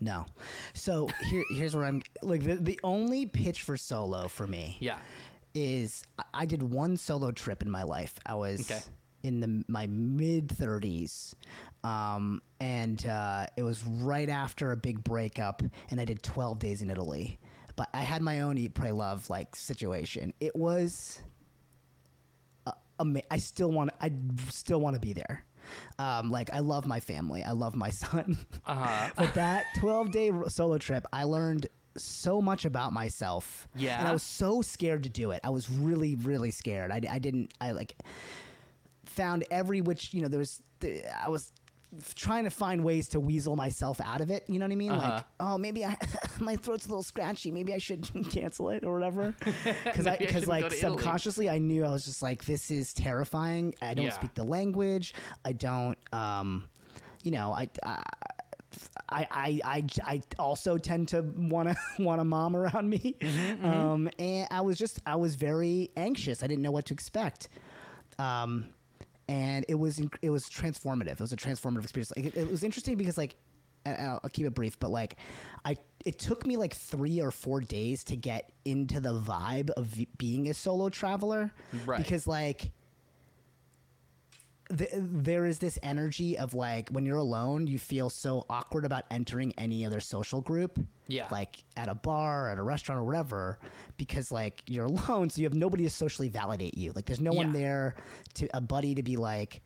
No. 0.00 0.26
So 0.74 1.08
here, 1.28 1.42
here's 1.50 1.74
where 1.74 1.84
I'm 1.84 2.02
like 2.22 2.44
the, 2.44 2.54
the 2.54 2.78
only 2.84 3.26
pitch 3.26 3.62
for 3.62 3.76
solo 3.76 4.28
for 4.28 4.46
me 4.46 4.76
Yeah. 4.78 4.98
Is 5.54 6.02
I- 6.34 6.46
did 6.46 6.62
one 6.62 6.96
solo 6.96 7.30
trip 7.32 7.62
in 7.62 7.70
my 7.70 7.82
life. 7.82 8.14
I 8.26 8.34
was 8.34 8.60
Okay. 8.70 8.80
in 9.22 9.40
the 9.40 9.64
my 9.68 9.86
mid 9.86 10.48
30s. 10.48 11.34
Um, 11.84 12.42
and 12.60 13.04
uh, 13.06 13.46
it 13.56 13.62
was 13.64 13.82
right 13.84 14.28
after 14.28 14.70
a 14.72 14.76
big 14.76 15.02
breakup, 15.02 15.62
and 15.90 16.00
I 16.00 16.04
did 16.04 16.22
12 16.22 16.58
days 16.60 16.80
in 16.80 16.90
Italy. 16.90 17.40
But 17.74 17.88
I 17.92 18.02
had 18.02 18.22
my 18.22 18.42
own 18.42 18.56
eat, 18.58 18.74
pray, 18.74 18.92
love 18.92 19.28
like 19.30 19.56
situation. 19.56 20.32
It 20.40 20.54
was 20.54 21.20
ama- 23.00 23.22
I 23.30 23.38
still 23.38 23.70
want 23.72 23.90
I 24.00 24.12
still 24.50 24.80
want 24.80 24.94
to 24.94 25.00
be 25.00 25.12
there. 25.12 25.44
Um, 25.98 26.30
like 26.30 26.52
I 26.52 26.58
love 26.60 26.86
my 26.86 27.00
family. 27.00 27.42
I 27.42 27.52
love 27.52 27.74
my 27.74 27.90
son. 27.90 28.38
Uh-huh. 28.66 29.10
but 29.16 29.34
that 29.34 29.64
12 29.78 30.10
day 30.12 30.30
solo 30.48 30.78
trip, 30.78 31.06
I 31.12 31.24
learned 31.24 31.66
so 31.96 32.40
much 32.40 32.64
about 32.64 32.92
myself. 32.92 33.68
Yeah. 33.74 33.98
And? 33.98 34.08
I 34.08 34.12
was 34.12 34.22
so 34.22 34.62
scared 34.62 35.02
to 35.04 35.08
do 35.08 35.30
it. 35.30 35.40
I 35.44 35.50
was 35.50 35.70
really, 35.70 36.16
really 36.16 36.50
scared. 36.50 36.90
I, 36.90 37.00
I 37.10 37.18
didn't, 37.18 37.52
I 37.60 37.72
like 37.72 37.96
found 39.04 39.44
every 39.50 39.80
which, 39.80 40.14
you 40.14 40.22
know, 40.22 40.28
there 40.28 40.38
was, 40.38 40.60
I 41.22 41.28
was 41.28 41.52
trying 42.14 42.44
to 42.44 42.50
find 42.50 42.82
ways 42.82 43.08
to 43.08 43.20
weasel 43.20 43.54
myself 43.54 44.00
out 44.00 44.22
of 44.22 44.30
it. 44.30 44.44
You 44.48 44.58
know 44.58 44.64
what 44.64 44.72
I 44.72 44.76
mean? 44.76 44.92
Uh-huh. 44.92 45.10
Like, 45.16 45.24
oh, 45.40 45.58
maybe 45.58 45.84
I, 45.84 45.94
my 46.40 46.56
throat's 46.56 46.86
a 46.86 46.88
little 46.88 47.02
scratchy. 47.02 47.50
Maybe 47.50 47.74
I 47.74 47.78
should 47.78 48.08
cancel 48.30 48.70
it 48.70 48.84
or 48.84 48.94
whatever. 48.94 49.34
Because 49.84 50.06
I 50.06 50.16
because 50.16 50.46
like 50.46 50.72
subconsciously, 50.72 51.50
I 51.50 51.58
knew 51.58 51.84
I 51.84 51.90
was 51.90 52.04
just 52.04 52.22
like, 52.22 52.44
this 52.46 52.70
is 52.70 52.94
terrifying. 52.94 53.74
I 53.82 53.92
don't 53.94 54.06
Yeah. 54.06 54.12
speak 54.12 54.34
the 54.34 54.44
language. 54.44 55.14
I 55.44 55.52
don't. 55.52 55.98
Um, 56.12 56.68
you 57.22 57.30
know, 57.30 57.52
I. 57.52 57.68
I 57.84 58.02
I, 59.12 59.28
I, 59.30 59.60
I, 59.64 59.84
I 60.14 60.22
also 60.38 60.78
tend 60.78 61.08
to 61.08 61.22
want 61.22 61.68
to 61.68 61.76
want 62.02 62.20
a 62.20 62.24
mom 62.24 62.56
around 62.56 62.88
me, 62.88 63.16
Mm-hmm, 63.20 63.64
Um, 63.66 64.10
and 64.18 64.48
I 64.50 64.60
was 64.62 64.78
just 64.78 65.00
I 65.06 65.16
was 65.16 65.34
very 65.34 65.90
anxious. 65.96 66.42
I 66.42 66.46
didn't 66.46 66.62
know 66.62 66.70
what 66.72 66.86
to 66.86 66.94
expect, 66.94 67.48
um, 68.18 68.66
and 69.28 69.64
it 69.68 69.74
was 69.76 70.00
it 70.22 70.30
was 70.30 70.44
transformative. 70.44 71.12
It 71.12 71.20
was 71.20 71.32
a 71.32 71.36
transformative 71.36 71.82
experience. 71.84 72.12
Like, 72.16 72.26
it, 72.26 72.36
it 72.36 72.50
was 72.50 72.64
interesting 72.64 72.96
because 72.96 73.16
like 73.18 73.36
I'll, 73.86 74.20
I'll 74.24 74.30
keep 74.30 74.46
it 74.46 74.54
brief, 74.54 74.78
but 74.78 74.90
like 74.90 75.16
I 75.64 75.76
it 76.04 76.18
took 76.18 76.46
me 76.46 76.56
like 76.56 76.74
three 76.74 77.20
or 77.20 77.30
four 77.30 77.60
days 77.60 78.02
to 78.04 78.16
get 78.16 78.50
into 78.64 79.00
the 79.00 79.12
vibe 79.14 79.70
of 79.70 79.86
v- 79.86 80.08
being 80.18 80.48
a 80.48 80.54
solo 80.54 80.88
traveler, 80.88 81.52
Right. 81.86 81.98
Because 81.98 82.26
like 82.26 82.70
th- 84.76 84.90
there 84.94 85.44
is 85.46 85.58
this 85.58 85.78
energy 85.82 86.38
of 86.38 86.54
like 86.54 86.88
when 86.90 87.04
you're 87.04 87.18
alone, 87.18 87.66
you 87.66 87.78
feel 87.78 88.10
so 88.10 88.44
awkward 88.48 88.84
about 88.84 89.04
entering 89.10 89.52
any 89.58 89.84
other 89.84 90.00
social 90.00 90.40
group. 90.40 90.78
Yeah. 91.08 91.26
Like 91.30 91.62
at 91.76 91.88
a 91.88 91.94
bar, 91.94 92.50
at 92.50 92.58
a 92.58 92.62
restaurant, 92.62 93.00
or 93.00 93.04
whatever, 93.04 93.58
because 93.96 94.32
like 94.32 94.62
you're 94.66 94.84
alone, 94.86 95.30
so 95.30 95.40
you 95.40 95.46
have 95.46 95.54
nobody 95.54 95.84
to 95.84 95.90
socially 95.90 96.28
validate 96.28 96.76
you. 96.76 96.92
Like 96.94 97.06
there's 97.06 97.20
no 97.20 97.32
one 97.32 97.52
there 97.52 97.94
to 98.34 98.48
a 98.54 98.60
buddy 98.60 98.94
to 98.94 99.02
be 99.02 99.16
like, 99.16 99.62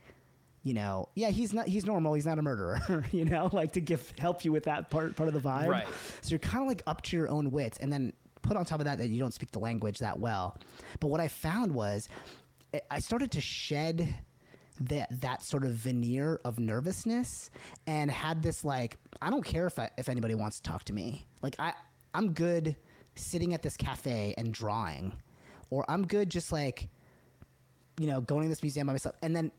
you 0.63 0.75
know, 0.75 1.09
yeah, 1.15 1.31
he's 1.31 1.53
not 1.53 1.69
he's 1.69 1.87
normal, 1.87 2.15
he's 2.15 2.27
not 2.27 2.39
a 2.39 2.43
murderer, 2.43 3.05
you 3.13 3.25
know, 3.25 3.49
like 3.53 3.73
to 3.73 3.81
give 3.81 4.13
help 4.19 4.45
you 4.45 4.53
with 4.53 4.65
that 4.65 4.91
part 4.91 5.15
part 5.17 5.29
of 5.29 5.35
the 5.35 5.41
vibe. 5.41 5.69
Right. 5.69 5.87
So 6.23 6.31
you're 6.31 6.39
kind 6.39 6.63
of 6.63 6.69
like 6.69 6.83
up 6.87 7.03
to 7.03 7.17
your 7.17 7.29
own 7.29 7.51
wits, 7.51 7.79
and 7.79 7.93
then 7.93 8.13
put 8.43 8.57
on 8.57 8.65
top 8.65 8.81
of 8.81 8.87
that 8.87 8.99
that 8.99 9.09
you 9.09 9.19
don't 9.19 9.35
speak 9.35 9.51
the 9.53 9.59
language 9.59 9.99
that 9.99 10.19
well. 10.19 10.57
But 11.01 11.09
what 11.09 11.21
I 11.21 11.29
found 11.29 11.73
was, 11.73 12.09
I 12.91 12.99
started 13.01 13.33
to 13.33 13.41
shed 13.41 14.15
that 14.81 15.21
that 15.21 15.43
sort 15.43 15.65
of 15.65 15.73
veneer 15.73 16.41
of 16.45 16.59
nervousness, 16.59 17.51
and 17.87 18.11
had 18.11 18.43
this 18.43 18.65
like, 18.65 18.99
I 19.23 19.31
don't 19.31 19.45
care 19.45 19.67
if 19.67 19.79
I, 19.79 19.91
if 19.97 20.09
anybody 20.09 20.35
wants 20.35 20.61
to 20.61 20.63
talk 20.63 20.85
to 20.85 20.93
me. 20.93 21.27
Like 21.43 21.57
I 21.59 21.73
I'm 22.15 22.33
good 22.33 22.77
sitting 23.15 23.55
at 23.55 23.63
this 23.63 23.77
cafe 23.77 24.35
and 24.37 24.53
drawing, 24.53 25.13
or 25.71 25.85
I'm 25.89 26.07
good 26.07 26.31
just 26.31 26.53
like 26.53 26.89
you 27.99 28.07
know, 28.07 28.21
going 28.21 28.43
to 28.43 28.49
this 28.49 28.63
museum 28.63 28.87
by 28.87 28.93
myself. 28.93 29.17
And 29.23 29.35
then, 29.35 29.51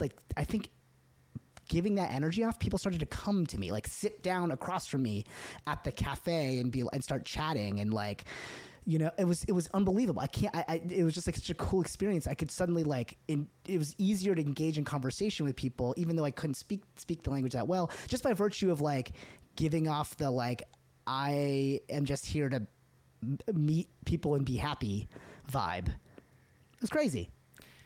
like, 0.00 0.12
I 0.36 0.44
think 0.44 0.70
giving 1.68 1.94
that 1.96 2.10
energy 2.12 2.44
off, 2.44 2.58
people 2.58 2.78
started 2.78 3.00
to 3.00 3.06
come 3.06 3.46
to 3.46 3.58
me, 3.58 3.72
like, 3.72 3.86
sit 3.86 4.22
down 4.22 4.50
across 4.52 4.86
from 4.86 5.02
me 5.02 5.24
at 5.66 5.84
the 5.84 5.92
cafe 5.92 6.58
and 6.58 6.70
be 6.70 6.84
and 6.92 7.02
start 7.02 7.24
chatting 7.24 7.80
and 7.80 7.92
like. 7.92 8.24
You 8.86 8.98
know, 8.98 9.10
it 9.16 9.24
was 9.24 9.44
it 9.44 9.52
was 9.52 9.68
unbelievable. 9.72 10.20
I 10.20 10.26
can't. 10.26 10.54
I, 10.54 10.64
I 10.68 10.82
it 10.90 11.04
was 11.04 11.14
just 11.14 11.26
like 11.26 11.36
such 11.36 11.48
a 11.50 11.54
cool 11.54 11.80
experience. 11.80 12.26
I 12.26 12.34
could 12.34 12.50
suddenly 12.50 12.84
like, 12.84 13.16
in, 13.28 13.48
it 13.66 13.78
was 13.78 13.94
easier 13.96 14.34
to 14.34 14.42
engage 14.42 14.76
in 14.76 14.84
conversation 14.84 15.46
with 15.46 15.56
people, 15.56 15.94
even 15.96 16.16
though 16.16 16.24
I 16.24 16.30
couldn't 16.30 16.54
speak 16.54 16.82
speak 16.96 17.22
the 17.22 17.30
language 17.30 17.54
that 17.54 17.66
well, 17.66 17.90
just 18.08 18.22
by 18.22 18.34
virtue 18.34 18.70
of 18.70 18.82
like 18.82 19.12
giving 19.56 19.88
off 19.88 20.16
the 20.16 20.30
like, 20.30 20.62
I 21.06 21.80
am 21.88 22.04
just 22.04 22.26
here 22.26 22.48
to 22.50 22.66
meet 23.52 23.88
people 24.04 24.34
and 24.34 24.44
be 24.44 24.56
happy 24.56 25.08
vibe. 25.50 25.88
It 25.88 26.80
was 26.80 26.90
crazy. 26.90 27.30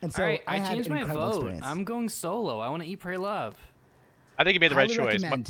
And 0.03 0.12
so 0.12 0.22
All 0.22 0.28
right, 0.28 0.42
I, 0.46 0.59
had 0.59 0.74
changed 0.74 0.88
an 0.88 0.94
my 0.94 1.01
incredible 1.01 1.26
vote. 1.26 1.36
experience. 1.36 1.66
I'm 1.66 1.84
going 1.84 2.09
solo. 2.09 2.61
I 2.61 2.68
want 2.68 2.82
to 2.82 2.88
eat, 2.88 3.01
pray, 3.01 3.16
love. 3.16 3.57
I 4.38 4.44
think 4.44 4.55
you 4.55 4.61
made 4.61 4.70
the 4.70 4.76
right 4.76 4.90
choice. 4.90 5.22
My, 5.22 5.42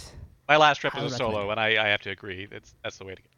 my 0.49 0.57
last 0.57 0.78
trip 0.78 0.94
was 0.94 1.12
a 1.12 1.16
solo, 1.16 1.49
recommend. 1.49 1.51
and 1.53 1.78
I, 1.78 1.84
I 1.84 1.88
have 1.88 2.01
to 2.03 2.11
agree. 2.11 2.49
It's 2.51 2.74
that's 2.82 2.96
the 2.99 3.05
way 3.05 3.14
to 3.14 3.22
go. 3.22 3.28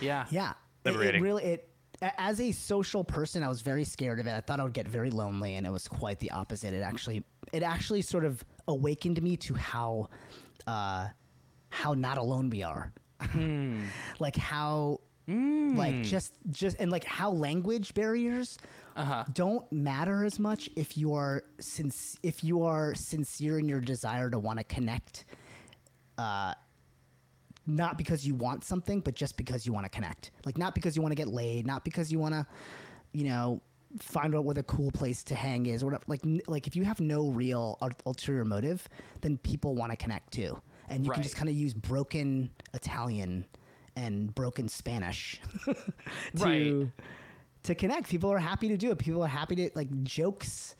Yeah. 0.00 0.26
Yeah. 0.30 0.52
It- 0.84 0.94
It, 1.16 1.20
really 1.20 1.44
it 1.44 1.68
as 2.18 2.40
a 2.40 2.52
social 2.52 3.02
person, 3.02 3.42
I 3.42 3.48
was 3.48 3.62
very 3.62 3.84
scared 3.84 4.20
of 4.20 4.26
it. 4.26 4.32
I 4.32 4.40
thought 4.42 4.60
I 4.60 4.64
would 4.64 4.74
get 4.74 4.86
very 4.86 5.10
lonely, 5.10 5.54
and 5.56 5.66
it 5.66 5.70
was 5.70 5.88
quite 5.88 6.18
the 6.18 6.30
opposite. 6.30 6.74
It 6.74 6.82
actually 6.82 7.24
it 7.52 7.62
actually 7.62 8.02
sort 8.02 8.24
of 8.26 8.44
awakened 8.68 9.22
me 9.22 9.36
to 9.38 9.54
how 9.54 10.08
uh, 10.66 11.08
how 11.70 11.94
not 11.94 12.18
alone 12.18 12.50
we 12.50 12.62
are. 12.62 12.92
like 14.18 14.36
how 14.36 15.00
like 15.28 16.02
just 16.02 16.34
just 16.50 16.76
and 16.78 16.90
like 16.92 17.02
how 17.04 17.30
language 17.30 17.94
barriers 17.94 18.58
Uh-huh. 18.94 19.24
don't 19.32 19.70
matter 19.72 20.24
as 20.24 20.38
much 20.38 20.68
if 20.76 20.96
you 20.96 21.14
are 21.14 21.42
since 21.58 22.16
if 22.22 22.44
you 22.44 22.62
are 22.62 22.94
sincere 22.94 23.58
in 23.58 23.68
your 23.68 23.80
desire 23.80 24.30
to 24.30 24.38
want 24.38 24.58
to 24.58 24.64
connect 24.64 25.24
uh 26.18 26.54
not 27.66 27.98
because 27.98 28.26
you 28.26 28.34
want 28.34 28.64
something 28.64 29.00
but 29.00 29.14
just 29.14 29.36
because 29.36 29.66
you 29.66 29.72
want 29.72 29.84
to 29.84 29.90
connect 29.90 30.30
like 30.44 30.56
not 30.58 30.74
because 30.74 30.94
you 30.96 31.02
want 31.02 31.12
to 31.12 31.16
get 31.16 31.28
laid 31.28 31.66
not 31.66 31.84
because 31.84 32.10
you 32.12 32.18
want 32.18 32.32
to 32.34 32.46
you 33.12 33.24
know 33.24 33.60
find 34.00 34.34
out 34.34 34.44
where 34.44 34.54
the 34.54 34.62
cool 34.64 34.90
place 34.90 35.22
to 35.24 35.34
hang 35.34 35.66
is 35.66 35.82
or 35.82 35.86
whatever 35.86 36.04
like 36.06 36.20
n- 36.24 36.40
like 36.48 36.66
if 36.66 36.76
you 36.76 36.84
have 36.84 37.00
no 37.00 37.28
real 37.28 37.78
ul- 37.80 37.90
ulterior 38.04 38.44
motive 38.44 38.88
then 39.22 39.38
people 39.38 39.74
want 39.74 39.90
to 39.90 39.96
connect 39.96 40.32
too 40.32 40.60
and 40.88 41.04
you 41.04 41.10
can 41.10 41.22
just 41.22 41.34
kind 41.36 41.48
of 41.48 41.54
use 41.54 41.72
broken 41.74 42.50
italian 42.74 43.44
and 43.96 44.34
broken 44.34 44.68
spanish 44.68 45.40
to 45.64 45.74
Right. 46.34 46.86
to 47.62 47.74
connect. 47.74 48.08
People 48.08 48.30
are 48.30 48.38
happy 48.38 48.68
to 48.68 48.76
do 48.76 48.90
it. 48.92 48.98
People 48.98 49.22
are 49.24 49.28
happy 49.28 49.56
to 49.56 49.70
like 49.74 49.88
jokes 50.04 50.76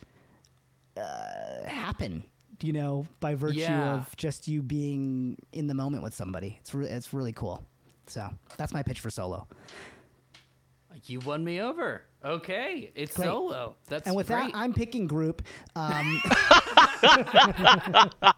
uh, 0.96 1.64
happen, 1.66 2.22
you 2.62 2.72
know, 2.72 3.06
by 3.20 3.34
virtue 3.34 3.58
Yeah. 3.60 3.94
of 3.94 4.16
just 4.16 4.48
you 4.48 4.62
being 4.62 5.36
in 5.52 5.66
the 5.66 5.74
moment 5.74 6.02
with 6.02 6.14
somebody. 6.14 6.58
It's 6.60 6.74
re- 6.74 6.86
it's 6.88 7.12
really 7.12 7.32
cool. 7.32 7.64
So 8.06 8.28
that's 8.56 8.72
my 8.72 8.82
pitch 8.82 9.00
for 9.00 9.10
solo. 9.10 9.46
You 11.04 11.20
won 11.20 11.44
me 11.44 11.60
over. 11.60 12.02
Okay, 12.24 12.90
it's 12.94 13.14
Great. 13.14 13.26
solo. 13.26 13.76
That's 13.88 14.06
And 14.06 14.16
with 14.16 14.28
great. 14.28 14.52
that, 14.52 14.56
I'm 14.58 14.72
picking 14.72 15.06
group. 15.06 15.42
Um, 15.76 16.20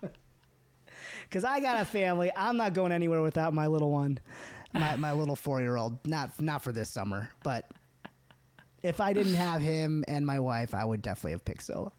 Because 1.22 1.44
I 1.44 1.60
got 1.60 1.80
a 1.80 1.84
family. 1.84 2.30
I'm 2.34 2.56
not 2.56 2.72
going 2.72 2.90
anywhere 2.90 3.20
without 3.20 3.52
my 3.52 3.66
little 3.66 3.90
one, 3.90 4.18
my, 4.72 4.96
my 4.96 5.12
little 5.12 5.36
four 5.36 5.60
year 5.60 5.76
old. 5.76 5.98
Not 6.06 6.40
not 6.40 6.62
for 6.62 6.72
this 6.72 6.88
summer, 6.88 7.28
but 7.42 7.70
if 8.82 8.98
I 9.00 9.12
didn't 9.12 9.34
have 9.34 9.60
him 9.60 10.04
and 10.08 10.24
my 10.24 10.40
wife, 10.40 10.72
I 10.74 10.84
would 10.86 11.02
definitely 11.02 11.32
have 11.32 11.44
picked 11.44 11.64
solo. 11.64 11.92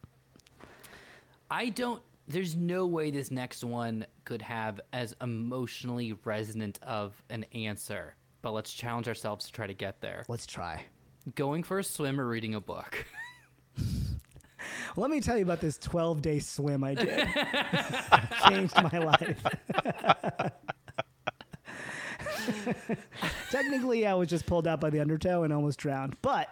I 1.52 1.70
don't. 1.70 2.02
There's 2.30 2.56
no 2.56 2.86
way 2.86 3.10
this 3.10 3.32
next 3.32 3.64
one 3.64 4.06
could 4.24 4.44
have 4.44 4.80
as 4.94 5.16
emotionally 5.20 6.14
resonant 6.24 6.78
of 6.84 7.20
an 7.32 7.44
answer. 7.56 8.14
But 8.44 8.52
let's 8.52 8.72
challenge 8.72 9.08
ourselves 9.08 9.48
to 9.48 9.52
try 9.52 9.66
to 9.66 9.74
get 9.74 10.00
there. 10.00 10.26
Let's 10.28 10.46
try. 10.46 10.86
Going 11.34 11.64
for 11.64 11.80
a 11.80 11.84
swim 11.84 12.22
or 12.22 12.28
reading 12.28 12.54
a 12.54 12.62
book. 12.62 13.04
Let 14.96 15.10
me 15.10 15.22
tell 15.22 15.38
you 15.38 15.44
about 15.44 15.60
this 15.60 15.80
12 15.80 16.22
day 16.22 16.38
swim 16.40 16.84
I 16.84 16.94
did. 16.94 17.28
Changed 18.48 18.76
my 18.76 19.00
life. 19.00 19.44
Technically, 23.50 24.06
I 24.06 24.14
was 24.14 24.30
just 24.30 24.46
pulled 24.46 24.68
out 24.68 24.80
by 24.80 24.92
the 24.92 25.00
undertow 25.00 25.44
and 25.44 25.54
almost 25.54 25.80
drowned, 25.80 26.16
but 26.22 26.48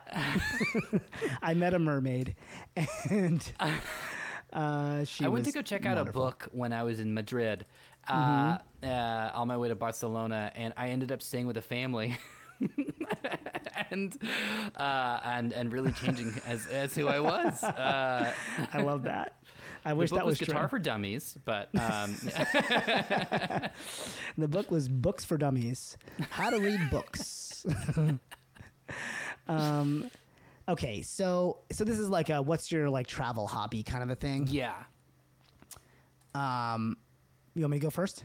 I 1.41 1.53
met 1.53 1.73
a 1.73 1.80
mermaid, 1.80 2.36
and 3.09 3.51
uh, 4.53 5.03
she 5.05 5.25
I 5.25 5.27
went 5.27 5.45
to 5.45 5.51
go 5.51 5.61
check 5.61 5.85
out 5.85 5.97
wonderful. 5.97 6.21
a 6.21 6.25
book 6.25 6.47
when 6.51 6.73
I 6.73 6.83
was 6.83 6.99
in 6.99 7.13
Madrid, 7.13 7.65
Mm-hmm. 8.09 8.85
uh, 8.85 8.87
uh, 8.87 9.31
on 9.35 9.47
my 9.49 9.57
way 9.57 9.67
to 9.67 9.75
Barcelona, 9.75 10.49
and 10.55 10.73
I 10.77 10.89
ended 10.89 11.11
up 11.11 11.21
staying 11.21 11.45
with 11.45 11.57
a 11.57 11.61
family. 11.61 12.17
and 13.91 14.17
uh, 14.77 15.19
and 15.25 15.51
and 15.51 15.71
really 15.73 15.91
changing 15.91 16.33
as 16.45 16.65
as 16.67 16.95
who 16.95 17.07
I 17.09 17.19
was. 17.19 17.61
Uh, 17.63 18.31
I 18.73 18.81
love 18.81 19.03
that. 19.03 19.33
I 19.85 19.91
wish 19.93 20.09
that 20.11 20.25
was 20.25 20.39
was 20.39 20.47
Guitar 20.47 20.61
true. 20.63 20.69
for 20.69 20.79
Dummies, 20.79 21.37
but 21.45 21.69
um, 21.79 22.15
The 24.37 24.47
book 24.47 24.71
was 24.71 24.87
Books 24.89 25.23
for 25.25 25.37
Dummies 25.37 25.97
How 26.29 26.49
to 26.49 26.59
Read 26.59 26.89
Books. 26.89 27.65
um, 29.47 30.09
okay, 30.68 31.01
so 31.01 31.59
so 31.72 31.84
this 31.84 31.99
is 31.99 32.09
like 32.09 32.30
a 32.30 32.41
what's 32.41 32.72
your 32.72 32.89
like 32.89 33.07
travel 33.07 33.47
hobby 33.47 33.84
kind 33.84 34.03
of 34.03 34.09
a 34.09 34.15
thing. 34.15 34.47
yeah, 34.49 34.74
Um, 36.36 36.97
you 37.55 37.61
want 37.63 37.72
me 37.72 37.80
to 37.80 37.84
go 37.84 37.89
first? 37.89 38.24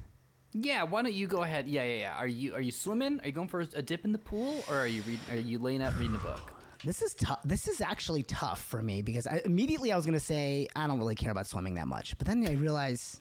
yeah. 0.52 0.82
Why 0.82 1.02
don't 1.02 1.14
you 1.14 1.26
go 1.26 1.42
ahead? 1.42 1.66
Yeah, 1.66 1.84
yeah, 1.84 1.96
yeah. 2.00 2.14
Are 2.16 2.26
you 2.26 2.54
are 2.54 2.60
you 2.60 2.72
swimming? 2.72 3.20
Are 3.20 3.26
you 3.26 3.32
going 3.32 3.48
for 3.48 3.60
a 3.60 3.82
dip 3.82 4.04
in 4.04 4.12
the 4.12 4.18
pool, 4.18 4.62
or 4.68 4.76
are 4.76 4.86
you 4.86 5.02
read, 5.02 5.20
are 5.30 5.36
you 5.36 5.58
laying 5.58 5.82
out 5.82 5.96
reading 5.98 6.16
a 6.16 6.18
book? 6.18 6.52
This 6.84 7.00
is 7.00 7.14
tough. 7.14 7.38
This 7.44 7.68
is 7.68 7.80
actually 7.80 8.24
tough 8.24 8.60
for 8.62 8.82
me 8.82 9.02
because 9.02 9.26
I, 9.26 9.40
immediately 9.44 9.92
I 9.92 9.96
was 9.96 10.04
gonna 10.04 10.20
say 10.20 10.68
I 10.76 10.86
don't 10.86 10.98
really 10.98 11.14
care 11.14 11.30
about 11.30 11.46
swimming 11.46 11.74
that 11.74 11.86
much, 11.88 12.18
but 12.18 12.26
then 12.26 12.46
I 12.46 12.52
realize 12.52 13.20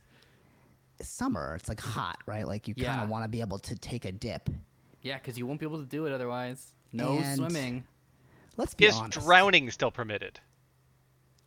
it's 1.00 1.10
summer. 1.10 1.56
It's 1.56 1.70
like 1.70 1.80
hot, 1.80 2.18
right? 2.26 2.46
Like 2.48 2.68
you 2.68 2.76
kind 2.76 3.02
of 3.02 3.10
want 3.10 3.24
to 3.24 3.30
be 3.30 3.40
able 3.42 3.60
to 3.60 3.76
take 3.76 4.06
a 4.06 4.12
dip. 4.12 4.50
Yeah, 5.04 5.18
because 5.18 5.38
you 5.38 5.48
won't 5.48 5.60
be 5.60 5.66
able 5.66 5.80
to 5.80 5.86
do 5.86 6.06
it 6.08 6.14
otherwise. 6.14 6.74
No 6.92 7.20
And- 7.20 7.38
swimming. 7.38 7.84
Let's 8.62 8.76
be 8.76 8.86
Is 8.86 8.96
honest. 8.96 9.20
drowning 9.20 9.72
still 9.72 9.90
permitted? 9.90 10.40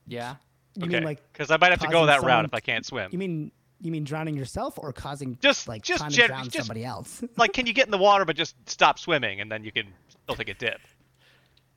Yeah. 0.09 0.35
You 0.75 0.87
okay. 0.87 0.95
mean 0.97 1.05
like 1.05 1.23
Because 1.33 1.53
I 1.53 1.57
might 1.59 1.71
have 1.71 1.79
to 1.79 1.87
go 1.87 2.05
causing 2.05 2.07
that 2.09 2.23
route 2.27 2.45
if 2.45 2.53
I 2.53 2.59
can't 2.59 2.85
swim. 2.85 3.09
you 3.13 3.19
mean 3.21 3.53
you 3.81 3.93
mean 3.93 4.03
drowning 4.03 4.35
yourself 4.37 4.79
or 4.81 4.93
causing 4.93 5.39
Just- 5.41 5.69
like 5.69 5.83
just 5.85 6.01
trying 6.01 6.11
gen- 6.11 6.27
drown 6.27 6.45
just- 6.47 6.57
somebody 6.67 6.85
else? 6.85 7.23
like, 7.37 7.53
can 7.53 7.67
you 7.67 7.73
get 7.73 7.87
in 7.87 7.93
the 7.93 7.99
water 7.99 8.25
but 8.25 8.35
just 8.35 8.57
stop 8.69 8.99
swimming 8.99 9.41
and 9.41 9.49
then 9.53 9.63
you 9.63 9.71
can 9.71 9.87
still 10.09 10.35
take 10.35 10.49
a 10.49 10.55
dip? 10.55 10.81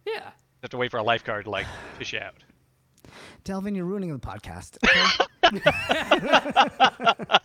Yeah. 0.08 0.14
You 0.16 0.64
have 0.64 0.72
to 0.72 0.78
wait 0.78 0.90
for 0.90 0.98
a 0.98 1.04
lifeguard 1.04 1.46
to 1.46 1.52
like 1.52 1.68
fish 2.00 2.14
you 2.14 2.20
out. 2.20 2.34
Delvin, 3.44 3.76
you're 3.76 3.86
ruining 3.86 4.12
the 4.12 4.18
podcast. 4.18 4.78
okay? 5.54 5.62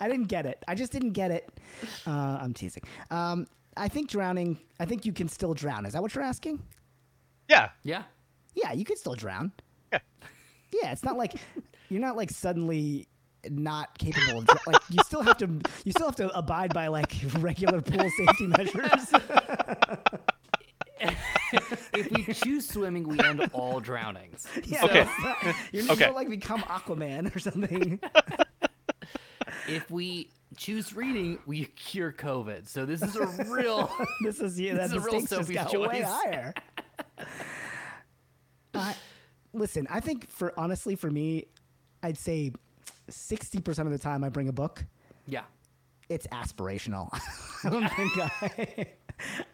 I 0.00 0.08
didn't 0.08 0.26
get 0.26 0.46
it. 0.46 0.64
I 0.66 0.74
just 0.74 0.90
didn't 0.90 1.10
get 1.12 1.30
it. 1.30 1.48
Uh, 2.06 2.10
I'm 2.40 2.52
teasing. 2.54 2.82
Um, 3.12 3.46
I 3.76 3.88
think 3.88 4.08
drowning. 4.10 4.58
I 4.80 4.84
think 4.86 5.04
you 5.04 5.12
can 5.12 5.28
still 5.28 5.54
drown. 5.54 5.84
Is 5.86 5.92
that 5.92 6.02
what 6.02 6.14
you're 6.14 6.24
asking? 6.24 6.62
Yeah. 7.48 7.68
Yeah. 7.82 8.02
Yeah, 8.54 8.72
you 8.72 8.84
can 8.84 8.96
still 8.96 9.14
drown. 9.14 9.52
Yeah. 9.92 9.98
Yeah, 10.72 10.92
it's 10.92 11.04
not 11.04 11.16
like 11.16 11.34
you're 11.90 12.00
not 12.00 12.16
like 12.16 12.30
suddenly 12.30 13.06
not 13.48 13.96
capable 13.98 14.38
of 14.40 14.46
dr- 14.46 14.66
like 14.66 14.82
you 14.90 14.98
still 15.04 15.22
have 15.22 15.36
to 15.38 15.46
you 15.84 15.92
still 15.92 16.06
have 16.06 16.16
to 16.16 16.28
abide 16.36 16.74
by 16.74 16.88
like 16.88 17.14
regular 17.38 17.80
pool 17.80 18.08
safety 18.16 18.46
measures. 18.48 19.12
If 21.92 22.10
we 22.10 22.34
choose 22.34 22.68
swimming, 22.68 23.06
we 23.08 23.18
end 23.20 23.48
all 23.52 23.80
drownings. 23.80 24.46
yeah, 24.64 24.84
Okay. 24.84 25.00
it's 25.02 25.10
not- 25.22 25.42
you're 25.72 25.82
Okay. 25.84 25.92
you 25.92 25.96
don't 26.06 26.14
like 26.14 26.28
become 26.28 26.60
Aquaman 26.62 27.34
or 27.34 27.38
something. 27.38 28.00
If 29.68 29.90
we 29.90 30.28
choose 30.56 30.94
reading, 30.94 31.38
we 31.46 31.64
cure 31.64 32.12
COVID. 32.12 32.68
So 32.68 32.84
this 32.86 33.02
is 33.02 33.16
a 33.16 33.26
real. 33.48 33.90
this 34.24 34.40
is 34.40 34.58
yeah, 34.60 34.74
This 34.74 34.90
that 34.90 34.96
is 34.96 35.04
a 35.04 35.08
real 35.08 35.26
Sophie's 35.26 35.54
got 35.56 35.72
way 35.72 36.00
choice. 36.00 36.04
higher. 36.06 36.54
I 38.74 38.94
listen, 39.52 39.86
I 39.90 40.00
think 40.00 40.28
for 40.30 40.52
honestly 40.58 40.96
for 40.96 41.10
me, 41.10 41.46
I'd 42.02 42.18
say 42.18 42.52
sixty 43.08 43.60
percent 43.60 43.86
of 43.88 43.92
the 43.92 43.98
time 43.98 44.22
I 44.24 44.28
bring 44.28 44.48
a 44.48 44.52
book. 44.52 44.84
yeah. 45.26 45.42
it's 46.08 46.26
aspirational. 46.28 47.08
I 47.64 48.20
I, 48.48 48.86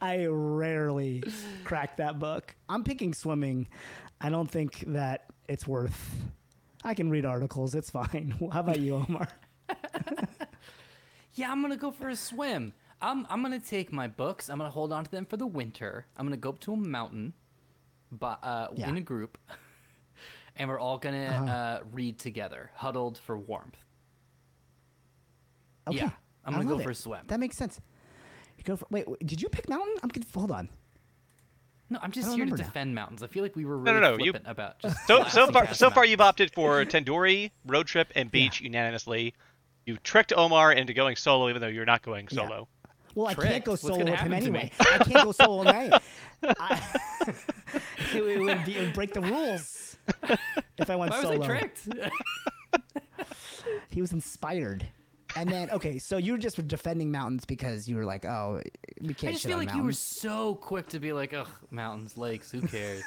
I 0.01 0.27
rarely 0.27 1.23
crack 1.65 1.97
that 1.99 2.19
book. 2.19 2.55
I'm 2.69 2.83
picking 2.85 3.15
swimming. 3.15 3.69
I 4.21 4.29
don't 4.29 4.51
think 4.51 4.85
that 4.89 5.27
it's 5.49 5.67
worth. 5.67 6.15
I 6.85 6.95
can 6.95 7.11
read 7.11 7.25
articles. 7.25 7.75
It's 7.77 7.91
fine. 7.91 8.35
How 8.53 8.61
about 8.61 8.81
you, 8.81 8.97
Omar? 8.97 9.29
Yeah, 11.35 11.51
I'm 11.51 11.63
gonna 11.63 11.77
go 11.77 11.91
for 11.91 12.09
a 12.09 12.17
swim. 12.17 12.73
I'm 13.01 13.27
I'm 13.31 13.43
gonna 13.43 13.59
take 13.61 13.93
my 13.93 14.07
books. 14.09 14.49
I'm 14.49 14.59
gonna 14.59 14.71
hold 14.71 14.93
on 14.93 15.05
to 15.05 15.11
them 15.11 15.25
for 15.27 15.37
the 15.37 15.47
winter. 15.47 16.07
I'm 16.17 16.27
gonna 16.27 16.37
go 16.37 16.51
up 16.51 16.61
to 16.61 16.73
a 16.73 16.77
mountain, 16.77 17.33
but 18.11 18.39
uh, 18.45 18.69
Yeah. 18.75 18.89
in 18.89 18.97
a 18.97 19.01
group, 19.01 19.39
and 20.57 20.69
we're 20.69 20.79
all 20.79 20.99
gonna 20.99 21.25
Uh-huh. 21.25 21.45
uh, 21.53 21.81
read 21.93 22.19
together, 22.19 22.71
huddled 22.75 23.19
for 23.19 23.37
warmth. 23.39 23.77
Okay. 25.89 25.99
Yeah, 25.99 26.11
I'm 26.45 26.53
gonna 26.53 26.65
go 26.65 26.75
love 26.75 26.85
for 26.85 26.91
a 26.91 26.95
swim. 26.95 27.23
That 27.27 27.41
makes 27.41 27.57
sense. 27.57 27.81
You 28.59 28.65
go 28.65 28.77
for 28.77 28.87
wait. 28.91 29.09
wait, 29.09 29.27
Did 29.27 29.43
you 29.43 29.49
pick 29.49 29.69
mountain? 29.69 29.95
I'm 30.03 30.11
conf- 30.11 30.33
hold 30.35 30.51
on. 30.53 30.69
No, 31.91 31.99
I'm 32.01 32.11
just 32.13 32.29
here 32.29 32.37
to 32.37 32.43
remember 32.45 32.57
now. 32.63 32.69
defend 32.69 32.95
mountains. 32.95 33.23
I 33.23 33.27
feel 33.27 33.43
like 33.43 33.55
we 33.57 33.65
were 33.67 33.77
No, 33.77 33.93
really 33.93 34.01
no, 34.01 34.17
no, 34.17 34.25
you- 34.25 34.31
flippant 34.33 34.51
about 34.51 34.79
just 34.79 35.07
So 35.07 35.25
so 35.25 35.51
far 35.51 35.75
so 35.75 35.91
far 35.91 36.05
you've 36.07 36.21
opted 36.21 36.53
for 36.55 36.85
Tandoori, 36.85 37.51
road 37.67 37.87
trip, 37.87 38.13
and 38.15 38.31
beach 38.31 38.61
unanimously. 38.61 39.35
You 39.87 39.97
tricked 39.99 40.33
Omar 40.37 40.73
into 40.73 40.93
going 40.95 41.17
solo 41.17 41.49
even 41.49 41.61
though 41.61 41.69
you're 41.69 41.85
not 41.85 42.03
going 42.03 42.29
Yeah. 42.31 42.43
solo. 42.47 42.69
Well, 43.15 43.27
I 43.27 43.35
can't 43.35 43.65
go 43.65 43.75
solo 43.77 44.05
with 44.05 44.19
him 44.21 44.33
anyway. 44.33 44.71
I 44.81 44.99
can't 44.99 45.25
go 45.25 45.33
solo 45.33 45.63
anyway. 45.65 45.99
I, 46.43 46.99
it, 48.15 48.23
would- 48.23 48.31
it 48.31 48.41
would 48.41 48.65
be, 48.65 48.77
it 48.77 48.81
would 48.81 48.95
break 48.95 49.13
the 49.13 49.21
rules 49.21 49.97
if 50.79 50.89
I 50.89 50.97
went 50.97 51.11
Why 51.11 51.19
was 51.19 51.23
solo. 51.23 51.43
I 51.43 51.47
tricked? 51.47 51.89
He 53.91 54.01
was 54.01 54.13
inspired. 54.13 54.87
And 55.37 55.49
then, 55.51 55.71
okay, 55.71 55.99
so 55.99 56.17
you 56.19 56.33
were 56.33 56.39
just 56.39 56.67
defending 56.67 57.11
mountains 57.11 57.45
because 57.45 57.89
you 57.89 57.97
were 57.97 58.05
like, 58.05 58.25
oh, 58.25 58.61
we 59.01 59.15
can't 59.15 59.31
I 59.31 59.33
just 59.33 59.43
shit 59.43 59.51
feel 59.51 59.59
on 59.61 59.67
like 59.67 59.75
you 59.75 59.83
were 59.83 59.93
so 59.93 60.55
quick 60.57 60.89
to 60.91 60.99
be 60.99 61.13
like, 61.13 61.33
ugh, 61.33 61.49
mountains, 61.71 62.19
lakes, 62.19 62.51
who 62.51 62.61
cares? 62.63 63.03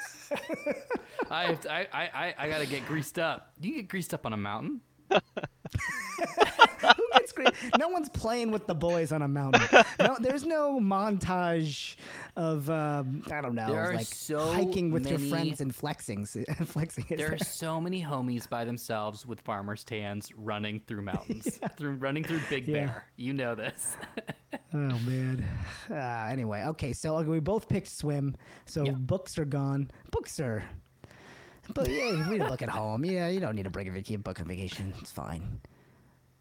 I, 1.30 1.44
have 1.46 1.60
to, 1.62 1.72
I, 1.72 1.86
I, 1.92 2.02
I, 2.14 2.34
I 2.38 2.48
gotta 2.48 2.66
get 2.66 2.86
greased 2.86 3.18
up. 3.18 3.52
Do 3.60 3.68
you 3.68 3.74
get 3.76 3.88
greased 3.88 4.12
up 4.14 4.26
on 4.26 4.32
a 4.32 4.36
mountain? 4.36 4.80
Who 5.10 7.08
gets 7.14 7.32
great? 7.32 7.48
No 7.78 7.88
one's 7.88 8.08
playing 8.08 8.50
with 8.50 8.66
the 8.66 8.74
boys 8.74 9.12
on 9.12 9.22
a 9.22 9.28
mountain. 9.28 9.62
No, 10.00 10.16
there's 10.20 10.44
no 10.44 10.78
montage 10.80 11.96
of, 12.36 12.68
um, 12.70 13.22
I 13.30 13.40
don't 13.40 13.54
know, 13.54 13.66
There 13.70 13.94
like 13.94 14.06
so 14.06 14.52
hiking 14.52 14.90
with 14.90 15.08
your 15.08 15.18
friends 15.18 15.60
and 15.60 15.74
flexing. 15.74 16.26
flexing 16.66 17.06
There 17.08 17.16
there. 17.18 17.32
are 17.34 17.38
so 17.38 17.80
many 17.80 18.02
homies 18.02 18.48
by 18.48 18.64
themselves 18.64 19.26
with 19.26 19.40
farmers' 19.40 19.84
tans 19.84 20.30
running 20.36 20.80
through 20.86 21.02
mountains, 21.02 21.58
through 21.76 21.94
running 21.94 22.24
through 22.24 22.40
Big 22.48 22.68
Yeah. 22.68 22.86
Bear. 22.86 23.04
You 23.16 23.32
know 23.32 23.54
this. 23.54 23.96
Oh 24.74 24.78
man. 24.78 25.44
Uh, 25.90 25.94
anyway, 26.30 26.62
okay, 26.68 26.92
so 26.92 27.20
we 27.22 27.40
both 27.40 27.68
picked 27.68 27.88
swim. 27.88 28.36
So 28.66 28.84
Yeah. 28.84 28.92
books 28.92 29.38
are 29.38 29.44
gone. 29.44 29.90
Books 30.10 30.38
are. 30.40 30.64
But 31.74 31.88
yeah, 31.90 32.10
you 32.10 32.24
read 32.24 32.40
a 32.40 32.48
book 32.48 32.62
at 32.62 32.68
home. 32.68 33.04
Yeah, 33.04 33.28
you 33.28 33.40
don't 33.40 33.54
need 33.56 33.64
to 33.64 33.70
bring 33.70 33.88
a 33.88 33.90
vacation 33.92 34.20
book 34.22 34.40
on 34.40 34.46
vacation. 34.46 34.92
It's 35.00 35.10
fine. 35.12 35.60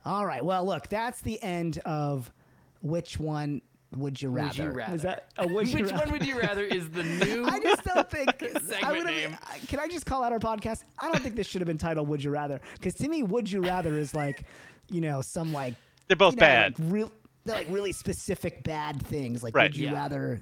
All 0.05 0.26
right. 0.26 0.43
Well, 0.43 0.65
look, 0.65 0.88
that's 0.88 1.21
the 1.21 1.41
end 1.41 1.80
of 1.86 2.32
which 2.82 3.19
one 3.19 3.61
would 3.95 4.21
you 4.21 4.30
rather? 4.32 4.63
Would 4.65 4.71
you 4.73 4.78
rather? 4.78 4.95
Is 4.95 5.01
that 5.01 5.30
a 5.38 5.47
would 5.47 5.67
you 5.67 5.82
Which 5.84 5.91
rather? 5.91 6.03
one 6.05 6.11
would 6.13 6.26
you 6.28 6.39
rather 6.39 6.63
is 6.63 6.89
the 6.89 7.03
new? 7.26 7.45
I 7.45 7.59
just 7.59 7.84
don't 7.84 8.09
think. 8.09 8.30
I 8.43 8.59
Segment 8.59 8.91
would've- 8.91 9.05
name. 9.05 9.38
Can 9.67 9.80
I 9.80 9.88
just 9.88 10.05
call 10.05 10.23
out 10.23 10.32
our 10.32 10.39
podcast? 10.39 10.84
I 10.99 11.11
don't 11.11 11.21
think 11.23 11.36
this 11.36 11.47
should 11.47 11.61
have 11.61 11.67
been 11.67 11.78
titled 11.78 12.07
"Would 12.07 12.23
You 12.23 12.30
Rather" 12.32 12.61
because 12.73 12.93
to 12.95 13.07
me, 13.09 13.23
"Would 13.23 13.51
You 13.51 13.61
Rather" 13.61 13.97
is 13.97 14.13
like, 14.13 14.43
you 14.89 15.01
know, 15.01 15.21
some 15.21 15.51
like 15.53 15.73
They're 16.07 16.15
both 16.17 16.34
you 16.36 16.41
know, 16.41 16.45
bad. 16.45 16.80
Like 16.80 16.91
real, 16.93 17.11
they're 17.45 17.55
like 17.57 17.67
really 17.69 17.91
specific 17.91 18.63
bad 18.63 19.01
things. 19.05 19.43
Like, 19.43 19.55
Right. 19.55 19.71
would 19.71 19.78
you 19.78 19.88
Yeah. 19.88 19.93
rather, 19.93 20.41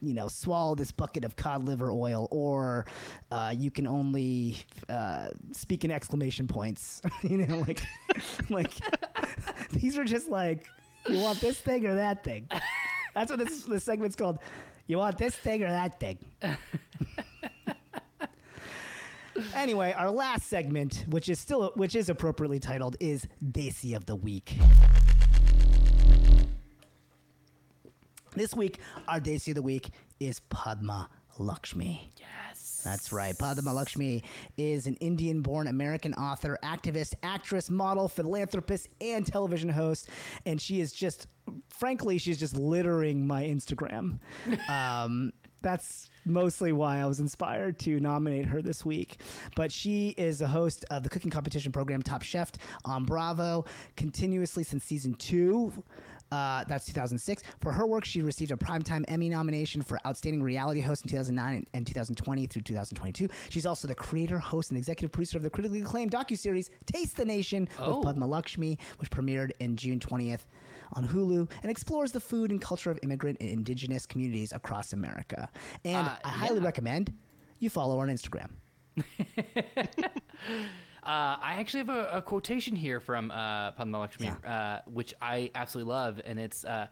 you 0.00 0.14
know, 0.14 0.28
swallow 0.28 0.74
this 0.74 0.92
bucket 0.92 1.24
of 1.24 1.36
cod 1.36 1.64
liver 1.64 1.90
oil, 1.90 2.28
or 2.30 2.86
uh, 3.30 3.54
you 3.56 3.70
can 3.70 3.86
only 3.86 4.58
uh, 4.88 5.28
speak 5.52 5.84
in 5.84 5.90
exclamation 5.90 6.46
points? 6.46 7.02
you 7.22 7.38
know, 7.38 7.58
like, 7.66 7.82
like 8.50 8.72
these 9.72 9.98
are 9.98 10.04
just 10.04 10.28
like, 10.28 10.66
you 11.08 11.18
want 11.18 11.40
this 11.40 11.58
thing 11.58 11.86
or 11.86 11.94
that 11.94 12.24
thing? 12.24 12.48
That's 13.14 13.30
what 13.30 13.38
this 13.38 13.62
this 13.64 13.84
segment's 13.84 14.16
called. 14.16 14.38
You 14.86 14.98
want 14.98 15.18
this 15.18 15.34
thing 15.34 15.62
or 15.62 15.68
that 15.68 15.98
thing? 15.98 16.18
Anyway, 19.54 19.92
our 19.92 20.10
last 20.10 20.48
segment, 20.48 21.04
which 21.08 21.28
is 21.28 21.38
still 21.38 21.72
which 21.74 21.94
is 21.94 22.08
appropriately 22.08 22.58
titled, 22.58 22.96
is 23.00 23.26
Desi 23.52 23.96
of 23.96 24.06
the 24.06 24.16
Week. 24.16 24.56
This 28.36 28.54
week, 28.54 28.80
our 29.08 29.18
Desi 29.18 29.48
of 29.48 29.54
the 29.54 29.62
Week 29.62 29.88
is 30.20 30.40
Padma 30.50 31.08
Lakshmi. 31.38 32.12
yes. 32.18 32.82
That's 32.84 33.10
right. 33.10 33.36
Padma 33.36 33.72
Lakshmi 33.72 34.24
is 34.58 34.86
an 34.86 34.94
Indian 34.96 35.40
born 35.40 35.68
American 35.68 36.12
author, 36.12 36.58
activist, 36.62 37.14
actress, 37.22 37.70
model, 37.70 38.08
philanthropist, 38.08 38.88
and 39.00 39.26
television 39.26 39.70
host. 39.70 40.10
And 40.44 40.60
she 40.60 40.82
is 40.82 40.92
just, 40.92 41.28
frankly, 41.70 42.18
she's 42.18 42.38
just 42.38 42.54
littering 42.54 43.26
my 43.26 43.42
Instagram. 43.42 44.18
um, 44.68 45.32
that's 45.62 46.10
mostly 46.26 46.72
why 46.72 47.00
I 47.00 47.06
was 47.06 47.20
inspired 47.20 47.78
to 47.80 47.98
nominate 48.00 48.44
her 48.44 48.60
this 48.60 48.84
week. 48.84 49.22
But 49.56 49.72
she 49.72 50.10
is 50.10 50.42
a 50.42 50.46
host 50.46 50.84
of 50.90 51.02
the 51.02 51.08
cooking 51.08 51.30
competition 51.30 51.72
program 51.72 52.02
Top 52.02 52.22
Chef 52.22 52.52
on 52.84 53.04
Bravo 53.04 53.64
continuously 53.96 54.62
since 54.62 54.84
season 54.84 55.14
two. 55.14 55.72
Uh, 56.32 56.64
that's 56.64 56.86
2006. 56.86 57.42
For 57.60 57.70
her 57.72 57.86
work, 57.86 58.04
she 58.04 58.20
received 58.22 58.50
a 58.50 58.56
Primetime 58.56 59.04
Emmy 59.08 59.28
nomination 59.28 59.80
for 59.82 60.00
Outstanding 60.06 60.42
Reality 60.42 60.80
Host 60.80 61.04
in 61.04 61.10
2009 61.10 61.66
and 61.72 61.86
2020 61.86 62.46
through 62.46 62.62
2022. 62.62 63.28
She's 63.48 63.64
also 63.66 63.86
the 63.86 63.94
creator, 63.94 64.38
host, 64.38 64.70
and 64.70 64.78
executive 64.78 65.12
producer 65.12 65.36
of 65.36 65.44
the 65.44 65.50
critically 65.50 65.82
acclaimed 65.82 66.10
docuseries 66.10 66.68
Taste 66.86 67.16
the 67.16 67.24
Nation 67.24 67.68
Oh. 67.78 67.96
with 67.98 68.06
Padma 68.06 68.26
Lakshmi, 68.26 68.78
which 68.98 69.10
premiered 69.10 69.52
in 69.60 69.76
June 69.76 70.00
20th 70.00 70.46
on 70.94 71.06
Hulu 71.06 71.48
and 71.62 71.70
explores 71.70 72.10
the 72.12 72.20
food 72.20 72.50
and 72.50 72.60
culture 72.60 72.90
of 72.90 72.98
immigrant 73.02 73.38
and 73.40 73.48
indigenous 73.48 74.04
communities 74.06 74.52
across 74.52 74.92
America. 74.92 75.48
And 75.84 76.06
Uh, 76.08 76.16
I 76.24 76.28
highly 76.28 76.58
yeah. 76.60 76.64
recommend 76.66 77.12
you 77.60 77.70
follow 77.70 77.96
her 77.98 78.02
on 78.02 78.08
Instagram. 78.08 78.50
Uh, 81.06 81.36
I 81.40 81.54
actually 81.60 81.78
have 81.78 81.88
a, 81.88 82.08
a 82.14 82.22
quotation 82.22 82.74
here 82.74 82.98
from 82.98 83.30
uh, 83.30 83.70
Padma 83.70 84.00
Lakshmi, 84.00 84.32
uh, 84.44 84.80
which 84.86 85.14
I 85.22 85.52
absolutely 85.54 85.92
love, 85.92 86.20
and 86.24 86.36
it's 86.36 86.64
uh, 86.64 86.88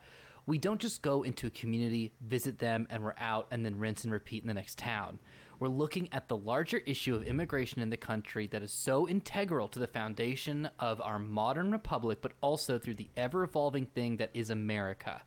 "We 0.46 0.56
don't 0.56 0.80
just 0.80 1.02
go 1.02 1.24
into 1.24 1.48
a 1.48 1.50
community, 1.50 2.12
visit 2.20 2.60
them, 2.60 2.86
and 2.90 3.02
we're 3.02 3.16
out, 3.18 3.48
and 3.50 3.66
then 3.66 3.76
rinse 3.76 4.04
and 4.04 4.12
repeat 4.12 4.44
in 4.44 4.46
the 4.46 4.54
next 4.54 4.78
town. 4.78 5.18
We're 5.58 5.66
looking 5.66 6.08
at 6.12 6.28
the 6.28 6.36
larger 6.36 6.78
issue 6.78 7.16
of 7.16 7.24
immigration 7.24 7.82
in 7.82 7.90
the 7.90 7.96
country 7.96 8.46
that 8.48 8.62
is 8.62 8.70
so 8.70 9.08
integral 9.08 9.66
to 9.68 9.80
the 9.80 9.88
foundation 9.88 10.70
of 10.78 11.00
our 11.00 11.18
modern 11.18 11.72
republic, 11.72 12.18
but 12.22 12.34
also 12.40 12.78
through 12.78 12.94
the 12.94 13.10
ever-evolving 13.16 13.86
thing 13.86 14.18
that 14.18 14.30
is 14.32 14.48
America." 14.48 15.22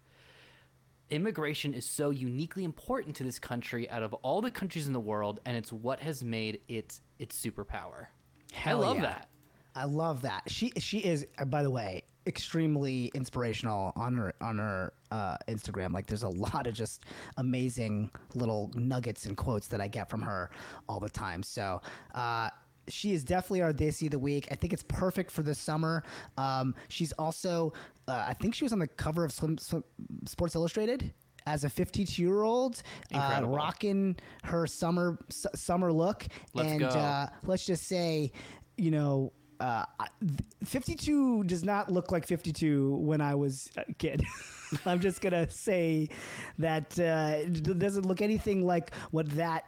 Immigration 1.09 1.73
is 1.73 1.85
so 1.85 2.09
uniquely 2.09 2.63
important 2.63 3.17
to 3.17 3.25
this 3.25 3.39
country 3.39 3.89
out 3.89 4.03
of 4.03 4.13
all 4.13 4.41
the 4.41 4.51
countries 4.51 4.87
in 4.87 4.93
the 4.93 4.99
world, 5.01 5.41
and 5.45 5.57
it's 5.57 5.73
what 5.73 5.99
has 5.99 6.23
made 6.23 6.61
it 6.69 7.01
its 7.19 7.35
superpower. 7.45 8.07
Hell 8.51 8.83
I 8.83 8.87
love 8.87 8.97
yeah. 8.97 9.01
that. 9.03 9.29
I 9.75 9.85
love 9.85 10.21
that. 10.23 10.43
She 10.47 10.71
she 10.77 10.99
is 10.99 11.27
uh, 11.37 11.45
by 11.45 11.63
the 11.63 11.71
way 11.71 12.03
extremely 12.25 13.09
inspirational 13.13 13.93
on 13.95 14.17
her 14.17 14.33
on 14.41 14.57
her 14.57 14.93
uh, 15.11 15.37
Instagram. 15.47 15.93
Like 15.93 16.07
there's 16.07 16.23
a 16.23 16.29
lot 16.53 16.67
of 16.67 16.73
just 16.73 17.03
amazing 17.37 18.11
little 18.33 18.71
nuggets 18.75 19.25
and 19.25 19.37
quotes 19.37 19.67
that 19.67 19.81
I 19.81 19.87
get 19.87 20.09
from 20.09 20.21
her 20.21 20.51
all 20.89 20.99
the 20.99 21.09
time. 21.09 21.43
So. 21.43 21.81
Uh, 22.13 22.49
she 22.89 23.11
is 23.11 23.25
definitely 23.25 23.61
our 23.61 23.73
Desi 23.73 24.05
of 24.05 24.11
the 24.11 24.19
week. 24.19 24.47
I 24.49 24.55
think 24.55 24.71
it's 24.71 24.83
perfect 24.83 25.29
for 25.29 25.41
the 25.41 25.53
summer. 25.53 26.03
Um, 26.37 26.73
she's 26.87 27.11
also, 27.11 27.73
uh, 28.07 28.23
I 28.25 28.33
think 28.33 28.55
she 28.55 28.63
was 28.63 28.71
on 28.71 28.79
the 28.79 28.87
cover 28.87 29.25
of 29.25 29.33
Swim, 29.33 29.57
Swim, 29.57 29.83
Sports 30.25 30.55
Illustrated 30.55 31.13
as 31.47 31.63
a 31.63 31.69
52 31.69 32.21
year 32.21 32.41
old, 32.43 32.83
uh, 33.19 33.39
rocking 33.55 34.15
her 34.43 34.67
summer 34.67 35.17
s- 35.29 35.45
summer 35.55 35.91
look. 35.93 36.25
Let's 36.53 36.71
and. 36.71 36.81
Uh, 36.99 37.27
let's 37.45 37.65
just 37.65 37.83
say, 37.87 38.31
you 38.77 38.91
know, 38.91 39.31
uh, 39.59 39.85
52 40.65 41.43
does 41.45 41.63
not 41.63 41.91
look 41.91 42.11
like 42.11 42.27
52 42.27 42.95
when 42.97 43.21
I 43.21 43.33
was 43.35 43.69
a 43.77 43.91
kid. 43.93 44.23
I'm 44.85 44.99
just 44.99 45.21
gonna 45.21 45.49
say 45.49 46.09
that 46.59 46.99
uh, 46.99 47.37
it 47.39 47.79
doesn't 47.79 48.05
look 48.05 48.21
anything 48.21 48.65
like 48.65 48.93
what 49.11 49.29
that 49.31 49.63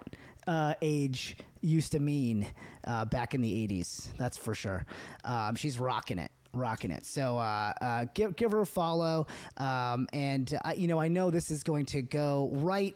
uh, 0.47 0.73
age 0.81 1.37
used 1.61 1.91
to 1.93 1.99
mean 1.99 2.45
uh, 2.85 3.05
back 3.05 3.33
in 3.33 3.41
the 3.41 3.67
80s. 3.67 4.07
That's 4.17 4.37
for 4.37 4.53
sure. 4.53 4.85
Um, 5.23 5.55
she's 5.55 5.79
rocking 5.79 6.19
it. 6.19 6.31
Rocking 6.53 6.91
it. 6.91 7.05
So 7.05 7.37
uh, 7.37 7.73
uh, 7.81 8.05
give 8.13 8.35
give 8.35 8.51
her 8.51 8.61
a 8.61 8.65
follow, 8.65 9.27
um, 9.57 10.07
and 10.13 10.57
uh, 10.65 10.73
you 10.75 10.87
know 10.87 10.99
I 10.99 11.07
know 11.07 11.29
this 11.29 11.51
is 11.51 11.63
going 11.63 11.85
to 11.87 12.01
go 12.01 12.49
right 12.53 12.95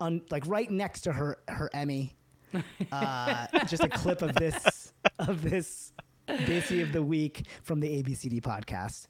on 0.00 0.22
like 0.30 0.44
right 0.46 0.70
next 0.70 1.02
to 1.02 1.12
her 1.12 1.38
her 1.48 1.70
Emmy. 1.72 2.16
Uh, 2.90 3.46
just 3.68 3.84
a 3.84 3.88
clip 3.88 4.22
of 4.22 4.34
this 4.34 4.92
of 5.20 5.40
this 5.40 5.92
Busy 6.46 6.80
of 6.80 6.92
the 6.92 7.02
week 7.02 7.46
from 7.62 7.80
the 7.80 8.02
ABCD 8.02 8.40
podcast. 8.40 9.06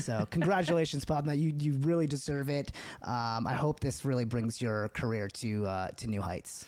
So 0.00 0.26
congratulations, 0.30 1.04
Padma. 1.04 1.34
You 1.34 1.52
you 1.58 1.74
really 1.78 2.06
deserve 2.06 2.48
it. 2.48 2.72
Um, 3.02 3.46
I 3.46 3.54
hope 3.54 3.80
this 3.80 4.04
really 4.04 4.24
brings 4.24 4.60
your 4.60 4.88
career 4.88 5.28
to 5.28 5.66
uh, 5.66 5.88
to 5.96 6.06
new 6.08 6.20
heights. 6.20 6.66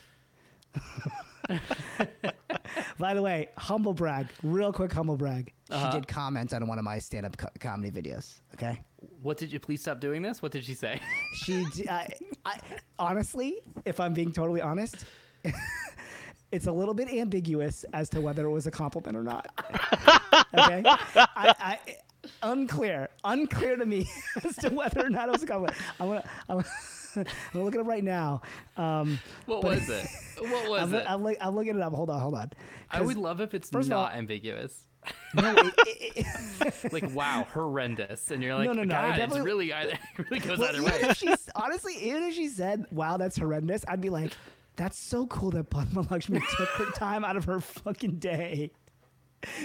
By 2.99 3.15
the 3.15 3.23
way, 3.23 3.49
humble 3.57 3.95
brag, 3.95 4.29
real 4.43 4.73
quick 4.73 4.93
humble 4.93 5.17
brag. 5.17 5.53
Uh-huh. 5.71 5.91
She 5.91 5.99
did 5.99 6.09
comment 6.09 6.53
on 6.53 6.67
one 6.67 6.79
of 6.79 6.85
my 6.85 6.99
stand 6.99 7.27
up 7.27 7.37
co- 7.37 7.49
comedy 7.61 7.91
videos. 7.91 8.41
Okay. 8.55 8.81
What 9.23 9.37
did 9.37 9.53
you 9.53 9.61
please 9.61 9.81
stop 9.81 10.01
doing 10.01 10.23
this? 10.23 10.43
What 10.43 10.53
did 10.53 10.65
she 10.65 10.75
say? 10.75 11.01
She, 11.35 11.65
I, 11.89 12.09
I, 12.45 12.59
honestly, 12.99 13.61
if 13.85 14.01
I'm 14.01 14.15
being 14.15 14.33
totally 14.33 14.63
honest, 14.63 15.05
it's 16.53 16.67
a 16.67 16.73
little 16.73 16.95
bit 16.95 17.13
ambiguous 17.13 17.85
as 17.93 18.09
to 18.11 18.21
whether 18.21 18.47
it 18.47 18.51
was 18.51 18.67
a 18.67 18.71
compliment 18.71 19.17
or 19.17 19.23
not. 19.23 19.47
okay, 20.59 20.83
I, 20.85 21.55
I, 21.61 21.79
unclear, 22.43 23.09
unclear 23.25 23.77
to 23.77 23.87
me 23.87 24.09
as 24.45 24.57
to 24.57 24.71
whether 24.71 25.05
or 25.05 25.11
not 25.11 25.29
it 25.29 25.33
was 25.33 25.43
a 25.43 25.47
compliment. 25.47 25.79
I'm 26.01 26.09
gonna, 26.09 26.25
I'm, 26.49 26.65
I'm 27.17 27.25
gonna 27.53 27.64
look 27.64 27.75
at 27.75 27.81
it 27.81 27.85
right 27.87 28.05
now. 28.05 28.43
Um, 28.77 29.19
What 29.47 29.62
but- 29.62 29.71
was 29.77 29.89
it? 29.89 30.07
What 30.39 30.69
was 30.69 30.83
I'm, 30.83 30.95
it? 30.95 31.07
I'm, 31.09 31.23
look- 31.23 31.39
I'm 31.41 31.55
looking 31.57 31.77
it 31.77 31.83
up. 31.83 31.95
Hold 31.95 32.11
on, 32.11 32.21
hold 32.21 32.35
on. 32.35 32.51
I 32.91 33.01
would 33.01 33.17
love 33.17 33.41
if 33.41 33.55
it's 33.55 33.71
first 33.71 33.89
of 33.89 33.95
all- 33.97 34.03
not 34.05 34.14
ambiguous. 34.17 34.85
no, 35.35 35.55
it- 35.57 35.75
it- 35.87 36.27
it- 36.85 36.93
Like, 36.93 37.14
wow, 37.14 37.47
horrendous. 37.55 38.31
And 38.31 38.43
you're 38.43 38.55
like, 38.55 38.67
No, 38.67 38.73
no, 38.75 38.83
no, 38.85 39.01
it 39.05 39.09
it's 39.11 39.19
definitely- 39.19 39.41
really, 39.43 39.71
it 39.71 39.99
really 40.19 40.41
goes 40.41 40.59
Well, 40.59 40.69
either 40.69 40.79
even 40.83 40.93
way. 40.93 41.09
if 41.09 41.17
she's 41.17 41.49
honestly, 41.55 41.95
even 42.03 42.25
if 42.25 42.35
she 42.35 42.49
said, 42.49 42.85
"Wow, 42.91 43.17
that's 43.17 43.37
horrendous," 43.39 43.85
I'd 43.89 44.01
be 44.01 44.11
like, 44.11 44.33
"That's 44.77 44.99
so 44.99 45.27
cool 45.29 45.51
that 45.53 45.71
Padma 45.71 46.07
Lakshmi 46.11 46.41
took 46.59 46.69
her 46.71 46.91
time 46.93 47.25
out 47.25 47.37
of 47.37 47.45
her 47.47 47.61
fucking 47.61 48.19
day 48.19 48.73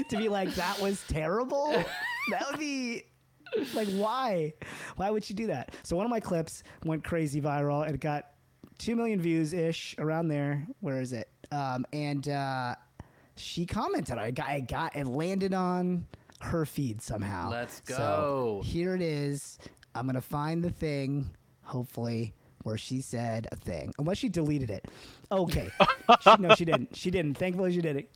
to 0.09 0.17
be 0.17 0.29
like 0.29 0.53
that 0.55 0.79
was 0.79 1.03
terrible." 1.07 1.71
that 2.29 2.45
would 2.51 2.59
be 2.59 3.03
like, 3.73 3.87
why? 3.89 4.53
Why 4.95 5.09
would 5.09 5.23
she 5.23 5.33
do 5.33 5.47
that? 5.47 5.73
So 5.83 5.95
one 5.95 6.05
of 6.05 6.09
my 6.09 6.19
clips 6.19 6.63
went 6.85 7.03
crazy 7.03 7.41
viral 7.41 7.85
and 7.85 7.93
it 7.95 8.01
got 8.01 8.31
two 8.77 8.95
million 8.95 9.19
views 9.21 9.53
ish 9.53 9.95
around 9.99 10.27
there. 10.27 10.65
Where 10.79 11.01
is 11.01 11.13
it? 11.13 11.29
Um, 11.51 11.85
and 11.93 12.27
uh, 12.29 12.75
she 13.35 13.65
commented. 13.65 14.17
I 14.17 14.31
got, 14.31 14.47
I 14.47 14.59
got, 14.61 14.95
it 14.95 15.05
landed 15.07 15.53
on 15.53 16.05
her 16.41 16.65
feed 16.65 17.01
somehow. 17.01 17.49
Let's 17.49 17.81
So 17.85 17.95
go. 17.97 18.61
here 18.63 18.95
it 18.95 19.01
is. 19.01 19.59
I'm 19.93 20.05
gonna 20.05 20.21
find 20.21 20.63
the 20.63 20.69
thing, 20.69 21.29
hopefully, 21.63 22.33
where 22.63 22.77
she 22.77 23.01
said 23.01 23.47
a 23.51 23.55
thing. 23.55 23.93
Unless 23.99 24.17
she 24.19 24.29
deleted 24.29 24.69
it. 24.69 24.85
Okay. 25.31 25.69
she, 26.21 26.35
no, 26.39 26.55
she 26.55 26.65
didn't. 26.65 26.95
She 26.95 27.11
didn't. 27.11 27.35
Thankfully, 27.35 27.73
she 27.73 27.81
didn't. 27.81 28.07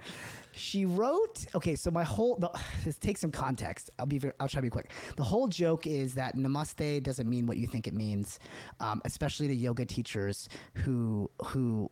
she 0.57 0.85
wrote. 0.85 1.45
Okay, 1.55 1.75
so 1.75 1.91
my 1.91 2.03
whole. 2.03 2.35
The, 2.37 2.49
this 2.85 2.97
takes 2.97 3.21
some 3.21 3.31
context. 3.31 3.89
I'll 3.99 4.05
be. 4.05 4.19
Very, 4.19 4.33
I'll 4.39 4.47
try 4.47 4.59
to 4.59 4.63
be 4.63 4.69
quick. 4.69 4.91
The 5.15 5.23
whole 5.23 5.47
joke 5.47 5.87
is 5.87 6.13
that 6.15 6.35
namaste 6.35 7.03
doesn't 7.03 7.29
mean 7.29 7.45
what 7.45 7.57
you 7.57 7.67
think 7.67 7.87
it 7.87 7.93
means, 7.93 8.39
um, 8.79 9.01
especially 9.05 9.47
to 9.47 9.55
yoga 9.55 9.85
teachers 9.85 10.49
who 10.73 11.29
who. 11.45 11.89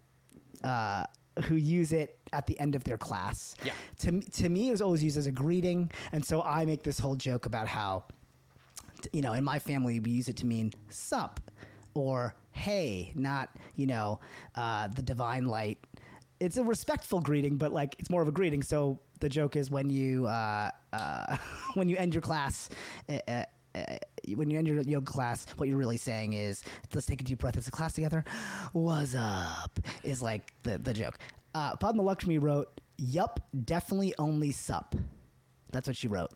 Uh, 0.63 1.03
who 1.43 1.55
use 1.55 1.91
it 1.91 2.17
at 2.31 2.47
the 2.47 2.57
end 2.61 2.75
of 2.75 2.85
their 2.85 2.97
class. 2.97 3.55
Yeah. 3.61 3.73
To, 3.99 4.21
to 4.21 4.47
me, 4.47 4.69
it 4.69 4.71
was 4.71 4.81
always 4.81 5.03
used 5.03 5.17
as 5.17 5.27
a 5.27 5.31
greeting. 5.31 5.91
And 6.13 6.23
so 6.23 6.41
I 6.41 6.63
make 6.63 6.81
this 6.81 6.97
whole 6.97 7.17
joke 7.17 7.45
about 7.45 7.67
how 7.67 8.05
you 9.11 9.21
know, 9.21 9.33
in 9.33 9.43
my 9.43 9.59
family, 9.59 9.99
we 9.99 10.11
use 10.11 10.27
it 10.27 10.37
to 10.37 10.45
mean 10.45 10.71
sup 10.89 11.39
or 11.93 12.35
hey, 12.51 13.11
not, 13.15 13.49
you 13.75 13.85
know, 13.85 14.19
uh, 14.55 14.87
the 14.87 15.01
divine 15.01 15.45
light. 15.45 15.77
It's 16.39 16.57
a 16.57 16.63
respectful 16.63 17.21
greeting, 17.21 17.57
but 17.57 17.71
like 17.71 17.95
it's 17.99 18.09
more 18.09 18.21
of 18.21 18.27
a 18.27 18.31
greeting. 18.31 18.61
So 18.63 18.99
the 19.19 19.29
joke 19.29 19.55
is 19.55 19.71
when 19.71 19.89
you 19.89 20.27
uh, 20.27 20.69
uh, 20.93 21.37
when 21.75 21.89
you 21.89 21.97
end 21.97 22.13
your 22.13 22.21
class. 22.21 22.69
Uh, 23.09 23.19
uh, 23.27 23.43
uh, 23.75 23.97
when 24.35 24.49
you 24.49 24.57
end 24.57 24.67
your 24.67 24.81
yoga 24.83 25.05
class, 25.05 25.45
what 25.57 25.67
you're 25.67 25.77
really 25.77 25.97
saying 25.97 26.31
is, 26.31 26.63
let's 26.93 27.05
take 27.05 27.19
a 27.19 27.23
deep 27.25 27.39
breath 27.39 27.57
as 27.57 27.67
a 27.67 27.71
class 27.71 27.91
together. 27.91 28.23
What's 28.71 29.13
up? 29.15 29.77
Is 30.01 30.21
like 30.21 30.53
the, 30.63 30.77
the 30.77 30.93
joke. 30.93 31.17
Uh, 31.53 31.75
Padma 31.75 32.01
Lakshmi 32.01 32.37
wrote, 32.37 32.69
Yup, 32.97 33.41
definitely 33.65 34.13
only 34.17 34.51
sup. 34.51 34.95
That's 35.73 35.87
what 35.87 35.97
she 35.97 36.07
wrote. 36.07 36.31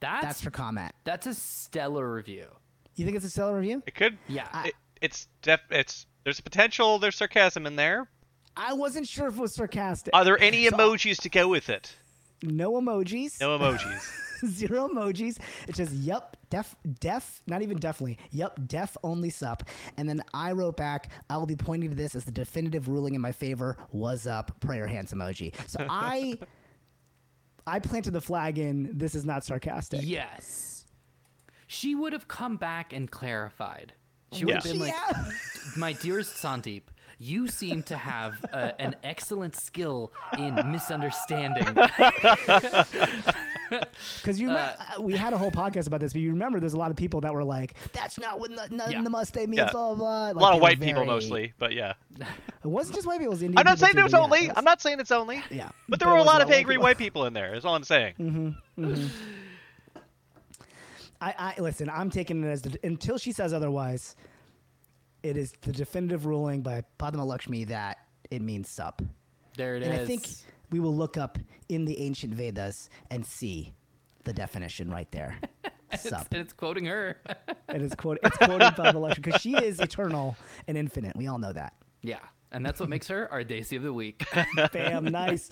That's 0.00 0.22
That's 0.24 0.40
her 0.42 0.50
comment. 0.50 0.92
that's 1.04 1.26
a 1.28 1.34
stellar 1.34 2.12
review. 2.12 2.46
You 2.96 3.04
think 3.04 3.16
it's 3.16 3.26
a 3.26 3.30
stellar 3.30 3.56
review? 3.56 3.82
It 3.86 3.94
could. 3.94 4.18
Yeah. 4.26 4.48
It, 4.64 4.74
it's 5.00 5.28
def. 5.42 5.60
It's 5.70 6.06
there's 6.24 6.40
potential. 6.40 6.98
There's 6.98 7.16
sarcasm 7.16 7.66
in 7.66 7.76
there. 7.76 8.08
I 8.62 8.74
wasn't 8.74 9.08
sure 9.08 9.28
if 9.28 9.36
it 9.38 9.40
was 9.40 9.54
sarcastic. 9.54 10.14
Are 10.14 10.24
there 10.24 10.38
any 10.40 10.66
So- 10.68 10.76
emojis 10.76 11.16
to 11.22 11.28
go 11.30 11.48
with 11.48 11.68
it? 11.70 11.96
no 12.42 12.72
emojis. 12.72 13.40
No 13.40 13.58
emojis. 13.58 14.16
Zero 14.46 14.88
emojis. 14.88 15.38
It 15.68 15.76
says 15.76 15.92
"Yep, 15.92 16.36
def, 16.48 16.74
def, 17.00 17.42
not 17.46 17.60
even 17.62 17.76
definitely. 17.78 18.18
Yep, 18.30 18.60
def 18.66 18.96
only 19.04 19.28
sup. 19.28 19.64
And 19.98 20.08
then 20.08 20.22
I 20.32 20.52
wrote 20.52 20.76
back, 20.78 21.10
I 21.28 21.36
will 21.36 21.44
be 21.46 21.56
pointing 21.56 21.90
to 21.90 21.96
this 21.96 22.14
as 22.14 22.24
the 22.24 22.30
definitive 22.32 22.88
ruling 22.88 23.14
in 23.14 23.20
my 23.20 23.32
favor. 23.32 23.76
Was 23.92 24.26
up, 24.26 24.58
prayer 24.60 24.86
hands 24.86 25.12
emoji. 25.12 25.52
So 25.68 25.86
I, 25.90 26.38
I 27.66 27.78
planted 27.80 28.12
the 28.12 28.22
flag 28.22 28.58
in. 28.58 28.90
This 28.96 29.14
is 29.14 29.24
not 29.26 29.44
sarcastic. 29.44 30.00
Yes. 30.02 30.86
She 31.66 31.94
would 31.94 32.12
have 32.14 32.26
come 32.26 32.56
back 32.56 32.92
and 32.94 33.10
clarified. 33.10 33.92
She 34.32 34.44
would 34.46 34.54
have 34.56 34.64
Yeah. 34.66 34.72
been 34.72 34.80
like, 34.80 34.94
Yeah. 34.94 35.24
my 35.76 35.92
dearest 35.92 36.34
Sandeep, 36.42 36.84
you 37.22 37.46
seem 37.48 37.82
to 37.84 37.96
have 37.96 38.42
uh, 38.52 38.72
an 38.78 38.96
excellent 39.04 39.54
skill 39.54 40.10
in 40.38 40.54
misunderstanding. 40.72 41.66
Because 44.20 44.40
you, 44.40 44.48
remember, 44.48 44.74
uh, 44.98 45.00
we 45.00 45.16
had 45.16 45.32
a 45.32 45.38
whole 45.38 45.52
podcast 45.52 45.86
about 45.86 46.00
this, 46.00 46.12
but 46.12 46.20
you 46.20 46.30
remember 46.30 46.58
there's 46.58 46.72
a 46.72 46.76
lot 46.76 46.90
of 46.90 46.96
people 46.96 47.20
that 47.20 47.32
were 47.32 47.44
like, 47.44 47.74
"That's 47.92 48.18
not 48.18 48.40
what 48.40 48.50
the, 48.50 48.66
Yeah. 48.90 49.00
namaste 49.00 49.36
means." 49.36 49.58
Yeah. 49.58 49.70
Blah 49.70 49.94
blah. 49.94 50.32
blah. 50.32 50.40
A 50.40 50.42
lot 50.42 50.52
of 50.54 50.56
were 50.58 50.62
white 50.62 50.80
people 50.80 51.04
mostly, 51.04 51.52
but 51.56 51.72
yeah. 51.72 51.92
It 52.18 52.66
wasn't 52.66 52.96
just 52.96 53.06
white 53.06 53.18
people. 53.20 53.32
It 53.32 53.36
was 53.36 53.42
Indian 53.44 53.58
I'm 53.58 53.64
not 53.64 53.78
saying 53.78 53.92
too, 53.92 54.00
it 54.00 54.02
was 54.02 54.10
but 54.12 54.18
yeah, 54.18 54.24
only. 54.24 54.38
it 54.40 54.48
was- 54.48 54.56
I'm 54.56 54.64
not 54.64 54.82
saying 54.82 54.98
it's 54.98 55.12
only. 55.12 55.40
Yeah, 55.50 55.68
But 55.88 56.00
there 56.00 56.08
were 56.08 56.16
a 56.16 56.22
lot 56.24 56.40
of 56.42 56.48
white 56.48 56.56
angry 56.56 56.74
people. 56.74 56.82
white 56.82 56.98
people 56.98 57.26
in 57.26 57.32
there. 57.32 57.54
Is 57.54 57.64
all 57.64 57.76
I'm 57.76 57.84
saying. 57.84 58.14
Mm-hmm. 58.18 58.84
Mm-hmm. 58.84 59.06
I, 61.20 61.54
I 61.56 61.60
listen. 61.60 61.88
I'm 61.88 62.10
taking 62.10 62.42
it 62.42 62.48
as 62.48 62.62
the, 62.62 62.76
until 62.82 63.18
she 63.18 63.30
says 63.30 63.52
otherwise. 63.52 64.16
It 65.22 65.36
is 65.36 65.52
the 65.62 65.72
definitive 65.72 66.26
ruling 66.26 66.62
by 66.62 66.82
Padma 66.98 67.24
Lakshmi 67.24 67.64
that 67.64 67.98
it 68.30 68.40
means 68.42 68.68
sup, 68.68 69.02
There 69.56 69.76
it 69.76 69.82
is. 69.82 69.88
and 69.88 70.00
I 70.00 70.04
think 70.06 70.26
we 70.70 70.80
will 70.80 70.94
look 70.96 71.16
up 71.16 71.38
in 71.68 71.84
the 71.84 71.98
ancient 72.00 72.32
Vedas 72.34 72.88
and 73.10 73.24
see 73.26 73.72
the 74.24 74.32
definition 74.32 74.90
right 74.90 75.10
there. 75.10 75.38
sup. 75.98 76.28
and 76.30 76.40
it's 76.40 76.52
quoting 76.52 76.86
her. 76.86 77.18
It 77.68 77.82
is 77.82 77.94
quoted. 77.94 78.20
It's 78.24 78.36
quoted 78.38 78.72
Padma 78.76 78.98
Lakshmi 79.00 79.22
because 79.22 79.40
she 79.40 79.54
is 79.56 79.80
eternal 79.80 80.36
and 80.68 80.78
infinite. 80.78 81.16
We 81.16 81.26
all 81.26 81.38
know 81.38 81.52
that. 81.52 81.74
yeah. 82.02 82.18
And 82.52 82.64
that's 82.66 82.80
what 82.80 82.88
makes 82.88 83.06
her 83.08 83.30
our 83.30 83.44
Desi 83.44 83.76
of 83.76 83.82
the 83.82 83.92
Week. 83.92 84.24
Bam, 84.72 85.04
nice. 85.04 85.48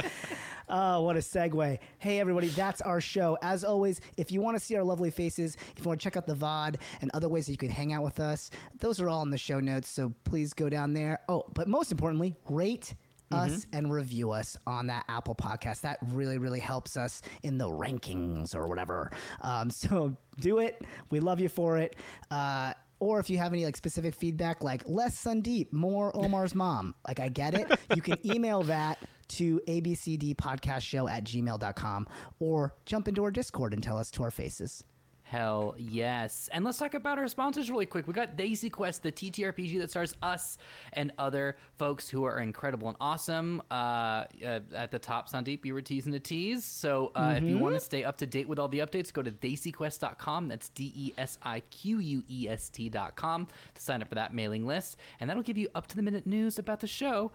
Oh, 0.68 1.02
what 1.02 1.16
a 1.16 1.20
segue. 1.20 1.78
Hey, 1.98 2.20
everybody, 2.20 2.48
that's 2.48 2.80
our 2.80 3.00
show. 3.00 3.38
As 3.40 3.64
always, 3.64 4.00
if 4.16 4.32
you 4.32 4.40
want 4.40 4.58
to 4.58 4.64
see 4.64 4.76
our 4.76 4.84
lovely 4.84 5.10
faces, 5.10 5.56
if 5.76 5.84
you 5.84 5.88
want 5.88 6.00
to 6.00 6.04
check 6.04 6.16
out 6.16 6.26
the 6.26 6.34
VOD 6.34 6.76
and 7.00 7.10
other 7.14 7.28
ways 7.28 7.46
that 7.46 7.52
you 7.52 7.58
can 7.58 7.70
hang 7.70 7.92
out 7.92 8.02
with 8.02 8.20
us, 8.20 8.50
those 8.80 9.00
are 9.00 9.08
all 9.08 9.22
in 9.22 9.30
the 9.30 9.38
show 9.38 9.60
notes. 9.60 9.88
So 9.88 10.12
please 10.24 10.52
go 10.52 10.68
down 10.68 10.92
there. 10.92 11.20
Oh, 11.28 11.44
but 11.54 11.68
most 11.68 11.92
importantly, 11.92 12.34
rate 12.48 12.94
us 13.30 13.66
and 13.72 13.92
review 13.92 14.30
us 14.30 14.56
on 14.66 14.86
that 14.86 15.04
Apple 15.08 15.34
podcast. 15.34 15.82
That 15.82 15.98
really, 16.12 16.38
really 16.38 16.60
helps 16.60 16.96
us 16.96 17.22
in 17.42 17.58
the 17.58 17.68
rankings 17.68 18.54
or 18.54 18.66
whatever. 18.68 19.10
Um, 19.40 19.70
so 19.70 20.16
do 20.40 20.58
it. 20.58 20.82
We 21.10 21.20
love 21.20 21.40
you 21.40 21.48
for 21.48 21.78
it. 21.78 21.96
Uh, 22.30 22.72
or 23.00 23.20
if 23.20 23.30
you 23.30 23.38
have 23.38 23.52
any 23.52 23.64
like 23.64 23.76
specific 23.76 24.14
feedback, 24.14 24.62
like 24.62 24.82
less 24.86 25.22
Sandeep, 25.22 25.72
more 25.72 26.16
Omar's 26.16 26.54
mom, 26.54 26.94
like 27.06 27.20
I 27.20 27.28
get 27.28 27.54
it, 27.54 27.70
you 27.94 28.02
can 28.02 28.18
email 28.26 28.62
that 28.64 28.98
to 29.28 29.60
abcdpodcastshow 29.68 31.10
at 31.10 31.24
gmail.com 31.24 32.08
or 32.38 32.74
jump 32.86 33.08
into 33.08 33.24
our 33.24 33.30
Discord 33.30 33.74
and 33.74 33.82
tell 33.82 33.98
us 33.98 34.10
to 34.12 34.22
our 34.22 34.30
faces. 34.30 34.84
Hell 35.30 35.74
yes. 35.76 36.48
And 36.52 36.64
let's 36.64 36.78
talk 36.78 36.94
about 36.94 37.18
our 37.18 37.28
sponsors 37.28 37.70
really 37.70 37.84
quick. 37.84 38.06
We 38.06 38.14
got 38.14 38.38
Desi 38.38 38.72
Quest, 38.72 39.02
the 39.02 39.12
TTRPG 39.12 39.78
that 39.80 39.90
stars 39.90 40.14
us 40.22 40.56
and 40.94 41.12
other 41.18 41.58
folks 41.76 42.08
who 42.08 42.24
are 42.24 42.40
incredible 42.40 42.88
and 42.88 42.96
awesome. 42.98 43.60
Uh, 43.70 44.24
uh, 44.42 44.60
at 44.74 44.90
the 44.90 44.98
top, 44.98 45.30
Sandeep, 45.30 45.66
you 45.66 45.74
were 45.74 45.82
teasing 45.82 46.12
the 46.12 46.18
tease. 46.18 46.64
So 46.64 47.12
uh, 47.14 47.34
if 47.36 47.42
you 47.44 47.58
want 47.58 47.74
to 47.74 47.80
stay 47.80 48.04
up 48.04 48.16
to 48.18 48.26
date 48.26 48.48
with 48.48 48.58
all 48.58 48.68
the 48.68 48.78
updates, 48.78 49.12
go 49.12 49.20
to 49.22 49.30
desiquest.com. 49.30 50.48
That's 50.48 50.70
D 50.70 50.94
E 50.96 51.12
S 51.18 51.36
I 51.42 51.60
Q 51.60 51.98
U 51.98 52.22
E 52.30 52.48
S 52.48 52.70
T.com 52.70 53.48
to 53.74 53.82
sign 53.82 54.00
up 54.00 54.08
for 54.08 54.14
that 54.14 54.32
mailing 54.32 54.66
list. 54.66 54.96
And 55.20 55.28
that'll 55.28 55.42
give 55.42 55.58
you 55.58 55.68
up 55.74 55.88
to 55.88 55.96
the 55.96 56.02
minute 56.02 56.26
news 56.26 56.58
about 56.58 56.80
the 56.80 56.86
show. 56.86 57.32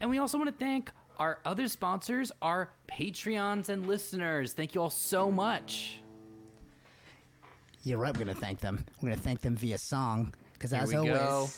And 0.00 0.10
we 0.10 0.18
also 0.18 0.36
want 0.36 0.50
to 0.50 0.64
thank 0.64 0.90
our 1.20 1.38
other 1.44 1.68
sponsors, 1.68 2.32
our 2.42 2.72
Patreons 2.90 3.68
and 3.68 3.86
listeners. 3.86 4.52
Thank 4.52 4.74
you 4.74 4.82
all 4.82 4.90
so 4.90 5.30
much. 5.30 6.00
You're 7.86 7.98
right. 7.98 8.12
We're 8.12 8.24
going 8.24 8.34
to 8.34 8.40
thank 8.40 8.58
them. 8.58 8.84
We're 9.00 9.10
going 9.10 9.18
to 9.18 9.22
thank 9.22 9.42
them 9.42 9.54
via 9.54 9.78
song 9.78 10.34
because 10.54 10.72
as 10.72 10.88
we 10.88 10.96
always. 10.96 11.12
go. 11.12 11.48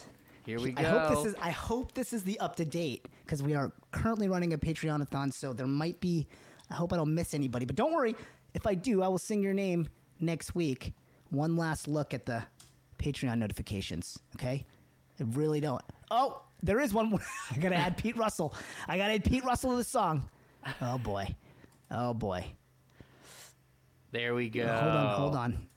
Here 0.44 0.60
we 0.60 0.72
go. 0.72 0.82
I 0.82 0.84
hope 0.84 1.08
this 1.16 1.24
is 1.24 1.34
I 1.40 1.50
hope 1.50 1.94
this 1.94 2.12
is 2.12 2.22
the 2.22 2.38
up 2.38 2.54
to 2.56 2.66
date 2.66 3.08
because 3.24 3.42
we 3.42 3.54
are 3.54 3.72
currently 3.92 4.28
running 4.28 4.52
a 4.52 4.58
Patreon-a-thon, 4.58 5.32
so 5.32 5.54
there 5.54 5.66
might 5.66 5.98
be. 6.00 6.26
I 6.70 6.74
hope 6.74 6.92
I 6.92 6.96
don't 6.96 7.14
miss 7.14 7.32
anybody, 7.32 7.64
but 7.64 7.76
don't 7.76 7.94
worry. 7.94 8.14
If 8.52 8.66
I 8.66 8.74
do, 8.74 9.02
I 9.02 9.08
will 9.08 9.16
sing 9.16 9.42
your 9.42 9.54
name 9.54 9.88
next 10.20 10.54
week. 10.54 10.92
One 11.30 11.56
last 11.56 11.88
look 11.88 12.12
at 12.12 12.26
the 12.26 12.42
Patreon 12.98 13.38
notifications. 13.38 14.18
Okay, 14.36 14.66
I 15.18 15.24
really 15.28 15.60
don't. 15.60 15.82
Oh, 16.10 16.42
there 16.62 16.78
is 16.78 16.92
one. 16.92 17.08
more. 17.08 17.20
I 17.50 17.56
gotta 17.56 17.76
add 17.76 17.96
Pete 17.96 18.18
Russell. 18.18 18.54
I 18.86 18.98
gotta 18.98 19.14
add 19.14 19.24
Pete 19.24 19.44
Russell 19.44 19.70
to 19.70 19.76
the 19.78 19.84
song. 19.84 20.28
Oh 20.82 20.98
boy. 20.98 21.34
Oh 21.90 22.12
boy. 22.12 22.44
There 24.12 24.34
we 24.34 24.50
go. 24.50 24.66
Hold 24.66 24.94
on. 24.94 25.14
Hold 25.14 25.34
on. 25.34 25.68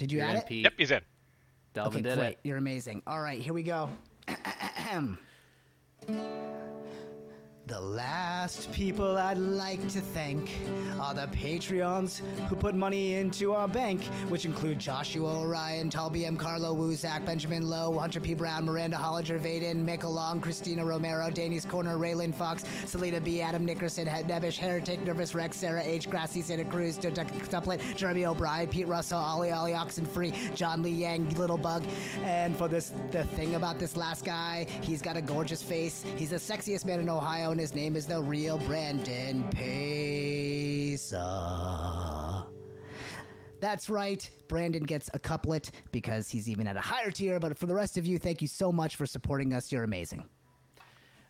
Did 0.00 0.10
you 0.10 0.20
You're 0.20 0.28
add 0.28 0.30
in, 0.30 0.38
it? 0.38 0.46
Pete. 0.46 0.64
Yep, 0.64 0.72
he's 0.78 0.90
in. 0.92 1.00
Delvin 1.74 2.00
okay, 2.00 2.08
did 2.08 2.18
great. 2.18 2.28
it. 2.30 2.38
You're 2.42 2.56
amazing. 2.56 3.02
All 3.06 3.20
right, 3.20 3.38
here 3.38 3.52
we 3.52 3.62
go. 3.62 3.90
The 7.66 7.80
last 7.80 8.39
people 8.72 9.18
I'd 9.18 9.36
like 9.36 9.82
to 9.88 10.00
thank 10.00 10.50
are 10.98 11.12
the 11.12 11.26
Patreons 11.26 12.20
who 12.48 12.56
put 12.56 12.74
money 12.74 13.14
into 13.14 13.52
our 13.52 13.68
bank, 13.68 14.02
which 14.30 14.46
include 14.46 14.78
Joshua 14.78 15.40
Orion, 15.40 15.90
Talby 15.90 16.24
M. 16.24 16.38
Carlo 16.38 16.74
Wuzak, 16.74 17.26
Benjamin 17.26 17.68
Lowe, 17.68 17.98
Hunter 17.98 18.18
P. 18.18 18.32
Brown, 18.32 18.64
Miranda 18.64 18.96
Hollinger, 18.96 19.38
Vaden, 19.38 19.84
Mick 19.84 20.04
Long, 20.04 20.40
Christina 20.40 20.82
Romero, 20.82 21.28
Danny's 21.30 21.66
Corner, 21.66 21.98
Raylan 21.98 22.34
Fox, 22.34 22.64
Selena 22.86 23.20
B., 23.20 23.42
Adam 23.42 23.66
Nickerson, 23.66 24.06
Head 24.06 24.26
Nebish, 24.26 24.56
Heretic, 24.56 25.04
Nervous 25.04 25.34
Rex, 25.34 25.58
Sarah 25.58 25.82
H., 25.84 26.08
Grassy, 26.08 26.40
Santa 26.40 26.64
Cruz, 26.64 26.96
Tuplet, 26.96 27.94
Jeremy 27.94 28.24
O'Brien, 28.24 28.68
Pete 28.68 28.88
Russell, 28.88 29.18
Ollie 29.18 29.50
Ollie 29.50 29.72
Oxenfree, 29.72 30.54
John 30.54 30.82
Lee 30.82 30.90
Yang, 30.90 31.28
Little 31.36 31.58
Bug. 31.58 31.84
And 32.24 32.56
for 32.56 32.68
this, 32.68 32.94
the 33.10 33.24
thing 33.24 33.56
about 33.56 33.78
this 33.78 33.98
last 33.98 34.24
guy, 34.24 34.66
he's 34.80 35.02
got 35.02 35.18
a 35.18 35.22
gorgeous 35.22 35.62
face. 35.62 36.06
He's 36.16 36.30
the 36.30 36.36
sexiest 36.36 36.86
man 36.86 37.00
in 37.00 37.10
Ohio, 37.10 37.50
and 37.50 37.60
his 37.60 37.74
name 37.74 37.96
is 37.96 38.06
the 38.06 38.29
real 38.30 38.58
Brandon 38.58 39.44
Pesa. 39.50 41.16
That's 43.58 43.90
right. 43.90 44.30
Brandon 44.46 44.84
gets 44.84 45.10
a 45.12 45.18
couplet 45.18 45.72
because 45.90 46.28
he's 46.28 46.48
even 46.48 46.68
at 46.68 46.76
a 46.76 46.80
higher 46.80 47.10
tier. 47.10 47.40
But 47.40 47.58
for 47.58 47.66
the 47.66 47.74
rest 47.74 47.98
of 47.98 48.06
you, 48.06 48.20
thank 48.20 48.40
you 48.40 48.46
so 48.46 48.70
much 48.70 48.94
for 48.94 49.04
supporting 49.04 49.52
us. 49.52 49.72
You're 49.72 49.82
amazing. 49.82 50.22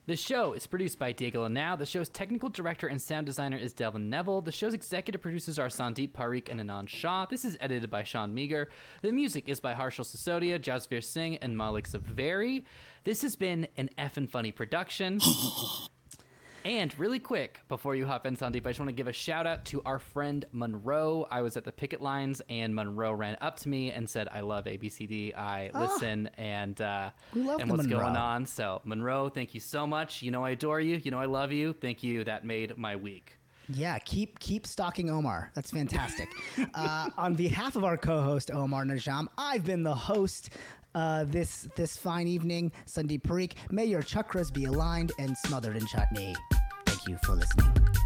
The 0.07 0.17
show 0.17 0.53
is 0.53 0.67
produced 0.67 0.99
by 0.99 1.13
Diego 1.13 1.49
Now. 1.49 1.75
The 1.75 1.87
show's 1.87 2.11
technical 2.11 2.51
director 2.51 2.89
and 2.89 3.01
sound 3.01 3.25
designer 3.25 3.57
is 3.57 3.73
Delvin 3.73 4.11
Neville. 4.11 4.43
The 4.43 4.53
show's 4.53 4.75
executive 4.75 5.23
producers 5.23 5.59
are 5.59 5.69
Sandeep 5.69 6.13
Parikh 6.13 6.51
and 6.51 6.61
Anand 6.61 6.91
Shah. 6.91 7.25
This 7.25 7.47
is 7.47 7.57
edited 7.61 7.89
by 7.89 8.03
Sean 8.03 8.35
Meager. 8.35 8.69
The 9.01 9.13
music 9.13 9.49
is 9.49 9.59
by 9.59 9.73
Harshal 9.73 10.05
Sisodia, 10.05 10.59
Jasvir 10.59 11.03
Singh, 11.03 11.39
and 11.39 11.57
Malik 11.57 11.89
Zaveri. 11.89 12.65
This 13.05 13.23
has 13.23 13.37
been 13.37 13.69
an 13.79 13.89
effing 13.99 14.29
funny 14.29 14.53
production. 14.53 15.19
And 16.65 16.97
really 16.99 17.19
quick, 17.19 17.61
before 17.69 17.95
you 17.95 18.05
hop 18.05 18.27
in, 18.27 18.37
Sandeep, 18.37 18.67
I 18.67 18.71
just 18.71 18.81
want 18.81 18.91
to 18.91 18.95
give 18.95 19.09
a 19.09 19.13
shout 19.13 19.47
out 19.47 19.65
to 19.67 19.81
our 19.87 19.99
friend 19.99 20.45
Monroe. 20.53 21.27
I 21.31 21.41
was 21.41 21.57
at 21.57 21.65
the 21.65 21.73
picket 21.73 22.03
lines, 22.03 22.43
and 22.51 22.75
Monroe 22.75 23.13
ran 23.13 23.39
up 23.41 23.59
to 23.61 23.69
me 23.69 23.93
and 23.93 24.09
said, 24.09 24.29
"I 24.31 24.41
love 24.41 24.67
ABCD. 24.67 25.35
I 25.37 25.71
listen 25.75 26.29
and 26.37 26.79
uh, 26.81 27.11
We 27.35 27.43
love 27.43 27.61
and 27.61 27.71
what's 27.71 27.87
going 27.87 28.17
on." 28.17 28.45
So, 28.45 28.83
Monroe, 28.85 29.31
thank 29.31 29.55
you 29.55 29.61
so 29.61 29.87
much. 29.87 30.23
You 30.23 30.31
know 30.31 30.45
I 30.45 30.51
adore 30.51 30.81
you. 30.81 31.01
You 31.03 31.11
know 31.11 31.19
I 31.19 31.27
love 31.27 31.51
you. 31.51 31.73
Thank 31.73 32.03
you. 32.03 32.25
That 32.25 32.45
made 32.45 32.77
my 32.77 32.95
week. 32.95 33.39
Yeah, 33.73 33.99
keep 34.01 34.39
keep 34.39 34.67
stalking 34.67 35.11
Omar. 35.11 35.51
That's 35.55 35.71
fantastic. 35.71 36.29
uh, 36.75 37.11
on 37.17 37.35
behalf 37.35 37.77
of 37.77 37.85
our 37.85 37.97
co-host 37.97 38.51
Omar 38.51 38.85
Najam, 38.85 39.29
I've 39.39 39.65
been 39.65 39.83
the 39.83 39.95
host 39.95 40.51
uh, 40.95 41.25
this 41.25 41.69
this 41.77 41.97
fine 41.97 42.27
evening, 42.27 42.73
Sandeep 42.87 43.23
Parikh. 43.23 43.53
May 43.71 43.87
your 43.87 44.03
chakras 44.03 44.53
be 44.53 44.65
aligned 44.65 45.13
and 45.19 45.37
smothered 45.39 45.77
in 45.77 45.87
chutney. 45.87 46.35
Thank 46.87 47.07
you 47.07 47.19
for 47.25 47.35
listening. 47.35 48.00